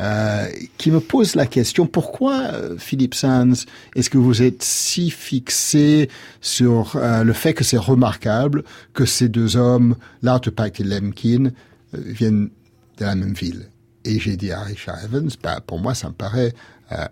Euh, 0.00 0.48
qui 0.78 0.90
me 0.90 0.98
pose 0.98 1.34
la 1.34 1.44
question 1.44 1.86
pourquoi 1.86 2.38
euh, 2.54 2.78
Philippe 2.78 3.14
Sands 3.14 3.66
est-ce 3.94 4.08
que 4.08 4.16
vous 4.16 4.40
êtes 4.40 4.62
si 4.62 5.10
fixé 5.10 6.08
sur 6.40 6.96
euh, 6.96 7.22
le 7.22 7.34
fait 7.34 7.52
que 7.52 7.64
c'est 7.64 7.76
remarquable 7.76 8.64
que 8.94 9.04
ces 9.04 9.28
deux 9.28 9.58
hommes, 9.58 9.96
Lauterpacht 10.22 10.80
et 10.80 10.84
Lemkin, 10.84 11.50
viennent 11.92 12.48
de 12.96 13.04
la 13.04 13.14
même 13.14 13.34
ville? 13.34 13.68
Et 14.06 14.18
j'ai 14.18 14.38
dit 14.38 14.52
à 14.52 14.62
Richard 14.62 15.04
Evans, 15.04 15.28
bah, 15.42 15.60
pour 15.60 15.78
moi 15.78 15.94
ça 15.94 16.08
me 16.08 16.14
paraît 16.14 16.54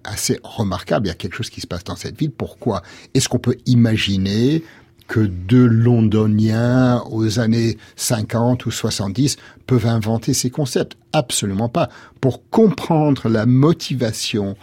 assez 0.03 0.41
remarquable. 0.43 1.07
Il 1.07 1.11
y 1.11 1.13
a 1.13 1.15
quelque 1.15 1.37
chose 1.37 1.51
qui 1.51 1.61
se 1.61 1.67
passe 1.67 1.85
dans 1.85 1.95
cette 1.95 2.19
ville. 2.19 2.33
Pourquoi? 2.33 2.83
Est-ce 3.15 3.29
qu'on 3.29 3.39
peut 3.39 3.57
imaginer 3.67 4.65
que 5.09 5.21
deux 5.21 5.67
londoniens 5.67 7.03
aux 7.11 7.41
années 7.41 7.79
50 7.97 8.67
ou 8.67 8.71
70 8.71 9.37
peuvent 9.67 9.87
inventer 9.87 10.35
ces 10.35 10.51
concepts. 10.51 10.97
Absolument 11.13 11.71
pas. 11.71 11.89
Pour 12.21 12.49
comprendre 12.51 13.29
la 13.29 13.47
motivation 13.47 14.57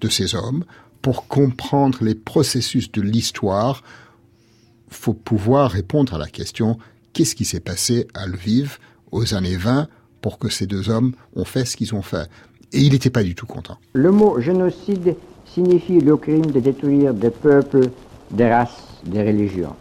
de 0.00 0.08
ces 0.08 0.34
hommes, 0.34 0.64
pour 1.02 1.26
comprendre 1.26 1.98
les 2.02 2.14
processus 2.14 2.92
de 2.92 3.00
l'histoire, 3.00 3.82
faut 4.90 5.14
pouvoir 5.14 5.70
répondre 5.70 6.14
à 6.14 6.18
la 6.18 6.28
question 6.28 6.78
qu'est-ce 7.12 7.34
qui 7.34 7.44
s'est 7.44 7.60
passé 7.60 8.06
à 8.14 8.26
Lviv 8.26 8.78
aux 9.10 9.34
années 9.34 9.56
20 9.56 9.88
pour 10.20 10.38
que 10.38 10.50
ces 10.50 10.66
deux 10.66 10.90
hommes 10.90 11.14
ont 11.34 11.44
fait 11.44 11.64
ce 11.64 11.76
qu'ils 11.76 11.94
ont 11.94 12.02
fait? 12.02 12.28
Et 12.72 12.80
il 12.80 12.92
n'était 12.92 13.10
pas 13.10 13.22
du 13.22 13.34
tout 13.34 13.46
content. 13.46 13.78
Le 13.94 14.12
mot 14.12 14.38
génocide 14.40 15.16
signifie 15.46 16.00
le 16.00 16.16
crime 16.16 16.46
de 16.46 16.60
détruire 16.60 17.14
des 17.14 17.30
peuples, 17.30 17.88
des 18.30 18.50
races, 18.50 19.00
des 19.04 19.22
religions. 19.22 19.74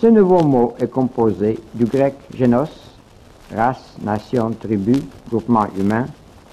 Ce 0.00 0.06
nouveau 0.06 0.42
mot 0.42 0.74
est 0.80 0.88
composé 0.90 1.58
du 1.74 1.84
grec 1.84 2.14
génos, 2.34 2.70
race, 3.54 3.94
nation, 4.02 4.50
tribu, 4.50 4.94
groupement 5.28 5.66
humain, 5.78 6.06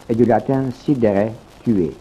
et 0.07 0.15
du 0.15 0.25
latin 0.25 0.65
sidere, 0.71 1.31
tuer. 1.63 1.95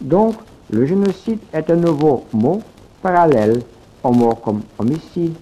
Donc, 0.00 0.34
le 0.70 0.84
génocide 0.86 1.40
est 1.52 1.70
un 1.70 1.76
nouveau 1.76 2.24
mot 2.32 2.60
parallèle 3.00 3.62
aux 4.02 4.12
mots 4.12 4.34
comme 4.34 4.62
homicide, 4.78 5.34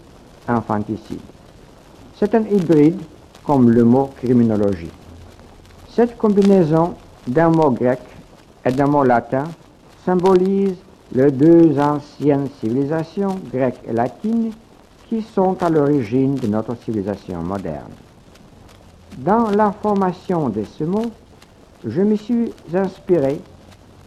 infanticide. 0.46 1.20
C'est 2.18 2.34
un 2.34 2.42
hybride 2.42 3.00
comme 3.44 3.70
le 3.70 3.84
mot 3.84 4.10
criminologie. 4.16 4.90
Cette 5.90 6.16
combinaison 6.16 6.94
d'un 7.26 7.48
mot 7.48 7.70
grec 7.70 8.00
et 8.64 8.72
d'un 8.72 8.86
mot 8.86 9.04
latin 9.04 9.44
symbolise 10.04 10.76
les 11.12 11.30
deux 11.30 11.78
anciennes 11.78 12.48
civilisations 12.60 13.36
grecques 13.52 13.80
et 13.86 13.92
latines 13.92 14.52
qui 15.08 15.22
sont 15.22 15.62
à 15.62 15.70
l'origine 15.70 16.34
de 16.34 16.46
notre 16.48 16.76
civilisation 16.76 17.42
moderne. 17.42 17.92
Dans 19.18 19.50
la 19.50 19.72
formation 19.72 20.48
de 20.48 20.64
ce 20.64 20.84
mot, 20.84 21.10
je 21.84 22.02
me 22.02 22.16
suis 22.16 22.52
inspiré 22.74 23.40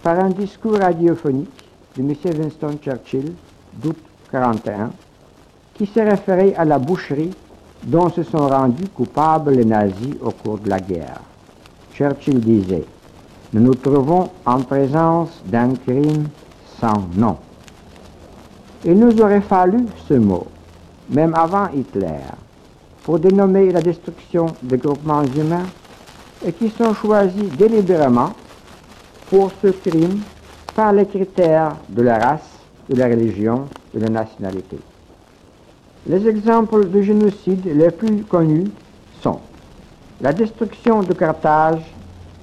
par 0.03 0.19
un 0.19 0.29
discours 0.29 0.77
radiophonique 0.77 1.69
de 1.97 2.01
M. 2.01 2.13
Winston 2.37 2.77
Churchill 2.83 3.33
d'août 3.73 3.97
1941 4.31 4.91
qui 5.73 5.85
s'est 5.85 6.07
référé 6.07 6.53
à 6.55 6.65
la 6.65 6.77
boucherie 6.77 7.31
dont 7.83 8.09
se 8.09 8.23
sont 8.23 8.47
rendus 8.47 8.87
coupables 8.89 9.51
les 9.51 9.65
nazis 9.65 10.15
au 10.21 10.31
cours 10.31 10.59
de 10.59 10.69
la 10.69 10.79
guerre. 10.79 11.21
Churchill 11.93 12.39
disait 12.39 12.85
Nous 13.53 13.61
nous 13.61 13.75
trouvons 13.75 14.29
en 14.45 14.59
présence 14.59 15.29
d'un 15.45 15.73
crime 15.73 16.27
sans. 16.79 17.09
Il 18.85 18.97
nous 18.97 19.19
aurait 19.21 19.41
fallu 19.41 19.85
ce 20.07 20.13
mot 20.13 20.47
même 21.09 21.33
avant 21.35 21.67
Hitler, 21.69 22.21
pour 23.03 23.19
dénommer 23.19 23.71
la 23.71 23.81
destruction 23.81 24.47
des 24.61 24.77
groupements 24.77 25.23
humains 25.23 25.65
et 26.45 26.53
qui 26.53 26.69
sont 26.69 26.93
choisis 26.93 27.49
délibérément 27.57 28.31
pour 29.29 29.51
ce 29.61 29.67
crime 29.67 30.21
par 30.75 30.93
les 30.93 31.05
critères 31.05 31.75
de 31.89 32.01
la 32.03 32.19
race, 32.19 32.49
de 32.89 32.95
la 32.95 33.07
religion, 33.07 33.65
de 33.93 33.99
la 33.99 34.09
nationalité. 34.09 34.77
Les 36.07 36.27
exemples 36.27 36.89
de 36.89 37.01
génocide 37.01 37.65
les 37.65 37.91
plus 37.91 38.23
connus 38.23 38.71
sont 39.21 39.39
la 40.21 40.31
destruction 40.31 41.01
de 41.01 41.13
Carthage, 41.13 41.81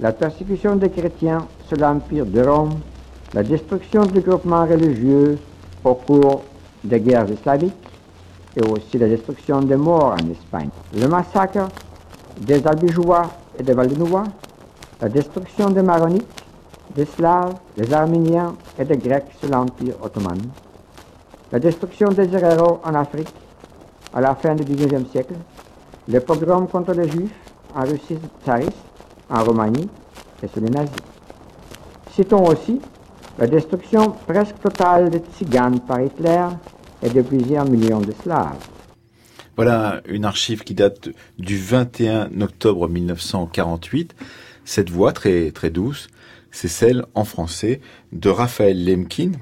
la 0.01 0.13
persécution 0.13 0.77
des 0.77 0.91
chrétiens 0.91 1.47
sur 1.67 1.77
l'Empire 1.77 2.27
de 2.27 2.43
Rome, 2.43 2.75
la 3.35 3.43
destruction 3.43 4.05
du 4.07 4.21
groupement 4.21 4.65
religieux 4.67 5.39
au 5.85 5.95
cours 5.95 6.43
des 6.85 7.01
guerres 7.01 7.31
islamiques 7.31 7.75
et 8.57 8.63
aussi 8.63 8.99
la 8.99 9.09
destruction 9.09 9.61
des 9.61 9.77
morts 9.77 10.17
en 10.21 10.31
Espagne, 10.31 10.71
le 10.95 11.07
massacre 11.09 11.69
des 12.41 12.67
Albigeois 12.67 13.23
et 13.59 13.63
des 13.63 13.73
Valdenois, 13.75 14.25
la 15.01 15.09
destruction 15.09 15.71
des 15.71 15.83
Maronites, 15.83 16.27
des 16.95 17.05
Slaves, 17.05 17.55
des 17.77 17.93
Arméniens 17.93 18.55
et 18.79 18.85
des 18.85 18.97
Grecs 18.97 19.27
sur 19.39 19.51
l'Empire 19.51 19.95
ottoman, 20.03 20.39
la 21.53 21.59
destruction 21.59 22.09
des 22.09 22.33
héros 22.35 22.81
en 22.85 22.95
Afrique 22.95 23.33
à 24.15 24.21
la 24.21 24.35
fin 24.35 24.55
du 24.55 24.65
XIXe 24.65 25.11
siècle, 25.11 25.35
les 26.09 26.21
pogroms 26.21 26.67
contre 26.67 26.93
les 26.93 27.09
Juifs 27.09 27.35
en 27.75 27.83
Russie 27.83 28.19
tsariste, 28.43 28.73
en 29.29 29.45
Roumanie 29.45 29.89
et 30.43 30.49
sur 30.49 30.61
les 30.61 30.71
nazis. 30.71 30.95
Citons 32.15 32.47
aussi 32.47 32.81
la 33.39 33.47
destruction 33.47 34.13
presque 34.27 34.59
totale 34.61 35.11
des 35.11 35.19
Tziganes 35.19 35.81
par 35.81 36.01
Hitler 36.01 36.47
et 37.03 37.11
de 37.11 37.23
plusieurs 37.23 37.69
millions 37.69 38.01
de 38.01 38.13
Slaves. 38.23 38.69
Voilà 39.57 40.03
une 40.07 40.25
archive 40.25 40.65
qui 40.65 40.75
date 40.75 41.09
du 41.39 41.59
21 41.59 42.41
octobre 42.43 42.89
1948. 42.89 44.15
Cette 44.65 44.91
voix 44.91 45.13
très 45.13 45.51
très 45.51 45.71
douce, 45.71 46.09
c'est 46.51 46.69
celle 46.69 47.05
en 47.15 47.25
français 47.25 47.81
de 48.13 48.29
Raphaël 48.29 48.85
Lemkin, 48.85 49.33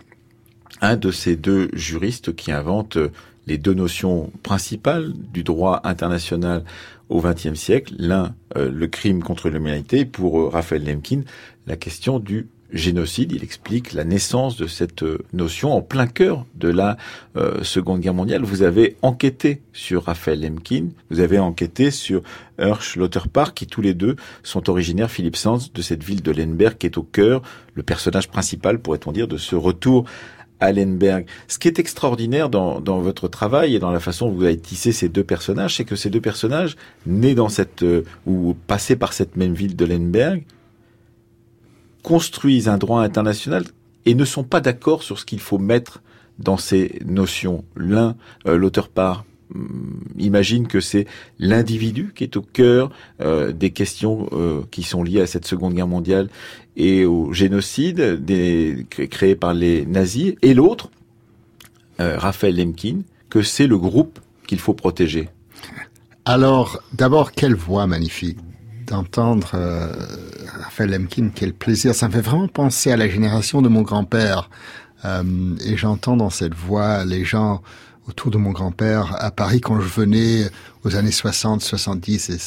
un 0.80 0.96
de 0.96 1.10
ces 1.10 1.36
deux 1.36 1.68
juristes 1.72 2.34
qui 2.34 2.52
inventent 2.52 2.98
les 3.46 3.58
deux 3.58 3.74
notions 3.74 4.30
principales 4.42 5.12
du 5.12 5.42
droit 5.44 5.80
international 5.84 6.64
au 7.08 7.20
XXe 7.20 7.54
siècle. 7.54 7.94
L'un, 7.98 8.34
euh, 8.56 8.70
le 8.70 8.86
crime 8.86 9.22
contre 9.22 9.50
l'humanité, 9.50 10.04
pour 10.04 10.40
euh, 10.40 10.48
Raphaël 10.48 10.84
Lemkin, 10.84 11.22
la 11.66 11.76
question 11.76 12.18
du 12.18 12.48
génocide. 12.74 13.32
Il 13.32 13.42
explique 13.42 13.92
la 13.92 14.04
naissance 14.04 14.56
de 14.56 14.66
cette 14.66 15.02
euh, 15.02 15.18
notion 15.32 15.72
en 15.72 15.80
plein 15.80 16.06
cœur 16.06 16.44
de 16.54 16.68
la 16.68 16.96
Seconde 17.62 18.00
Guerre 18.00 18.14
mondiale. 18.14 18.42
Vous 18.42 18.62
avez 18.62 18.96
enquêté 19.02 19.62
sur 19.72 20.04
Raphaël 20.04 20.40
Lemkin, 20.40 20.88
vous 21.10 21.20
avez 21.20 21.38
enquêté 21.38 21.90
sur 21.90 22.22
Hirsch 22.60 22.96
Lauterpark, 22.96 23.56
qui 23.56 23.66
tous 23.66 23.80
les 23.80 23.94
deux 23.94 24.16
sont 24.42 24.70
originaires, 24.70 25.10
Philippe 25.10 25.36
Sands, 25.36 25.58
de 25.74 25.82
cette 25.82 26.04
ville 26.04 26.22
de 26.22 26.30
Lemberg, 26.30 26.76
qui 26.78 26.86
est 26.86 26.98
au 26.98 27.02
cœur, 27.02 27.42
le 27.74 27.82
personnage 27.82 28.28
principal, 28.28 28.78
pourrait-on 28.78 29.12
dire, 29.12 29.26
de 29.26 29.36
ce 29.36 29.56
retour 29.56 30.04
Allenberg. 30.60 31.26
Ce 31.48 31.58
qui 31.58 31.68
est 31.68 31.78
extraordinaire 31.78 32.48
dans, 32.48 32.80
votre 33.00 33.28
travail 33.28 33.74
et 33.74 33.78
dans 33.78 33.90
la 33.90 34.00
façon 34.00 34.28
dont 34.28 34.34
vous 34.34 34.44
avez 34.44 34.58
tissé 34.58 34.92
ces 34.92 35.08
deux 35.08 35.24
personnages, 35.24 35.76
c'est 35.76 35.84
que 35.84 35.96
ces 35.96 36.10
deux 36.10 36.20
personnages, 36.20 36.76
nés 37.06 37.34
dans 37.34 37.48
cette 37.48 37.82
euh, 37.82 38.04
ou 38.26 38.54
passés 38.66 38.96
par 38.96 39.12
cette 39.12 39.36
même 39.36 39.54
ville 39.54 39.76
de 39.76 39.84
Lemberg, 39.84 40.44
construisent 42.04 42.68
un 42.68 42.78
droit 42.78 43.02
international 43.02 43.64
et 44.06 44.14
ne 44.14 44.24
sont 44.24 44.44
pas 44.44 44.60
d'accord 44.60 45.02
sur 45.02 45.18
ce 45.18 45.24
qu'il 45.24 45.40
faut 45.40 45.58
mettre 45.58 46.02
dans 46.38 46.56
ces 46.56 47.00
notions. 47.04 47.64
L'un, 47.74 48.14
euh, 48.46 48.56
l'auteur 48.56 48.88
part 48.88 49.24
Mm, 49.54 50.00
imagine 50.18 50.66
que 50.66 50.80
c'est 50.80 51.06
l'individu 51.38 52.12
qui 52.14 52.24
est 52.24 52.36
au 52.36 52.42
cœur 52.42 52.90
euh, 53.20 53.52
des 53.52 53.70
questions 53.70 54.28
euh, 54.32 54.62
qui 54.70 54.82
sont 54.82 55.02
liées 55.02 55.20
à 55.20 55.26
cette 55.26 55.46
Seconde 55.46 55.74
Guerre 55.74 55.86
mondiale 55.86 56.28
et 56.76 57.04
au 57.04 57.32
génocide 57.32 58.20
créé 58.90 59.36
par 59.36 59.54
les 59.54 59.86
nazis, 59.86 60.34
et 60.42 60.54
l'autre, 60.54 60.90
Raphaël 62.00 62.56
Lemkin, 62.56 63.02
que 63.30 63.42
c'est 63.42 63.68
le 63.68 63.78
groupe 63.78 64.18
qu'il 64.48 64.58
faut 64.58 64.74
protéger. 64.74 65.28
Alors, 66.24 66.82
d'abord, 66.92 67.30
quelle 67.30 67.54
voix 67.54 67.86
magnifique 67.86 68.38
d'entendre 68.86 69.56
Raphaël 70.62 70.90
Lemkin, 70.90 71.30
quel 71.34 71.52
plaisir. 71.52 71.94
Ça 71.94 72.08
me 72.08 72.12
fait 72.12 72.20
vraiment 72.20 72.48
penser 72.48 72.92
à 72.92 72.96
la 72.96 73.08
génération 73.08 73.62
de 73.62 73.68
mon 73.68 73.82
grand-père. 73.82 74.50
et 75.04 75.76
j'entends 75.76 76.16
dans 76.16 76.30
cette 76.30 76.54
voix 76.54 77.04
les 77.04 77.24
gens 77.24 77.62
autour 78.08 78.30
de 78.30 78.38
mon 78.38 78.50
grand-père 78.50 79.16
à 79.18 79.30
Paris 79.30 79.60
quand 79.60 79.80
je 79.80 79.88
venais 79.88 80.50
aux 80.84 80.96
années 80.96 81.10
60, 81.10 81.62
70. 81.62 82.30
Et 82.30 82.38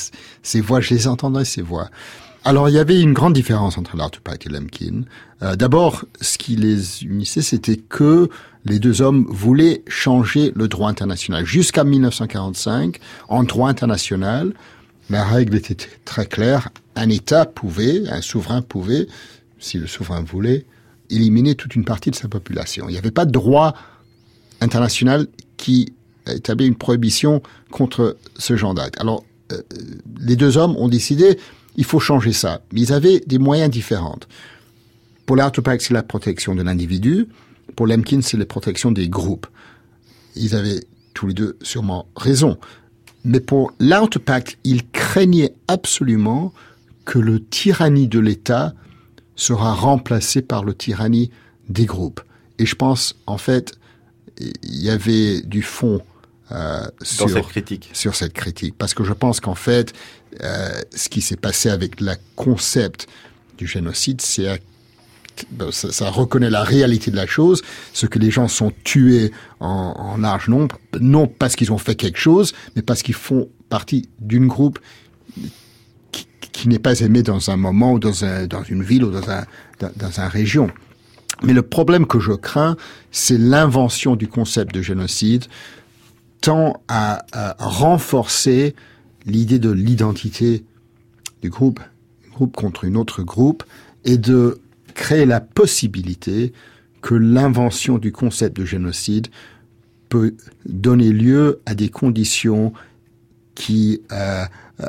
ces 0.44 0.62
voix, 0.62 0.82
je 0.82 0.94
les 0.94 1.08
entendais, 1.08 1.46
ces 1.46 1.62
voix. 1.62 1.90
Alors, 2.44 2.70
il 2.70 2.76
y 2.76 2.80
avait 2.80 3.02
une 3.02 3.14
grande 3.14 3.34
différence 3.34 3.78
entre 3.78 3.98
Tupac 4.10 4.46
et 4.46 4.50
Lemkin. 4.50 5.04
Euh, 5.42 5.56
D'abord, 5.56 6.06
ce 6.22 6.38
qui 6.38 6.56
les 6.56 7.04
unissait, 7.04 7.42
c'était 7.42 7.76
que 7.76 8.30
les 8.64 8.80
deux 8.80 9.02
hommes 9.02 9.26
voulaient 9.30 9.84
changer 9.88 10.54
le 10.56 10.68
droit 10.68 10.90
international. 10.90 11.46
Jusqu'à 11.46 11.84
1945, 11.84 13.00
en 13.28 13.44
droit 13.44 13.70
international, 13.70 14.54
la 15.10 15.24
règle 15.24 15.56
était 15.56 15.78
très 16.06 16.26
claire. 16.26 16.70
Un 16.96 17.10
État 17.10 17.46
pouvait, 17.46 18.08
un 18.10 18.22
souverain 18.22 18.62
pouvait, 18.62 19.08
si 19.60 19.78
le 19.78 19.88
souverain 19.88 20.22
voulait, 20.22 20.66
éliminer 21.10 21.56
toute 21.56 21.76
une 21.76 21.86
partie 21.86 22.12
de 22.12 22.16
sa 22.16 22.28
population. 22.28 22.90
Il 22.90 22.92
n'y 22.92 22.98
avait 22.98 23.12
pas 23.12 23.26
de 23.26 23.32
droit 23.32 23.74
international 24.60 25.28
qui 25.56 25.94
établit 26.28 26.68
une 26.68 26.76
prohibition 26.76 27.42
contre 27.72 28.18
ce 28.38 28.58
genre 28.58 28.74
d'acte. 28.74 29.00
Alors, 29.00 29.24
euh, 29.54 29.62
les 30.20 30.36
deux 30.36 30.58
hommes 30.58 30.76
ont 30.76 30.90
décidé, 30.90 31.40
il 31.78 31.86
faut 31.86 32.00
changer 32.00 32.34
ça. 32.34 32.62
Mais 32.74 32.82
ils 32.82 32.94
avaient 32.94 33.22
des 33.26 33.38
moyens 33.38 33.70
différents. 33.70 34.20
Pour 35.26 35.36
l'Artopax, 35.36 35.88
c'est 35.88 35.94
la 35.94 36.04
protection 36.04 36.56
de 36.56 36.64
l'individu. 36.64 37.28
Pour 37.76 37.88
Lemkin, 37.88 38.22
c'est 38.22 38.38
la 38.38 38.46
protection 38.46 38.92
des 38.92 39.08
groupes. 39.08 39.48
Ils 40.36 40.56
avaient 40.56 40.82
tous 41.14 41.28
les 41.28 41.34
deux 41.34 41.58
sûrement 41.62 42.08
raison. 42.16 42.58
Mais 43.28 43.42
pour 43.42 43.74
l'Artopact, 43.80 44.58
ils 44.64 44.90
craignaient 44.90 45.54
absolument 45.68 46.54
que 47.04 47.20
le 47.20 47.44
tyrannie 47.44 48.08
de 48.08 48.20
l'État 48.20 48.74
sera 49.36 49.74
remplacé 49.74 50.42
par 50.42 50.64
le 50.64 50.74
tyrannie 50.74 51.30
des 51.68 51.86
groupes. 51.86 52.22
Et 52.58 52.66
je 52.66 52.76
pense, 52.76 53.18
en 53.28 53.38
fait, 53.38 53.74
il 54.40 54.82
y 54.82 54.90
avait 54.90 55.42
du 55.42 55.62
fond 55.62 56.02
euh, 56.54 56.88
sur 57.02 57.30
cette 57.30 57.48
critique. 57.48 57.90
Sur 57.92 58.16
cette 58.16 58.32
critique, 58.32 58.76
parce 58.78 58.94
que 58.94 59.04
je 59.04 59.12
pense 59.12 59.42
qu'en 59.42 59.56
fait, 59.56 59.92
euh, 60.42 60.70
ce 60.96 61.10
qui 61.10 61.20
s'est 61.20 61.36
passé 61.36 61.68
avec 61.70 62.00
le 62.00 62.14
concept 62.38 63.08
du 63.58 63.68
génocide, 63.68 64.22
c'est 64.22 64.62
ça, 65.72 65.92
ça, 65.92 66.10
reconnaît 66.10 66.50
la 66.50 66.64
réalité 66.64 67.12
de 67.12 67.16
la 67.16 67.28
chose, 67.28 67.62
ce 67.94 68.06
que 68.06 68.20
les 68.20 68.32
gens 68.32 68.48
sont 68.48 68.72
tués 68.84 69.32
en, 69.60 70.18
large 70.18 70.48
nombre, 70.48 70.80
non 71.00 71.28
parce 71.28 71.56
qu'ils 71.56 71.72
ont 71.72 71.78
fait 71.78 71.96
quelque 71.96 72.20
chose, 72.20 72.54
mais 72.76 72.82
parce 72.82 73.04
qu'ils 73.04 73.16
font 73.16 73.50
partie 73.70 74.10
d'une 74.20 74.48
groupe 74.48 74.80
qui, 76.52 76.68
n'est 76.68 76.80
pas 76.80 77.02
aimé 77.02 77.22
dans 77.22 77.52
un 77.52 77.58
moment 77.58 77.94
ou 77.94 78.00
dans, 78.00 78.26
un, 78.26 78.48
dans 78.48 78.64
une 78.64 78.82
ville 78.82 79.04
ou 79.04 79.12
dans 79.12 80.20
un 80.20 80.28
région. 80.28 80.72
Mais 81.44 81.54
le 81.54 81.62
problème 81.62 82.08
que 82.08 82.20
je 82.20 82.32
crains, 82.32 82.78
c'est 83.12 83.38
l'invention 83.38 84.16
du 84.16 84.28
concept 84.28 84.74
de 84.74 84.82
génocide 84.82 85.46
tend 86.42 86.82
à, 86.88 87.26
renforcer 87.60 88.76
l'idée 89.26 89.60
de 89.60 89.70
l'identité 89.70 90.64
du 91.42 91.50
groupe, 91.50 91.80
groupe 92.32 92.56
contre 92.56 92.86
une 92.86 92.98
autre 92.98 93.24
groupe, 93.24 93.64
et 94.06 94.18
de 94.18 94.60
créer 94.98 95.26
la 95.26 95.40
possibilité 95.40 96.52
que 97.02 97.16
l'invention 97.16 97.98
du 97.98 98.12
concept 98.12 98.58
de 98.58 98.66
génocide 98.66 99.28
peut 100.10 100.36
donner 100.66 101.12
lieu 101.12 101.62
à 101.66 101.76
des 101.76 101.90
conditions 101.90 102.74
qui 103.56 104.02
euh, 104.12 104.44
euh, 104.82 104.86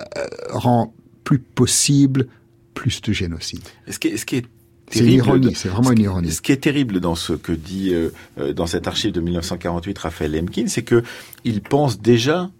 rend 0.50 0.94
plus 1.24 1.38
possible 1.38 2.26
plus 2.74 3.00
de 3.02 3.12
génocide. 3.12 3.62
Ce 3.88 3.98
qui, 3.98 4.16
ce 4.16 4.24
qui 4.24 4.36
est 4.36 4.46
c'est 4.90 5.00
une 5.00 5.12
ironie, 5.12 5.54
c'est 5.54 5.68
vraiment 5.68 5.92
une 5.92 6.00
ironie. 6.00 6.32
Ce 6.32 6.40
qui 6.40 6.52
est 6.52 6.62
terrible 6.62 7.00
dans 7.00 7.14
ce 7.14 7.32
que 7.34 7.52
dit 7.52 7.92
euh, 7.92 8.10
euh, 8.38 8.52
dans 8.52 8.66
cette 8.66 8.86
archive 8.86 9.12
de 9.12 9.20
1948 9.20 9.98
Raphaël 9.98 10.32
Lemkin, 10.32 10.66
c'est 10.68 10.82
que 10.82 11.02
il 11.44 11.60
pense 11.60 12.00
déjà 12.00 12.50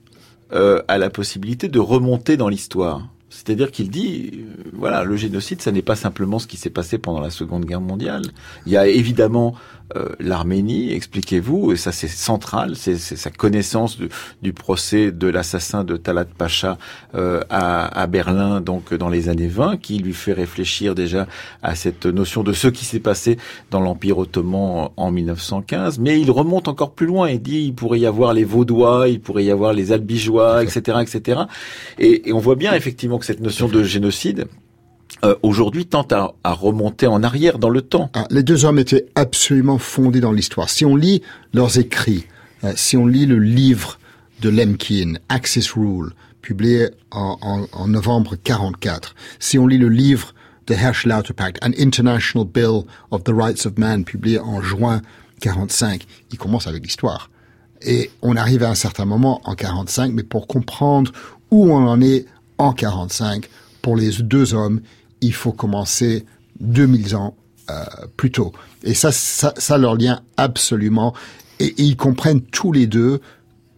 euh, 0.53 0.83
à 0.89 0.99
la 0.99 1.11
possibilité 1.11 1.69
de 1.69 1.79
remonter 1.79 2.37
dans 2.37 2.49
l'histoire. 2.49 3.09
C'est-à-dire 3.39 3.71
qu'il 3.71 3.89
dit, 3.89 4.41
voilà, 4.73 5.05
le 5.05 5.17
génocide, 5.17 5.63
ça 5.63 5.71
n'est 5.71 5.81
pas 5.81 5.95
simplement 5.95 6.41
ce 6.41 6.49
qui 6.49 6.57
s'est 6.57 6.71
passé 6.71 6.99
pendant 6.99 7.21
la 7.21 7.31
Seconde 7.31 7.67
Guerre 7.67 7.81
mondiale. 7.81 8.23
Il 8.67 8.73
y 8.73 8.77
a 8.77 8.89
évidemment 8.89 9.55
euh, 9.97 10.09
l'Arménie, 10.21 10.93
expliquez-vous, 10.93 11.73
et 11.73 11.77
ça 11.77 11.93
c'est 11.93 12.09
central, 12.09 12.77
c'est 12.77 12.97
sa 12.97 13.31
connaissance 13.31 13.99
du 14.43 14.53
procès 14.53 15.13
de 15.13 15.27
l'assassin 15.27 15.85
de 15.85 15.97
Talat 15.97 16.25
Pacha 16.25 16.79
euh, 17.15 17.41
à, 17.51 18.07
Berlin, 18.07 18.61
donc 18.61 18.95
dans 18.95 19.09
les 19.09 19.29
années 19.29 19.49
20, 19.49 19.79
qui 19.79 19.99
lui 19.99 20.15
fait 20.15 20.33
réfléchir 20.33 20.95
déjà 20.95 21.27
à 21.63 21.75
cette 21.75 22.07
notion 22.07 22.43
de 22.43 22.53
ce 22.53 22.69
qui 22.69 22.85
s'est 22.85 23.01
passé 23.01 23.37
dans 23.71 23.81
l'Empire 23.81 24.19
ottoman 24.19 24.91
en 24.97 25.11
1915. 25.11 25.99
Mais 25.99 26.21
il 26.21 26.31
remonte 26.31 26.69
encore 26.69 26.93
plus 26.93 27.07
loin 27.07 27.27
et 27.27 27.39
dit 27.39 27.65
il 27.67 27.75
pourrait 27.75 28.01
y 28.01 28.07
avoir 28.07 28.33
les 28.33 28.45
Vaudois, 28.45 29.09
il 29.09 29.21
pourrait 29.21 29.45
y 29.45 29.51
avoir 29.51 29.73
les 29.73 29.93
Albigeois, 29.93 30.63
etc., 30.63 30.99
etc. 31.03 31.43
Et, 31.99 32.29
et 32.29 32.33
on 32.33 32.39
voit 32.39 32.57
bien 32.57 32.73
effectivement 32.75 33.09
donc 33.19 33.25
cette 33.25 33.41
notion 33.41 33.67
de 33.67 33.83
génocide 33.83 34.47
euh, 35.25 35.35
aujourd'hui 35.43 35.87
tente 35.87 36.13
à, 36.13 36.33
remonter 36.45 37.07
en 37.07 37.23
arrière 37.23 37.59
dans 37.59 37.71
le 37.71 37.83
temps. 37.83 38.11
Ah, 38.15 38.27
les 38.31 38.43
deux 38.43 38.65
hommes 38.65 38.79
étaient 38.79 39.07
absolument 39.15 39.79
fondés 39.79 40.21
dans 40.21 40.33
l'histoire. 40.33 40.71
Si 40.71 40.85
on 40.85 40.97
lit 40.97 41.23
leurs 41.53 41.79
écrits, 41.79 42.27
euh, 42.65 42.73
si 42.77 42.97
on 42.97 43.07
lit 43.07 43.27
le 43.27 43.39
livre 43.39 43.99
de 44.41 44.49
Lemkin, 44.49 45.15
Access 45.29 45.73
Rule, 45.73 46.13
publié 46.43 46.89
en, 47.11 47.67
en, 47.73 47.89
novembre 47.89 48.37
44, 48.37 49.15
si 49.41 49.59
on 49.59 49.67
lit 49.67 49.79
le 49.79 49.89
livre 49.89 50.35
de 50.67 50.75
Herschel 50.75 51.13
Pact, 51.35 51.59
An 51.65 51.73
International 51.79 52.47
Bill 52.47 52.83
of 53.11 53.25
the 53.25 53.33
Rights 53.35 53.67
of 53.67 53.77
Man, 53.77 54.05
publié 54.05 54.39
en 54.39 54.63
juin 54.63 55.03
45, 55.41 56.07
il 56.31 56.39
commence 56.39 56.67
avec 56.67 56.85
l'histoire. 56.85 57.31
Et 57.83 58.11
on 58.23 58.37
arrive 58.37 58.63
à 58.63 58.71
un 58.71 58.75
certain 58.75 59.05
moment 59.05 59.41
en 59.45 59.55
45, 59.55 60.13
mais 60.13 60.23
pour 60.23 60.47
comprendre 60.47 61.13
où 61.51 61.73
on 61.73 61.87
en 61.87 62.01
est 62.01 62.27
en 62.59 62.73
45, 62.73 63.49
pour 63.83 63.97
les 63.97 64.11
deux 64.21 64.55
hommes, 64.55 64.81
il 65.21 65.35
faut 65.35 65.53
commencer 65.53 66.25
2000 66.61 67.17
ans 67.17 67.35
euh, 67.71 67.85
plus 68.17 68.31
tôt. 68.31 68.53
Et 68.83 68.95
ça, 68.95 69.13
ça, 69.13 69.53
ça 69.57 69.79
leur 69.79 69.97
lien 69.97 70.23
absolument. 70.37 71.15
Et, 71.61 71.75
ils 71.77 71.97
comprennent 71.97 72.41
tous 72.41 72.73
les 72.73 72.87
deux 72.87 73.21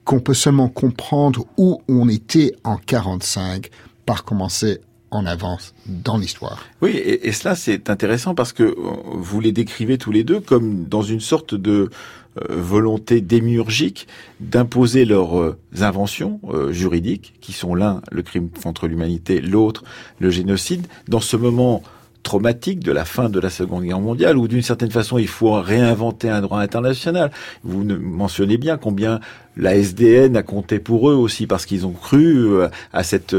qu'on 0.04 0.20
peut 0.20 0.34
seulement 0.34 0.68
comprendre 0.68 1.46
où 1.56 1.82
on 1.88 2.08
était 2.08 2.54
en 2.64 2.76
45 2.76 3.70
par 4.06 4.24
commencer 4.24 4.80
en 5.10 5.26
avance 5.26 5.74
dans 5.86 6.16
l'histoire. 6.16 6.64
Oui, 6.82 6.90
et, 6.90 7.32
cela 7.32 7.54
c'est 7.54 7.90
intéressant 7.90 8.34
parce 8.34 8.52
que 8.52 8.76
vous 9.12 9.40
les 9.40 9.52
décrivez 9.52 9.98
tous 9.98 10.12
les 10.12 10.24
deux 10.24 10.40
comme 10.40 10.84
dans 10.84 11.02
une 11.02 11.20
sorte 11.20 11.54
de 11.54 11.90
volonté 12.48 13.20
démiurgique 13.20 14.06
d'imposer 14.38 15.04
leurs 15.04 15.38
euh, 15.38 15.58
inventions 15.80 16.40
euh, 16.48 16.72
juridiques, 16.72 17.34
qui 17.40 17.52
sont 17.52 17.74
l'un 17.74 18.02
le 18.10 18.22
crime 18.22 18.48
contre 18.50 18.86
l'humanité, 18.86 19.40
l'autre 19.40 19.84
le 20.18 20.30
génocide, 20.30 20.86
dans 21.08 21.20
ce 21.20 21.36
moment 21.36 21.82
traumatique 22.22 22.80
de 22.80 22.92
la 22.92 23.06
fin 23.06 23.30
de 23.30 23.40
la 23.40 23.48
Seconde 23.48 23.84
Guerre 23.84 24.00
mondiale, 24.00 24.36
où 24.36 24.46
d'une 24.46 24.62
certaine 24.62 24.90
façon 24.90 25.16
il 25.16 25.26
faut 25.26 25.52
réinventer 25.52 26.28
un 26.28 26.42
droit 26.42 26.60
international. 26.60 27.30
Vous 27.64 27.82
mentionnez 27.82 28.58
bien 28.58 28.76
combien 28.76 29.20
la 29.56 29.74
SDN 29.74 30.36
a 30.36 30.42
compté 30.42 30.78
pour 30.78 31.10
eux 31.10 31.14
aussi, 31.14 31.46
parce 31.46 31.64
qu'ils 31.64 31.86
ont 31.86 31.92
cru 31.92 32.46
à 32.92 33.02
cette 33.04 33.34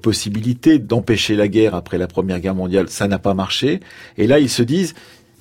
possibilité 0.00 0.78
d'empêcher 0.78 1.36
la 1.36 1.48
guerre 1.48 1.74
après 1.74 1.98
la 1.98 2.06
Première 2.06 2.40
Guerre 2.40 2.54
mondiale. 2.54 2.88
Ça 2.88 3.08
n'a 3.08 3.18
pas 3.18 3.34
marché. 3.34 3.80
Et 4.16 4.26
là, 4.26 4.38
ils 4.38 4.48
se 4.48 4.62
disent, 4.62 4.94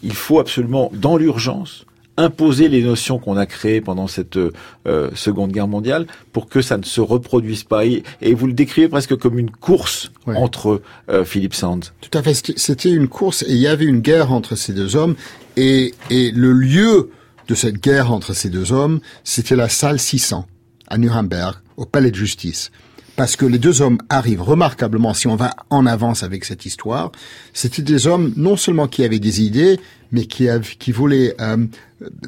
il 0.03 0.13
faut 0.13 0.39
absolument, 0.39 0.91
dans 0.93 1.15
l'urgence, 1.15 1.85
imposer 2.17 2.67
les 2.69 2.83
notions 2.83 3.17
qu'on 3.17 3.37
a 3.37 3.45
créées 3.45 3.81
pendant 3.81 4.07
cette 4.07 4.37
euh, 4.37 5.09
Seconde 5.15 5.51
Guerre 5.51 5.67
mondiale 5.67 6.07
pour 6.31 6.47
que 6.47 6.61
ça 6.61 6.77
ne 6.77 6.83
se 6.83 7.01
reproduise 7.01 7.63
pas. 7.63 7.85
Et, 7.85 8.03
vous 8.33 8.47
le 8.47 8.53
décrivez 8.53 8.87
presque 8.87 9.15
comme 9.15 9.39
une 9.39 9.51
course 9.51 10.11
entre 10.27 10.81
euh, 11.09 11.25
Philip 11.25 11.53
Sands. 11.53 11.79
Tout 12.01 12.17
à 12.17 12.21
fait. 12.21 12.33
C'était 12.33 12.91
une 12.91 13.07
course 13.07 13.43
et 13.43 13.51
il 13.51 13.57
y 13.57 13.67
avait 13.67 13.85
une 13.85 14.01
guerre 14.01 14.31
entre 14.31 14.55
ces 14.55 14.73
deux 14.73 14.95
hommes 14.95 15.15
et, 15.57 15.93
et 16.09 16.31
le 16.31 16.51
lieu 16.51 17.09
de 17.47 17.55
cette 17.55 17.81
guerre 17.81 18.11
entre 18.11 18.33
ces 18.33 18.49
deux 18.49 18.71
hommes, 18.71 18.99
c'était 19.23 19.55
la 19.55 19.69
salle 19.69 19.99
600 19.99 20.47
à 20.87 20.97
Nuremberg, 20.97 21.57
au 21.77 21.85
palais 21.85 22.11
de 22.11 22.15
justice 22.15 22.71
parce 23.15 23.35
que 23.35 23.45
les 23.45 23.59
deux 23.59 23.81
hommes 23.81 23.99
arrivent 24.09 24.41
remarquablement, 24.41 25.13
si 25.13 25.27
on 25.27 25.35
va 25.35 25.55
en 25.69 25.85
avance 25.85 26.23
avec 26.23 26.45
cette 26.45 26.65
histoire, 26.65 27.11
c'était 27.53 27.81
des 27.81 28.07
hommes 28.07 28.33
non 28.37 28.57
seulement 28.57 28.87
qui 28.87 29.03
avaient 29.03 29.19
des 29.19 29.41
idées, 29.41 29.79
mais 30.11 30.25
qui, 30.25 30.47
qui 30.79 30.91
voulaient 30.91 31.35
euh, 31.39 31.57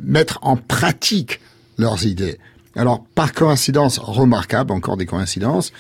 mettre 0.02 0.40
en 0.42 0.58
pratique 0.58 1.40
leurs 1.78 2.06
idées. 2.06 2.38
Alors, 2.76 3.06
par 3.16 3.34
coïncidence 3.34 4.00
remarquable, 4.00 4.74
encore 4.74 4.98
des 4.98 5.06
coïncidences, 5.06 5.72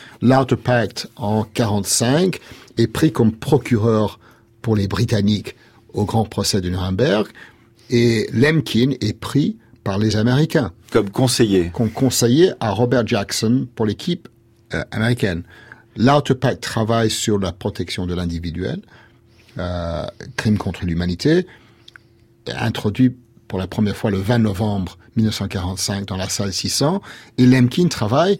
Pact 0.63 1.09
en 1.17 1.43
45 1.43 2.39
est 2.77 2.87
pris 2.87 3.11
comme 3.11 3.33
procureur 3.33 4.19
pour 4.61 4.75
les 4.75 4.87
Britanniques 4.87 5.55
au 5.93 6.05
grand 6.05 6.25
procès 6.25 6.61
de 6.61 6.69
Nuremberg, 6.69 7.27
et 7.89 8.27
Lemkin 8.33 8.91
est 9.01 9.17
pris 9.17 9.57
par 9.83 9.97
les 9.99 10.15
Américains. 10.15 10.71
Comme 10.91 11.09
conseiller. 11.09 11.71
Comme 11.73 11.89
conseiller 11.89 12.51
à 12.59 12.71
Robert 12.71 13.05
Jackson 13.05 13.67
pour 13.75 13.85
l'équipe 13.85 14.27
euh, 14.73 14.83
américaine. 14.91 15.43
Travaille 16.61 17.09
sur 17.09 17.39
la 17.39 17.51
protection 17.51 18.05
de 18.05 18.13
l'individuel, 18.13 18.81
euh, 19.57 20.05
crime 20.35 20.57
contre 20.57 20.85
l'humanité, 20.85 21.47
introduit 22.47 23.15
pour 23.47 23.59
la 23.59 23.67
première 23.67 23.95
fois 23.95 24.11
le 24.11 24.17
20 24.17 24.39
novembre 24.39 24.97
1945 25.15 26.05
dans 26.05 26.17
la 26.17 26.27
salle 26.27 26.51
600, 26.51 27.01
et 27.37 27.45
Lemkin 27.45 27.87
travaille 27.87 28.39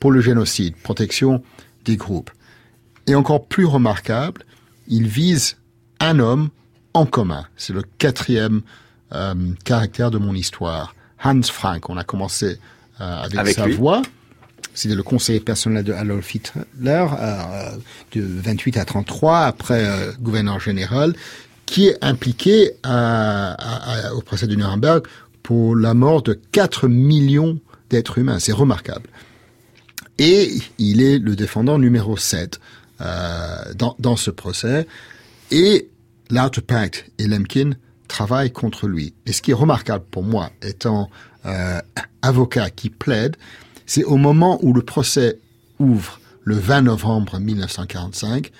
pour 0.00 0.10
le 0.10 0.20
génocide, 0.20 0.74
protection 0.76 1.42
des 1.84 1.96
groupes. 1.96 2.30
Et 3.06 3.14
encore 3.14 3.46
plus 3.46 3.64
remarquable, 3.64 4.44
il 4.88 5.06
vise 5.06 5.56
un 6.00 6.18
homme 6.18 6.50
en 6.94 7.06
commun. 7.06 7.46
C'est 7.56 7.72
le 7.72 7.82
quatrième 7.98 8.62
euh, 9.12 9.34
caractère 9.64 10.10
de 10.10 10.18
mon 10.18 10.34
histoire. 10.34 10.94
Hans 11.22 11.42
Frank, 11.42 11.88
on 11.88 11.96
a 11.96 12.04
commencé 12.04 12.58
euh, 13.00 13.22
avec, 13.22 13.54
sa 13.54 13.68
voix. 13.68 14.02
C'était 14.76 14.94
le 14.94 15.02
conseiller 15.02 15.40
personnel 15.40 15.84
de 15.84 15.94
Adolf 15.94 16.34
Hitler, 16.34 16.60
euh, 16.84 17.70
de 18.12 18.22
28 18.22 18.76
à 18.76 18.84
33, 18.84 19.40
après 19.40 19.86
euh, 19.86 20.12
gouverneur 20.20 20.60
général, 20.60 21.14
qui 21.64 21.88
est 21.88 21.96
impliqué 22.02 22.72
au 22.84 24.20
procès 24.20 24.46
de 24.46 24.54
Nuremberg 24.54 25.04
pour 25.42 25.74
la 25.74 25.94
mort 25.94 26.22
de 26.22 26.38
4 26.52 26.88
millions 26.88 27.58
d'êtres 27.88 28.18
humains. 28.18 28.38
C'est 28.38 28.52
remarquable. 28.52 29.08
Et 30.18 30.52
il 30.78 31.02
est 31.02 31.18
le 31.18 31.34
défendant 31.36 31.78
numéro 31.78 32.18
7 32.18 32.60
euh, 33.00 33.72
dans, 33.98 34.16
ce 34.16 34.30
procès. 34.30 34.86
Et 35.50 35.88
Pact 36.66 37.10
et 37.18 37.26
Lemkin 37.26 37.70
travaillent 38.08 38.52
contre 38.52 38.86
lui. 38.88 39.14
Et 39.24 39.32
ce 39.32 39.40
qui 39.40 39.52
est 39.52 39.54
remarquable 39.54 40.04
pour 40.10 40.22
moi, 40.22 40.50
étant 40.60 41.08
avocat 42.22 42.70
qui 42.70 42.90
plaide, 42.90 43.36
c'est 43.86 44.04
au 44.04 44.16
moment 44.16 44.58
où 44.62 44.72
le 44.72 44.82
procès 44.82 45.38
ouvre 45.78 46.20
le 46.42 46.56
20 46.56 46.82
novembre 46.82 47.38
1945, 47.38 48.50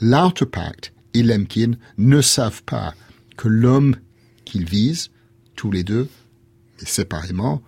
l'Artepact 0.00 0.92
et 1.14 1.22
Lemkin 1.22 1.72
ne 1.98 2.20
savent 2.20 2.62
pas 2.62 2.94
que 3.36 3.48
l'homme 3.48 3.96
qu'ils 4.44 4.68
visent, 4.68 5.10
tous 5.54 5.70
les 5.70 5.82
deux, 5.82 6.08
et 6.80 6.86
séparément, 6.86 7.62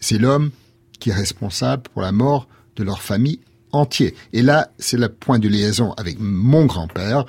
c'est 0.00 0.18
l'homme 0.18 0.50
qui 0.98 1.10
est 1.10 1.14
responsable 1.14 1.84
pour 1.92 2.02
la 2.02 2.12
mort 2.12 2.48
de 2.76 2.84
leur 2.84 3.02
famille 3.02 3.40
entière. 3.72 4.12
Et 4.32 4.42
là, 4.42 4.70
c'est 4.78 4.96
le 4.96 5.08
point 5.08 5.38
de 5.38 5.48
liaison 5.48 5.92
avec 5.92 6.18
mon 6.18 6.66
grand-père. 6.66 7.24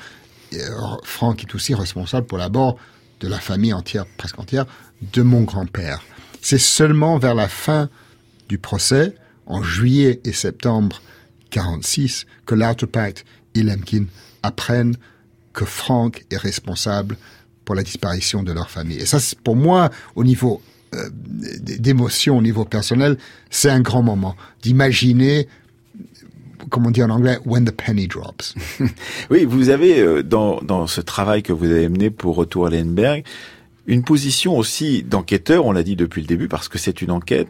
Franck 1.03 1.43
est 1.43 1.55
aussi 1.55 1.75
responsable 1.75 2.27
pour 2.27 2.37
la 2.37 2.49
mort 2.49 2.77
de 3.19 3.27
la 3.27 3.39
famille 3.39 3.73
entière, 3.73 4.05
presque 4.17 4.39
entière, 4.39 4.65
de 5.13 5.21
mon 5.21 5.41
grand-père. 5.41 6.01
C'est 6.41 6.59
seulement 6.59 7.17
vers 7.17 7.35
la 7.35 7.49
fin 7.49 7.89
du 8.49 8.57
procès, 8.57 9.15
en 9.45 9.63
juillet 9.63 10.19
et 10.25 10.33
septembre 10.33 11.01
46, 11.51 12.25
que 12.45 12.55
l'Artepact 12.55 13.25
et 13.55 13.63
Lemkin 13.63 14.05
apprennent 14.43 14.97
que 15.53 15.65
Frank 15.65 16.25
est 16.29 16.37
responsable 16.37 17.17
pour 17.65 17.75
la 17.75 17.83
disparition 17.83 18.43
de 18.43 18.51
leur 18.51 18.69
famille. 18.69 18.97
Et 18.97 19.05
ça, 19.05 19.19
pour 19.43 19.55
moi, 19.55 19.89
au 20.15 20.23
niveau 20.23 20.61
euh, 20.95 21.09
d'émotion, 21.13 22.37
au 22.37 22.41
niveau 22.41 22.65
personnel, 22.65 23.17
c'est 23.49 23.69
un 23.69 23.81
grand 23.81 24.03
moment 24.03 24.35
d'imaginer 24.61 25.47
comme 26.69 26.85
on 26.85 26.91
dit 26.91 27.01
en 27.01 27.09
anglais, 27.09 27.39
when 27.45 27.65
the 27.65 27.71
penny 27.71 28.07
drops. 28.07 28.53
oui, 29.29 29.45
vous 29.45 29.69
avez 29.69 29.99
euh, 30.01 30.21
dans, 30.21 30.61
dans 30.61 30.87
ce 30.87 31.01
travail 31.01 31.41
que 31.41 31.53
vous 31.53 31.65
avez 31.65 31.89
mené 31.89 32.09
pour 32.09 32.35
Retour 32.35 32.67
à 32.67 32.69
Lenberg, 32.69 33.23
une 33.87 34.03
position 34.03 34.55
aussi 34.57 35.01
d'enquêteur, 35.03 35.65
on 35.65 35.71
l'a 35.71 35.83
dit 35.83 35.95
depuis 35.95 36.21
le 36.21 36.27
début, 36.27 36.47
parce 36.47 36.67
que 36.67 36.77
c'est 36.77 37.01
une 37.01 37.11
enquête, 37.11 37.47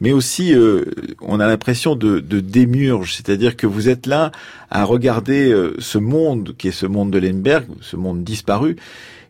mais 0.00 0.12
aussi 0.12 0.54
euh, 0.54 0.84
on 1.20 1.40
a 1.40 1.46
l'impression 1.46 1.94
de, 1.94 2.20
de 2.20 2.40
démurge, 2.40 3.14
c'est-à-dire 3.14 3.56
que 3.56 3.66
vous 3.66 3.88
êtes 3.88 4.06
là 4.06 4.32
à 4.70 4.84
regarder 4.84 5.50
euh, 5.50 5.74
ce 5.78 5.98
monde 5.98 6.54
qui 6.56 6.68
est 6.68 6.72
ce 6.72 6.86
monde 6.86 7.10
de 7.10 7.18
Lemberg, 7.18 7.66
ce 7.80 7.96
monde 7.96 8.24
disparu, 8.24 8.76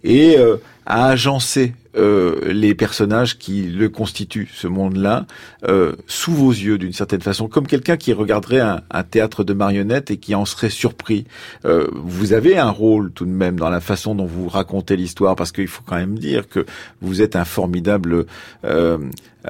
et 0.05 0.39
euh, 0.39 0.57
à 0.87 1.09
agencer 1.09 1.75
euh, 1.97 2.53
les 2.53 2.75
personnages 2.75 3.39
qui 3.39 3.63
le 3.63 3.89
constituent, 3.89 4.49
ce 4.53 4.67
monde-là, 4.67 5.27
euh, 5.69 5.97
sous 6.07 6.33
vos 6.33 6.51
yeux 6.51 6.79
d'une 6.79 6.93
certaine 6.93 7.21
façon, 7.21 7.49
comme 7.49 7.67
quelqu'un 7.67 7.97
qui 7.97 8.13
regarderait 8.13 8.61
un, 8.61 8.83
un, 8.91 9.03
théâtre 9.03 9.45
de 9.45 9.53
marionnettes 9.53 10.11
et 10.11 10.17
qui 10.17 10.35
en 10.35 10.45
serait 10.45 10.71
surpris. 10.71 11.25
Euh, 11.65 11.89
vous 11.93 12.33
avez 12.33 12.59
un 12.59 12.71
rôle 12.71 13.11
tout 13.13 13.25
de 13.25 13.31
même 13.31 13.59
dans 13.59 13.71
la 13.71 13.81
façon 13.81 14.15
dont 14.15 14.27
vous 14.27 14.49
racontez 14.49 14.97
l'histoire, 14.97 15.37
parce 15.37 15.53
qu'il 15.53 15.69
faut 15.69 15.83
quand 15.85 15.97
même 15.97 16.19
dire 16.19 16.49
que 16.49 16.65
vous 17.01 17.23
êtes 17.23 17.37
un 17.37 17.45
formidable. 17.45 18.27
Euh, 18.65 18.99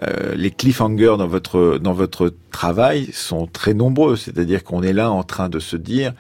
euh, 0.03 0.35
les 0.37 0.53
cliffhangers 0.53 1.17
dans 1.19 1.27
votre 1.27 1.79
dans 1.79 1.93
votre 1.93 2.33
travail 2.53 3.09
sont 3.13 3.47
très 3.47 3.75
nombreux, 3.75 4.17
c'est-à-dire 4.17 4.63
qu'on 4.63 4.83
est 4.83 4.93
là 4.93 5.11
en 5.11 5.25
train 5.25 5.49
de 5.49 5.59
se 5.59 5.77
dire 5.77 6.13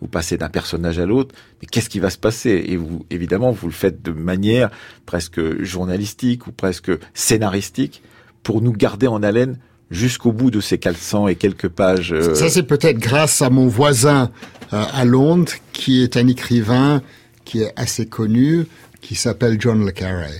vous 0.00 0.08
passez 0.08 0.36
d'un 0.36 0.48
personnage 0.48 0.98
à 0.98 1.06
l'autre, 1.06 1.34
mais 1.60 1.68
qu'est-ce 1.70 1.88
qui 1.88 1.98
va 1.98 2.10
se 2.10 2.18
passer? 2.18 2.64
Et 2.68 2.76
vous, 2.76 3.04
évidemment, 3.10 3.50
vous 3.50 3.66
le 3.66 3.72
faites 3.72 4.02
de 4.02 4.12
manière 4.12 4.70
presque 5.06 5.62
journalistique 5.62 6.46
ou 6.46 6.52
presque 6.52 6.92
scénaristique 7.14 8.02
pour 8.42 8.62
nous 8.62 8.72
garder 8.72 9.06
en 9.06 9.22
haleine 9.22 9.58
jusqu'au 9.90 10.32
bout 10.32 10.50
de 10.50 10.60
ces 10.60 10.78
400 10.78 11.28
et 11.28 11.34
quelques 11.36 11.68
pages. 11.68 12.14
Ça, 12.34 12.48
c'est 12.48 12.62
peut-être 12.62 12.98
grâce 12.98 13.42
à 13.42 13.50
mon 13.50 13.66
voisin 13.66 14.30
à 14.70 15.04
Londres 15.04 15.52
qui 15.72 16.02
est 16.02 16.16
un 16.16 16.28
écrivain 16.28 17.02
qui 17.44 17.62
est 17.62 17.72
assez 17.76 18.06
connu, 18.06 18.66
qui 19.00 19.14
s'appelle 19.14 19.56
John 19.60 19.84
le 19.84 19.92
Carré. 19.92 20.30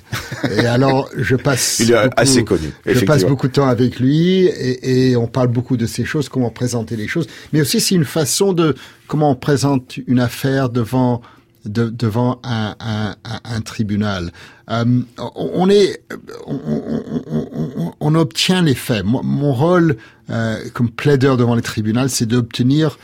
Et 0.57 0.67
alors, 0.67 1.09
je 1.17 1.37
passe. 1.37 1.79
Il 1.81 1.93
est 1.93 2.11
assez 2.17 2.45
connu. 2.45 2.73
Je 2.87 3.05
passe 3.05 3.25
beaucoup 3.25 3.49
de 3.49 3.53
temps 3.53 3.69
avec 3.69 4.01
lui 4.01 4.47
et, 4.47 5.11
et, 5.11 5.17
on 5.17 5.27
parle 5.27 5.49
beaucoup 5.49 5.77
de 5.77 5.87
ces 5.87 6.05
choses, 6.05 6.29
comment 6.29 6.51
présenter 6.51 6.97
les 6.97 7.09
choses. 7.09 7.27
Mais 7.53 7.61
aussi, 7.61 7.81
c'est 7.81 7.95
une 7.95 8.05
façon 8.05 8.53
de 8.53 8.75
comment 9.07 9.31
on 9.31 9.37
présente 9.37 9.97
une 10.07 10.21
affaire 10.21 10.71
devant 10.71 11.23
de, 11.65 11.89
devant 11.89 12.41
un, 12.45 12.75
un, 12.81 13.15
un, 13.45 13.61
tribunal. 13.61 14.33
Euh, 14.71 15.03
on 15.35 15.69
est, 15.69 16.03
on, 16.47 16.61
on, 16.67 17.93
on, 18.01 18.15
obtient 18.15 18.63
les 18.63 18.75
faits. 18.75 19.05
Mon, 19.05 19.23
mon 19.23 19.53
rôle 19.53 19.97
euh, 20.31 20.59
comme 20.73 20.91
plaideur 20.91 21.37
devant 21.37 21.55
les 21.55 21.63
tribunaux, 21.63 22.09
c'est 22.09 22.27
d'obtenir 22.27 22.99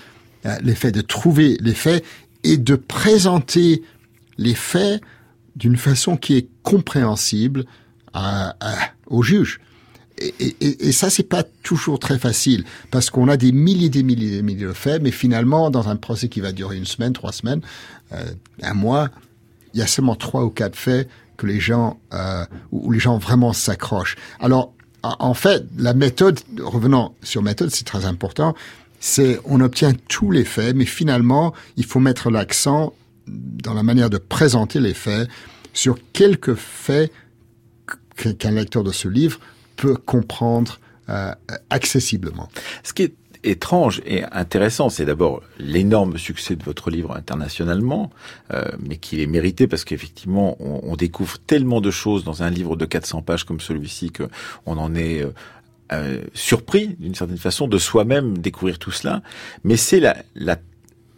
euh, 0.46 0.56
les 0.62 0.74
faits, 0.74 0.94
de 0.94 1.00
trouver 1.00 1.56
les 1.60 1.74
faits 1.74 2.04
et 2.42 2.56
de 2.56 2.74
présenter 2.74 3.82
les 4.38 4.54
faits 4.54 5.00
d'une 5.56 5.76
façon 5.76 6.16
qui 6.16 6.36
est 6.36 6.48
compréhensible 6.62 7.64
au 9.06 9.22
juge. 9.22 9.60
Et, 10.18 10.32
et, 10.38 10.88
et, 10.88 10.92
ça, 10.92 11.10
c'est 11.10 11.28
pas 11.28 11.42
toujours 11.64 11.98
très 11.98 12.18
facile 12.18 12.64
parce 12.92 13.10
qu'on 13.10 13.28
a 13.28 13.36
des 13.36 13.50
milliers, 13.50 13.88
des 13.88 14.04
milliers, 14.04 14.30
des 14.30 14.42
milliers 14.42 14.66
de 14.66 14.72
faits, 14.72 15.02
mais 15.02 15.10
finalement, 15.10 15.70
dans 15.70 15.88
un 15.88 15.96
procès 15.96 16.28
qui 16.28 16.40
va 16.40 16.52
durer 16.52 16.76
une 16.76 16.84
semaine, 16.84 17.12
trois 17.12 17.32
semaines, 17.32 17.62
euh, 18.12 18.24
un 18.62 18.74
mois, 18.74 19.10
il 19.72 19.80
y 19.80 19.82
a 19.82 19.88
seulement 19.88 20.14
trois 20.14 20.44
ou 20.44 20.50
quatre 20.50 20.76
faits 20.76 21.08
que 21.36 21.48
les 21.48 21.58
gens 21.58 21.98
euh, 22.12 22.44
où 22.70 22.92
les 22.92 23.00
gens 23.00 23.18
vraiment 23.18 23.52
s'accrochent. 23.52 24.16
Alors, 24.38 24.72
en 25.02 25.34
fait, 25.34 25.64
la 25.76 25.94
méthode, 25.94 26.38
revenant 26.60 27.14
sur 27.22 27.42
méthode, 27.42 27.70
c'est 27.70 27.84
très 27.84 28.04
important. 28.06 28.54
C'est 29.00 29.40
on 29.44 29.60
obtient 29.60 29.92
tous 30.08 30.30
les 30.30 30.44
faits, 30.44 30.76
mais 30.76 30.86
finalement, 30.86 31.52
il 31.76 31.84
faut 31.84 32.00
mettre 32.00 32.30
l'accent 32.30 32.94
dans 33.26 33.74
la 33.74 33.82
manière 33.82 34.10
de 34.10 34.18
présenter 34.18 34.80
les 34.80 34.94
faits 34.94 35.28
sur 35.72 35.98
quelques 36.12 36.54
faits 36.54 37.12
qu'un 38.16 38.52
lecteur 38.52 38.84
de 38.84 38.92
ce 38.92 39.08
livre 39.08 39.40
peut 39.76 39.96
comprendre 39.96 40.78
euh, 41.08 41.32
accessiblement. 41.70 42.48
Ce 42.82 42.92
qui 42.92 43.02
est 43.02 43.14
étrange 43.44 44.00
et 44.06 44.24
intéressant, 44.32 44.88
c'est 44.88 45.04
d'abord 45.04 45.42
l'énorme 45.58 46.18
succès 46.18 46.56
de 46.56 46.64
votre 46.64 46.90
livre 46.90 47.14
internationalement, 47.16 48.10
euh, 48.52 48.64
mais 48.80 48.96
qui 48.96 49.22
est 49.22 49.26
mérité 49.26 49.66
parce 49.66 49.84
qu'effectivement, 49.84 50.56
on, 50.60 50.94
découvre 50.96 51.38
tellement 51.38 51.80
de 51.80 51.90
choses 51.90 52.22
dans 52.22 52.42
un 52.42 52.50
livre 52.50 52.76
de 52.76 52.84
400 52.84 53.22
pages 53.22 53.44
comme 53.44 53.60
celui-ci 53.60 54.10
que 54.10 54.24
on 54.64 54.78
en 54.78 54.94
est 54.94 55.22
euh, 55.22 55.30
euh, 55.92 56.22
surpris 56.34 56.96
d'une 57.00 57.14
certaine 57.14 57.36
façon 57.36 57.66
de 57.66 57.78
soi-même 57.78 58.38
découvrir 58.38 58.78
tout 58.78 58.92
cela. 58.92 59.22
Mais 59.64 59.76
c'est 59.76 60.00
la 60.00 60.56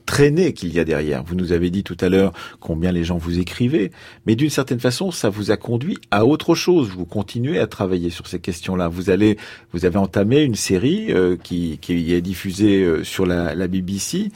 traînée 0.07 0.53
qu'il 0.53 0.73
y 0.73 0.81
a 0.81 0.85
derrière. 0.85 1.23
Vous 1.25 1.35
nous 1.35 1.53
avez 1.53 1.71
dit 1.71 1.83
tout 1.83 1.97
à 2.01 2.09
l'heure 2.09 2.33
combien 2.61 2.93
les 2.93 3.05
gens 3.05 3.19
vous 3.19 3.39
écrivaient, 3.39 3.91
mais 4.25 4.37
d'une 4.37 4.51
certaine 4.51 4.81
façon, 4.81 5.11
ça 5.11 5.29
vous 5.29 5.51
a 5.51 5.57
conduit 5.57 5.99
à 6.11 6.25
autre 6.25 6.55
chose. 6.55 6.89
Vous 6.89 7.05
continuez 7.05 7.59
à 7.59 7.67
travailler 7.67 8.11
sur 8.11 8.27
ces 8.27 8.39
questions-là. 8.39 8.89
Vous 8.89 9.11
allez, 9.11 9.37
vous 9.73 9.85
avez 9.85 9.99
entamé 9.99 10.43
une 10.43 10.55
série 10.55 11.13
euh, 11.13 11.37
qui, 11.43 11.79
qui 11.83 12.13
est 12.13 12.21
diffusée 12.21 12.83
euh, 12.83 13.05
sur 13.05 13.27
la, 13.27 13.55
la 13.55 13.67
BBC 13.67 14.31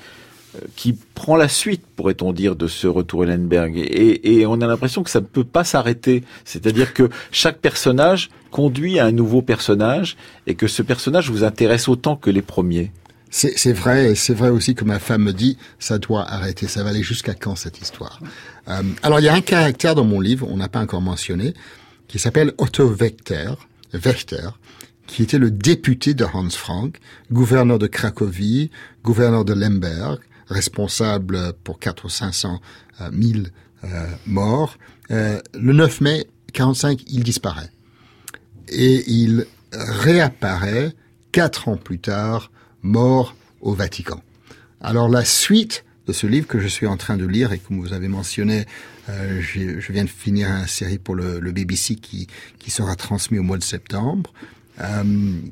euh, 0.56 0.60
qui 0.74 0.98
prend 1.14 1.36
la 1.36 1.48
suite, 1.48 1.82
pourrait-on 1.94 2.32
dire, 2.32 2.56
de 2.56 2.66
ce 2.66 2.88
retour 2.88 3.24
Ellenberg. 3.24 3.76
Et, 3.76 4.38
et 4.38 4.46
on 4.46 4.60
a 4.60 4.66
l'impression 4.66 5.04
que 5.04 5.10
ça 5.10 5.20
ne 5.20 5.26
peut 5.26 5.44
pas 5.44 5.62
s'arrêter. 5.62 6.24
C'est-à-dire 6.44 6.92
que 6.92 7.08
chaque 7.30 7.58
personnage 7.58 8.30
conduit 8.50 8.98
à 8.98 9.06
un 9.06 9.12
nouveau 9.12 9.42
personnage 9.42 10.16
et 10.48 10.56
que 10.56 10.66
ce 10.66 10.82
personnage 10.82 11.30
vous 11.30 11.44
intéresse 11.44 11.88
autant 11.88 12.16
que 12.16 12.30
les 12.30 12.42
premiers. 12.42 12.90
C'est 13.32 13.72
vrai, 13.72 14.16
c'est 14.16 14.34
vrai 14.34 14.48
aussi 14.48 14.74
que 14.74 14.84
ma 14.84 14.98
femme 14.98 15.22
me 15.22 15.32
dit, 15.32 15.56
ça 15.78 15.98
doit 15.98 16.28
arrêter, 16.28 16.66
ça 16.66 16.82
va 16.82 16.90
aller 16.90 17.02
jusqu'à 17.02 17.34
quand 17.34 17.54
cette 17.54 17.80
histoire? 17.80 18.20
Euh, 18.68 18.82
Alors 19.02 19.20
il 19.20 19.24
y 19.24 19.28
a 19.28 19.34
un 19.34 19.40
caractère 19.40 19.94
dans 19.94 20.04
mon 20.04 20.20
livre, 20.20 20.48
on 20.50 20.56
n'a 20.56 20.68
pas 20.68 20.80
encore 20.80 21.00
mentionné, 21.00 21.54
qui 22.08 22.18
s'appelle 22.18 22.52
Otto 22.58 22.88
Wechter, 22.88 23.52
Wechter, 23.94 24.50
qui 25.06 25.22
était 25.22 25.38
le 25.38 25.52
député 25.52 26.12
de 26.12 26.24
Hans 26.24 26.50
Frank, 26.50 26.98
gouverneur 27.30 27.78
de 27.78 27.86
Cracovie, 27.86 28.72
gouverneur 29.04 29.44
de 29.44 29.52
Lemberg, 29.52 30.18
responsable 30.48 31.52
pour 31.62 31.78
4 31.78 32.06
ou 32.06 32.08
500 32.08 32.60
000 32.98 33.44
euh, 33.84 34.06
morts. 34.26 34.76
Euh, 35.12 35.40
le 35.54 35.72
9 35.72 36.00
mai 36.00 36.26
45, 36.52 37.04
il 37.06 37.22
disparaît. 37.22 37.70
Et 38.68 39.04
il 39.08 39.46
réapparaît 39.72 40.94
quatre 41.30 41.68
ans 41.68 41.76
plus 41.76 42.00
tard 42.00 42.50
mort 42.82 43.34
au 43.60 43.74
Vatican. 43.74 44.22
Alors 44.80 45.08
la 45.08 45.24
suite 45.24 45.84
de 46.06 46.12
ce 46.12 46.26
livre 46.26 46.46
que 46.46 46.58
je 46.58 46.66
suis 46.66 46.86
en 46.86 46.96
train 46.96 47.16
de 47.16 47.26
lire 47.26 47.52
et 47.52 47.58
comme 47.58 47.78
vous 47.78 47.92
avez 47.92 48.08
mentionné, 48.08 48.64
euh, 49.08 49.40
je, 49.40 49.92
viens 49.92 50.04
de 50.04 50.08
finir 50.08 50.48
une 50.48 50.66
série 50.66 50.98
pour 50.98 51.14
le, 51.14 51.38
le, 51.38 51.52
BBC 51.52 51.96
qui, 51.96 52.26
qui 52.58 52.70
sera 52.70 52.96
transmis 52.96 53.38
au 53.38 53.42
mois 53.42 53.58
de 53.58 53.62
septembre, 53.62 54.32
euh, 54.80 55.04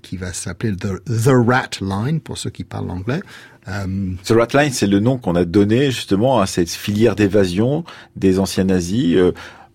qui 0.03 0.16
va 0.16 0.33
s'appeler 0.33 0.74
The, 0.74 1.05
The 1.05 1.31
Rat 1.47 1.70
Line 1.81 2.20
pour 2.20 2.39
ceux 2.39 2.51
qui 2.51 2.64
parlent 2.64 2.91
anglais. 2.91 3.20
Euh, 3.68 4.14
The 4.24 4.31
Rat 4.31 4.49
Line, 4.55 4.72
c'est 4.72 4.87
le 4.87 5.01
nom 5.01 5.18
qu'on 5.18 5.35
a 5.35 5.45
donné 5.45 5.91
justement 5.91 6.41
à 6.41 6.47
cette 6.47 6.70
filière 6.70 7.14
d'évasion 7.14 7.85
des 8.16 8.39
anciens 8.39 8.64
nazis. 8.64 9.16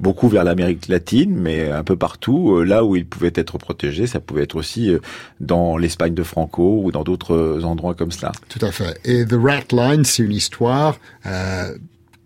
Beaucoup 0.03 0.27
vers 0.27 0.43
l'Amérique 0.43 0.89
latine, 0.89 1.33
mais 1.33 1.71
un 1.71 1.85
peu 1.85 1.95
partout, 1.95 2.57
euh, 2.57 2.65
là 2.65 2.83
où 2.83 2.97
ils 2.97 3.05
pouvaient 3.05 3.31
être 3.35 3.57
protégés, 3.57 4.05
ça 4.05 4.19
pouvait 4.19 4.43
être 4.43 4.57
aussi 4.57 4.89
euh, 4.89 4.99
dans 5.39 5.77
l'Espagne 5.77 6.13
de 6.13 6.23
Franco 6.23 6.81
ou 6.83 6.91
dans 6.91 7.05
d'autres 7.05 7.33
euh, 7.33 7.63
endroits 7.63 7.95
comme 7.95 8.11
cela. 8.11 8.33
Tout 8.49 8.59
à 8.65 8.73
fait. 8.73 8.99
Et 9.05 9.25
The 9.25 9.37
Rat 9.41 9.71
Line, 9.71 10.03
c'est 10.03 10.23
une 10.23 10.33
histoire 10.33 10.97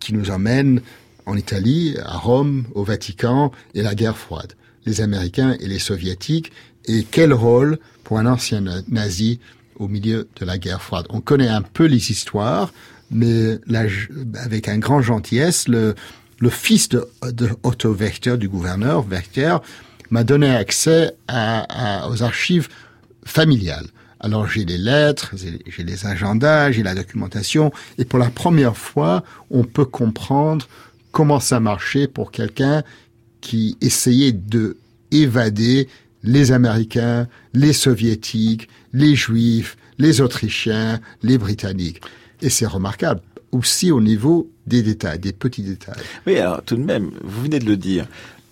qui 0.00 0.12
nous 0.12 0.32
emmène 0.32 0.80
en 1.24 1.36
Italie, 1.36 1.94
à 2.04 2.16
Rome, 2.16 2.64
au 2.74 2.82
Vatican 2.82 3.52
et 3.74 3.82
la 3.82 3.94
guerre 3.94 4.18
froide. 4.18 4.54
Les 4.84 5.00
Américains 5.00 5.56
et 5.60 5.68
les 5.68 5.78
Soviétiques 5.78 6.50
et 6.86 7.06
quel 7.08 7.32
rôle 7.32 7.78
pour 8.02 8.18
un 8.18 8.26
ancien 8.26 8.60
nazi 8.88 9.38
au 9.76 9.86
milieu 9.86 10.26
de 10.40 10.44
la 10.44 10.58
guerre 10.58 10.82
froide? 10.82 11.06
On 11.10 11.20
connaît 11.20 11.46
un 11.46 11.62
peu 11.62 11.84
les 11.84 12.10
histoires, 12.10 12.72
mais 13.12 13.58
avec 14.34 14.66
un 14.66 14.78
grand 14.78 15.00
gentillesse, 15.00 15.68
le, 15.68 15.94
le 16.38 16.50
fils 16.50 16.88
de, 16.88 17.08
Otto 17.62 17.92
Wächter, 17.92 18.36
du 18.36 18.48
gouverneur 18.48 19.04
Wächter, 19.08 19.58
m'a 20.10 20.24
donné 20.24 20.54
accès 20.54 21.14
aux 21.28 22.22
archives 22.22 22.68
familiales. 23.24 23.86
Alors 24.20 24.48
j'ai 24.48 24.64
les 24.64 24.78
lettres, 24.78 25.34
j'ai 25.36 25.84
les 25.84 26.06
agendas, 26.06 26.72
j'ai 26.72 26.82
la 26.82 26.94
documentation, 26.94 27.72
et 27.98 28.04
pour 28.04 28.18
la 28.18 28.30
première 28.30 28.76
fois, 28.76 29.22
on 29.50 29.64
peut 29.64 29.84
comprendre 29.84 30.66
comment 31.12 31.40
ça 31.40 31.60
marchait 31.60 32.08
pour 32.08 32.32
quelqu'un 32.32 32.82
qui 33.40 33.76
essayait 33.80 34.32
de 34.32 34.76
évader 35.10 35.88
les 36.24 36.50
Américains, 36.52 37.28
les 37.54 37.72
Soviétiques, 37.72 38.68
les 38.92 39.14
Juifs, 39.14 39.76
les 39.98 40.20
Autrichiens, 40.20 41.00
les 41.22 41.38
Britanniques. 41.38 42.00
Et 42.42 42.50
c'est 42.50 42.66
remarquable 42.66 43.20
aussi 43.52 43.90
au 43.90 44.00
niveau 44.00 44.50
des 44.66 44.82
détails, 44.82 45.18
des 45.18 45.32
petits 45.32 45.62
détails. 45.62 46.02
Oui, 46.26 46.38
alors 46.38 46.62
tout 46.62 46.76
de 46.76 46.84
même, 46.84 47.10
vous 47.22 47.42
venez 47.42 47.58
de 47.58 47.66
le 47.66 47.76
dire, 47.76 48.06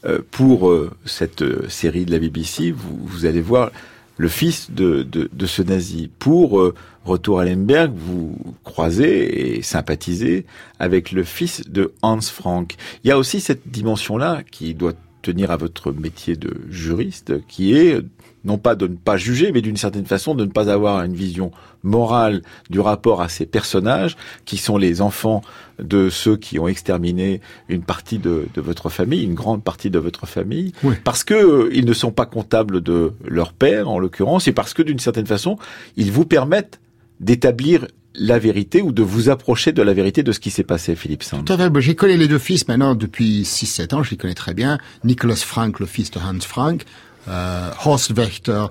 euh, 0.05 0.20
pour 0.30 0.68
euh, 0.68 0.90
cette 1.05 1.42
euh, 1.42 1.68
série 1.68 2.05
de 2.05 2.12
la 2.12 2.18
BBC, 2.18 2.70
vous, 2.70 3.26
allez 3.26 3.40
voir 3.40 3.70
le 4.16 4.28
fils 4.28 4.70
de, 4.70 5.03
de, 5.03 5.28
de 5.32 5.47
ce 5.47 5.62
nazi. 5.62 6.11
Pour 6.18 6.72
Retour 7.05 7.38
à 7.38 7.44
Lemberg, 7.44 7.92
vous 7.94 8.36
croisez 8.64 9.57
et 9.57 9.62
sympathisez 9.62 10.44
avec 10.80 11.12
le 11.12 11.22
fils 11.22 11.62
de 11.68 11.92
Hans 12.03 12.20
Frank. 12.20 12.74
Il 13.05 13.09
y 13.09 13.11
a 13.12 13.18
aussi 13.18 13.40
cette 13.40 13.68
dimension-là 13.68 14.42
qui 14.51 14.74
doit 14.74 14.94
tenir 15.22 15.53
à 15.53 15.57
votre 15.57 15.92
métier 15.92 16.34
de 16.34 16.55
juriste, 16.68 17.47
qui 17.47 17.76
est 17.76 18.01
non 18.47 18.59
pas 18.59 18.74
de 18.74 18.86
ne 18.86 18.94
pas 18.94 19.16
juger, 19.16 19.53
mais 19.53 19.61
d'une 19.61 19.76
certaine 19.76 20.07
façon 20.07 20.34
de 20.34 20.44
ne 20.44 20.51
pas 20.51 20.70
avoir 20.70 21.03
une 21.05 21.14
vision 21.14 21.51
morale 21.82 22.42
du 22.70 22.80
rapport 22.80 23.20
à 23.20 23.28
ces 23.28 23.44
personnages 23.44 24.16
qui 24.44 24.57
sont 24.57 24.78
les 24.78 25.01
enfants 25.03 25.42
de 25.78 26.09
ceux 26.09 26.36
qui 26.36 26.59
ont 26.59 26.68
exterminé 26.68 27.40
une 27.68 27.82
partie 27.82 28.18
de, 28.18 28.47
de 28.55 28.61
votre 28.61 28.88
famille, 28.88 29.24
une 29.24 29.34
grande 29.34 29.62
partie 29.62 29.90
de 29.90 29.99
votre 29.99 30.26
famille, 30.26 30.72
oui. 30.84 30.94
parce 31.05 31.24
que 31.24 31.34
euh, 31.34 31.70
ils 31.72 31.84
ne 31.84 31.92
sont 31.92 32.12
pas 32.12 32.26
comptables 32.26 32.80
de 32.80 33.12
leur 33.24 33.53
père 33.53 33.90
en 33.90 33.99
l'occurrence, 33.99 34.49
et 34.49 34.53
parce 34.53 34.72
que 34.72 34.82
d'une 34.82 35.01
certaine 35.01 35.26
façon, 35.26 35.59
ils 35.97 36.12
vous 36.12 36.24
permettent 36.24 36.80
d'établir 37.20 37.86
la 38.18 38.38
vérité 38.38 38.82
ou 38.82 38.92
de 38.92 39.03
vous 39.03 39.28
approcher 39.28 39.72
de 39.72 39.82
la 39.82 39.92
vérité 39.92 40.22
de 40.22 40.32
ce 40.32 40.40
qui 40.40 40.51
s'est 40.51 40.64
passé, 40.64 40.97
Philippe 40.97 41.22
Sand. 41.22 41.44
Tout 41.44 41.53
à 41.53 41.59
fait. 41.59 41.80
J'ai 41.80 41.94
connu 41.94 42.16
les 42.16 42.28
deux 42.28 42.38
fils 42.38 42.66
maintenant 42.68 42.94
depuis 42.94 43.42
6-7 43.42 43.94
ans, 43.94 44.03
je 44.03 44.12
les 44.12 44.16
connais 44.16 44.34
très 44.34 44.55
bien. 44.55 44.78
Nicolas 45.05 45.36
Frank, 45.36 45.80
le 45.80 45.86
fils 45.86 46.11
de 46.11 46.18
Hans 46.18 46.40
Frank, 46.40 46.84
euh, 47.29 47.70
Horst 47.85 48.16
Wächter, 48.16 48.66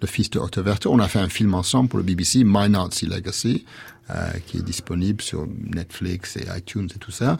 le 0.00 0.06
fils 0.06 0.30
de 0.30 0.38
Otto 0.38 0.62
Wächter. 0.62 0.88
On 0.88 0.98
a 0.98 1.08
fait 1.08 1.18
un 1.18 1.28
film 1.28 1.54
ensemble 1.54 1.88
pour 1.88 1.98
le 1.98 2.04
BBC, 2.04 2.42
My 2.44 2.68
Nazi 2.68 3.06
Legacy, 3.06 3.64
euh, 4.10 4.30
qui 4.46 4.58
est 4.58 4.62
disponible 4.62 5.22
sur 5.22 5.46
Netflix 5.46 6.36
et 6.36 6.46
iTunes 6.56 6.88
et 6.94 6.98
tout 6.98 7.10
ça. 7.10 7.38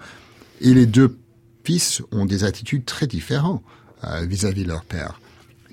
Et 0.60 0.74
les 0.74 0.86
deux 0.86 1.16
fils 1.64 2.02
ont 2.12 2.26
des 2.26 2.44
attitudes 2.44 2.84
très 2.84 3.06
différentes 3.06 3.62
vis-à-vis 4.22 4.62
-vis 4.62 4.64
de 4.64 4.68
leur 4.68 4.84
père. 4.84 5.20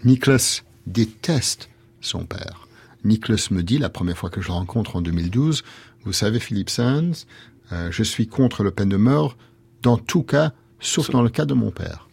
Nicolas 0.04 0.62
déteste 0.88 1.70
son 2.02 2.26
père. 2.26 2.68
Nicholas 3.04 3.48
me 3.52 3.64
dit, 3.64 3.78
la 3.78 3.90
première 3.90 4.18
fois 4.18 4.30
que 4.30 4.42
je 4.42 4.48
le 4.48 4.54
rencontre 4.54 4.96
en 4.96 5.02
2012, 5.02 5.64
vous 6.04 6.14
savez, 6.14 6.40
Philippe 6.40 6.70
Sands, 6.70 7.26
euh, 7.72 7.90
je 7.92 8.04
suis 8.04 8.28
contre 8.28 8.64
le 8.64 8.72
peine 8.72 8.90
de 8.90 8.98
mort 8.98 9.38
dans 9.82 9.98
tout 9.98 10.24
cas, 10.24 10.54
sauf 10.80 11.10
dans 11.12 11.22
le 11.22 11.30
cas 11.30 11.46
de 11.46 11.54
mon 11.54 11.72
père. 11.72 12.08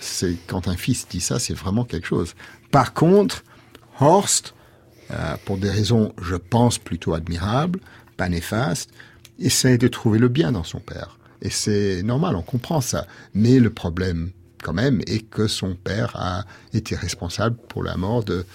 C'est 0.00 0.36
quand 0.46 0.68
un 0.68 0.76
fils 0.76 1.08
dit 1.08 1.20
ça, 1.20 1.38
c'est 1.38 1.54
vraiment 1.54 1.84
quelque 1.84 2.06
chose. 2.06 2.34
Par 2.70 2.94
contre, 2.94 3.44
Horst, 4.00 4.54
euh, 5.10 5.36
pour 5.44 5.58
des 5.58 5.70
raisons, 5.70 6.12
je 6.20 6.36
pense, 6.36 6.78
plutôt 6.78 7.14
admirables, 7.14 7.80
pas 8.16 8.28
néfastes, 8.28 8.90
essaie 9.38 9.78
de 9.78 9.88
trouver 9.88 10.18
le 10.18 10.28
bien 10.28 10.52
dans 10.52 10.64
son 10.64 10.80
père. 10.80 11.18
Et 11.42 11.50
c'est 11.50 12.02
normal, 12.02 12.36
on 12.36 12.42
comprend 12.42 12.80
ça. 12.80 13.06
Mais 13.34 13.58
le 13.58 13.70
problème, 13.70 14.30
quand 14.62 14.72
même, 14.72 15.00
est 15.06 15.28
que 15.28 15.46
son 15.46 15.74
père 15.74 16.16
a 16.16 16.44
été 16.72 16.96
responsable 16.96 17.56
pour 17.68 17.82
la 17.82 17.96
mort 17.96 18.24
de 18.24 18.46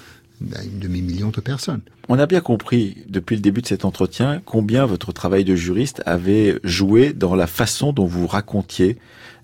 personnes. 1.42 1.82
On 2.08 2.18
a 2.18 2.26
bien 2.26 2.42
compris 2.42 2.98
depuis 3.08 3.36
le 3.36 3.42
début 3.42 3.62
de 3.62 3.68
cet 3.68 3.86
entretien 3.86 4.42
combien 4.46 4.86
votre 4.86 5.12
travail 5.12 5.44
de 5.44 5.56
juriste 5.56 6.02
avait 6.06 6.60
joué 6.64 7.14
dans 7.14 7.36
la 7.36 7.48
façon 7.48 7.94
dont 7.94 8.06
vous 8.06 8.28
racontiez 8.28 8.98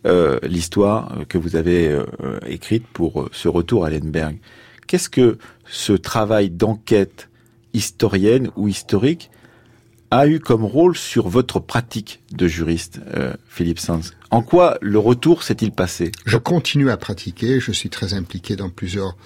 euh, 0.05 0.39
l'histoire 0.43 1.19
que 1.29 1.37
vous 1.37 1.55
avez 1.55 1.87
euh, 1.89 2.05
écrite 2.47 2.85
pour 2.87 3.21
euh, 3.21 3.29
ce 3.31 3.47
retour 3.47 3.85
à 3.85 3.89
Lemberg. 3.89 4.37
Qu'est-ce 4.87 5.09
que 5.09 5.37
ce 5.67 5.93
travail 5.93 6.49
d'enquête 6.49 7.29
historienne 7.73 8.51
ou 8.55 8.67
historique 8.67 9.31
a 10.11 10.27
eu 10.27 10.39
comme 10.39 10.63
rôle 10.63 10.95
sur 10.95 11.27
votre 11.27 11.59
pratique 11.59 12.21
de 12.31 12.47
juriste, 12.47 12.99
Philippe 13.47 13.79
Sanz 13.79 14.13
En 14.31 14.41
quoi 14.41 14.77
le 14.81 14.99
retour 14.99 15.43
s'est-il 15.43 15.71
passé? 15.71 16.11
Je 16.25 16.37
continue 16.37 16.89
à 16.89 16.97
pratiquer, 16.97 17.59
je 17.59 17.71
suis 17.71 17.89
très 17.89 18.13
impliqué 18.13 18.55
dans 18.55 18.69
plusieurs 18.69 19.17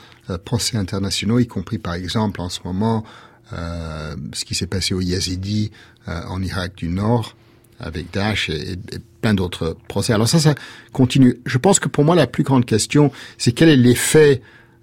procès 0.45 0.77
internationaux, 0.77 1.39
y 1.39 1.47
compris 1.47 1.77
par 1.77 1.93
exemple 1.93 2.41
en 2.41 2.49
ce 2.49 2.59
moment 2.63 3.03
euh, 3.51 4.15
ce 4.33 4.45
qui 4.45 4.53
s'est 4.53 4.67
passé 4.67 4.93
au 4.93 5.01
Yazidi 5.01 5.71
euh, 6.07 6.21
en 6.27 6.39
Irak 6.43 6.75
du 6.75 6.87
Nord 6.87 7.35
avec 7.79 8.11
Daesh 8.13 8.49
et, 8.49 8.77
plein 9.21 9.33
d'autres 9.33 9.75
procès. 9.87 10.13
Alors 10.13 10.29
ça, 10.29 10.39
ça 10.39 10.53
continue. 10.93 11.39
Je 11.45 11.57
pense 11.57 11.79
que 11.79 11.87
pour 11.87 12.05
moi, 12.05 12.15
la 12.15 12.27
plus 12.27 12.43
grande 12.43 12.65
question, 12.65 13.11
c'est 13.37 13.51
quel 13.51 13.69
est 13.69 13.75
l'effet 13.75 14.41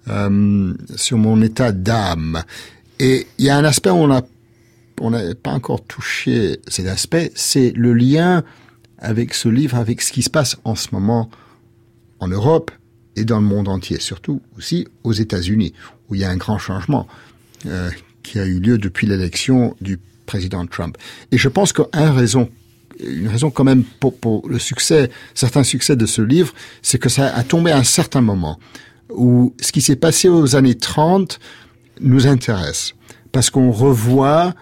euh, 0.09 0.73
sur 0.95 1.17
mon 1.17 1.41
état 1.41 1.71
d'âme? 1.71 2.43
Et 2.99 3.25
il 3.37 3.45
y 3.45 3.49
a 3.49 3.57
un 3.57 3.63
aspect 3.63 3.89
où 3.89 3.95
on 3.95 4.11
a 4.11 4.21
on 5.01 5.11
n'a 5.11 5.35
pas 5.35 5.51
encore 5.51 5.83
touché 5.83 6.59
cet 6.67 6.87
aspect, 6.87 7.31
c'est 7.35 7.71
le 7.75 7.93
lien 7.93 8.43
avec 8.97 9.33
ce 9.33 9.49
livre, 9.49 9.77
avec 9.77 10.01
ce 10.01 10.11
qui 10.11 10.23
se 10.23 10.29
passe 10.29 10.57
en 10.63 10.75
ce 10.75 10.89
moment 10.91 11.29
en 12.19 12.27
Europe 12.27 12.71
et 13.15 13.25
dans 13.25 13.39
le 13.39 13.45
monde 13.45 13.67
entier, 13.67 13.99
surtout 13.99 14.41
aussi 14.57 14.87
aux 15.03 15.13
États-Unis, 15.13 15.73
où 16.09 16.15
il 16.15 16.21
y 16.21 16.23
a 16.23 16.29
un 16.29 16.37
grand 16.37 16.57
changement 16.57 17.07
euh, 17.65 17.89
qui 18.23 18.39
a 18.39 18.45
eu 18.45 18.59
lieu 18.59 18.77
depuis 18.77 19.07
l'élection 19.07 19.75
du 19.81 19.99
président 20.25 20.65
Trump. 20.65 20.97
Et 21.31 21.37
je 21.37 21.47
pense 21.47 21.73
qu'une 21.73 21.87
raison, 21.93 22.49
une 22.99 23.27
raison 23.27 23.49
quand 23.49 23.63
même 23.63 23.83
pour, 23.83 24.17
pour 24.17 24.47
le 24.47 24.59
succès, 24.59 25.09
certains 25.33 25.63
succès 25.63 25.95
de 25.95 26.05
ce 26.05 26.21
livre, 26.21 26.53
c'est 26.81 26.99
que 26.99 27.09
ça 27.09 27.33
a 27.33 27.43
tombé 27.43 27.71
à 27.71 27.77
un 27.77 27.83
certain 27.83 28.21
moment 28.21 28.59
où 29.09 29.55
ce 29.61 29.71
qui 29.71 29.81
s'est 29.81 29.95
passé 29.95 30.27
aux 30.27 30.55
années 30.55 30.75
30 30.75 31.39
nous 32.01 32.27
intéresse 32.27 32.93
parce 33.31 33.49
qu'on 33.49 33.71
revoit 33.71 34.53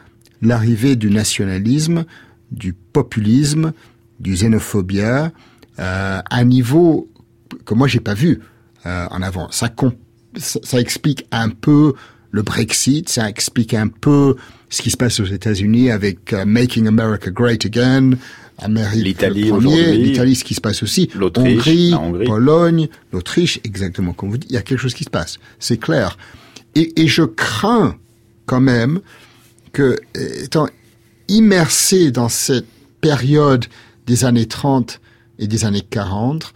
l'arrivée 0.42 0.96
du 0.96 1.10
nationalisme, 1.10 2.06
du 2.52 2.74
populisme, 2.74 3.74
du 4.20 4.34
xénophobia 4.34 5.32
euh, 5.80 6.20
à 6.20 6.24
un 6.30 6.46
niveau 6.46 7.10
que 7.66 7.74
moi 7.74 7.88
j'ai 7.88 8.00
pas 8.00 8.14
vu 8.14 8.40
euh, 8.86 9.08
en 9.10 9.22
avant. 9.22 9.50
Ça, 9.52 9.70
ça 10.38 10.80
explique 10.80 11.26
un 11.32 11.50
peu 11.50 11.94
le 12.32 12.42
Brexit, 12.42 13.10
ça 13.10 13.30
explique 13.30 13.74
un 13.74 13.88
peu 13.88 14.36
ce 14.70 14.82
qui 14.82 14.92
se 14.92 14.98
passe 14.98 15.20
aux 15.20 15.26
États-Unis 15.26 15.92
avec 15.92 16.34
euh, 16.34 16.46
Making 16.46 16.88
America 16.88 17.32
Great 17.32 17.66
Again, 17.66 18.12
l'Italie 18.94 19.52
l'Italie, 19.52 20.36
ce 20.36 20.44
qui 20.44 20.54
se 20.54 20.62
passe 20.62 20.84
aussi, 20.84 21.10
Hongrie, 21.16 21.94
Hongrie, 21.94 22.26
Pologne, 22.26 22.88
l'Autriche, 23.12 23.60
exactement 23.64 24.14
comme 24.14 24.30
vous 24.30 24.38
dites, 24.38 24.50
il 24.50 24.56
y 24.56 24.58
a 24.58 24.62
quelque 24.62 24.80
chose 24.80 24.94
qui 24.94 25.04
se 25.04 25.10
passe, 25.10 25.40
c'est 25.60 25.78
clair. 25.78 26.18
Et, 26.76 27.02
et 27.02 27.08
je 27.08 27.24
crains 27.24 27.96
quand 28.46 28.62
même 28.62 29.00
que, 29.76 29.98
étant 30.16 30.68
immersé 31.28 32.10
dans 32.10 32.30
cette 32.30 32.66
période 33.02 33.66
des 34.08 34.24
années 34.24 34.46
30 34.46 35.02
et 35.38 35.48
des 35.48 35.66
années 35.66 35.82
40, 35.82 36.54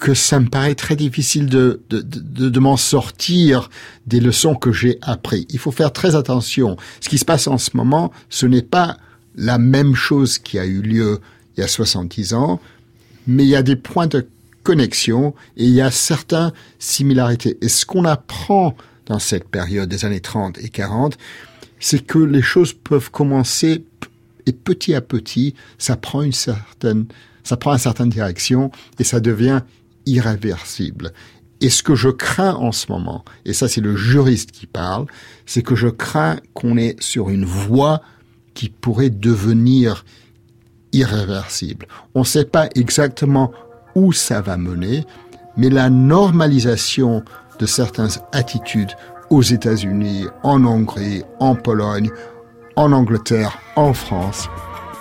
que 0.00 0.14
ça 0.14 0.40
me 0.40 0.48
paraît 0.48 0.74
très 0.74 0.96
difficile 0.96 1.46
de, 1.46 1.80
de, 1.90 2.00
de, 2.00 2.48
de 2.48 2.60
m'en 2.60 2.76
sortir 2.76 3.70
des 4.08 4.18
leçons 4.18 4.56
que 4.56 4.72
j'ai 4.72 4.98
appris. 5.00 5.46
Il 5.50 5.60
faut 5.60 5.70
faire 5.70 5.92
très 5.92 6.16
attention. 6.16 6.76
Ce 7.00 7.08
qui 7.08 7.18
se 7.18 7.24
passe 7.24 7.46
en 7.46 7.56
ce 7.56 7.76
moment, 7.76 8.12
ce 8.30 8.46
n'est 8.46 8.62
pas 8.62 8.96
la 9.36 9.58
même 9.58 9.94
chose 9.94 10.38
qui 10.38 10.58
a 10.58 10.66
eu 10.66 10.82
lieu 10.82 11.20
il 11.56 11.60
y 11.60 11.62
a 11.62 11.68
70 11.68 12.34
ans, 12.34 12.60
mais 13.28 13.44
il 13.44 13.48
y 13.48 13.56
a 13.56 13.62
des 13.62 13.76
points 13.76 14.08
de 14.08 14.26
connexion 14.64 15.34
et 15.56 15.66
il 15.66 15.72
y 15.72 15.80
a 15.80 15.92
certaines 15.92 16.52
similarités. 16.80 17.58
Et 17.62 17.68
ce 17.68 17.86
qu'on 17.86 18.04
apprend 18.04 18.74
dans 19.06 19.20
cette 19.20 19.48
période 19.48 19.88
des 19.88 20.04
années 20.04 20.20
30 20.20 20.58
et 20.58 20.68
40, 20.68 21.16
c'est 21.80 22.06
que 22.06 22.18
les 22.18 22.42
choses 22.42 22.72
peuvent 22.72 23.10
commencer 23.10 23.84
et 24.46 24.52
petit 24.52 24.94
à 24.94 25.00
petit, 25.00 25.54
ça 25.78 25.96
prend 25.96 26.22
une 26.22 26.32
certaine 26.32 27.06
ça 27.42 27.56
prend 27.56 27.76
certaine 27.78 28.10
direction 28.10 28.70
et 28.98 29.04
ça 29.04 29.18
devient 29.18 29.62
irréversible. 30.06 31.12
Et 31.62 31.70
ce 31.70 31.82
que 31.82 31.94
je 31.94 32.08
crains 32.08 32.54
en 32.54 32.70
ce 32.70 32.90
moment, 32.90 33.24
et 33.44 33.52
ça 33.52 33.66
c'est 33.66 33.80
le 33.80 33.96
juriste 33.96 34.50
qui 34.50 34.66
parle, 34.66 35.06
c'est 35.46 35.62
que 35.62 35.74
je 35.74 35.88
crains 35.88 36.36
qu'on 36.54 36.76
est 36.76 37.02
sur 37.02 37.30
une 37.30 37.44
voie 37.44 38.02
qui 38.54 38.68
pourrait 38.68 39.10
devenir 39.10 40.04
irréversible. 40.92 41.86
On 42.14 42.20
ne 42.20 42.24
sait 42.24 42.44
pas 42.44 42.68
exactement 42.74 43.52
où 43.94 44.12
ça 44.12 44.40
va 44.40 44.56
mener, 44.56 45.04
mais 45.56 45.70
la 45.70 45.90
normalisation 45.90 47.24
de 47.58 47.66
certaines 47.66 48.10
attitudes 48.32 48.92
aux 49.30 49.42
États-Unis, 49.42 50.26
en 50.42 50.64
Hongrie, 50.64 51.22
en 51.38 51.54
Pologne, 51.54 52.10
en 52.76 52.92
Angleterre, 52.92 53.58
en 53.76 53.94
France, 53.94 54.48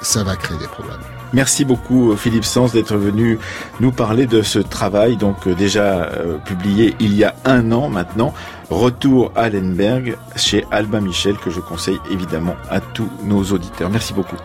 ça 0.01 0.23
va 0.23 0.35
créer 0.35 0.57
des 0.57 0.67
problèmes. 0.67 0.99
Merci 1.31 1.63
beaucoup 1.63 2.15
Philippe 2.15 2.45
Sens 2.45 2.71
d'être 2.71 2.95
venu 2.97 3.37
nous 3.79 3.91
parler 3.91 4.25
de 4.25 4.41
ce 4.41 4.57
travail, 4.57 5.15
donc 5.15 5.45
euh, 5.45 5.53
déjà 5.53 6.05
euh, 6.05 6.37
publié 6.37 6.95
il 6.99 7.15
y 7.15 7.23
a 7.23 7.35
un 7.45 7.71
an 7.71 7.89
maintenant, 7.89 8.33
Retour 8.69 9.31
à 9.35 9.43
Allenberg 9.43 10.15
chez 10.35 10.63
Alba 10.69 11.01
Michel, 11.01 11.37
que 11.37 11.49
je 11.49 11.59
conseille 11.59 11.99
évidemment 12.11 12.55
à 12.69 12.79
tous 12.79 13.09
nos 13.23 13.43
auditeurs. 13.45 13.89
Merci 13.89 14.13
beaucoup. 14.13 14.37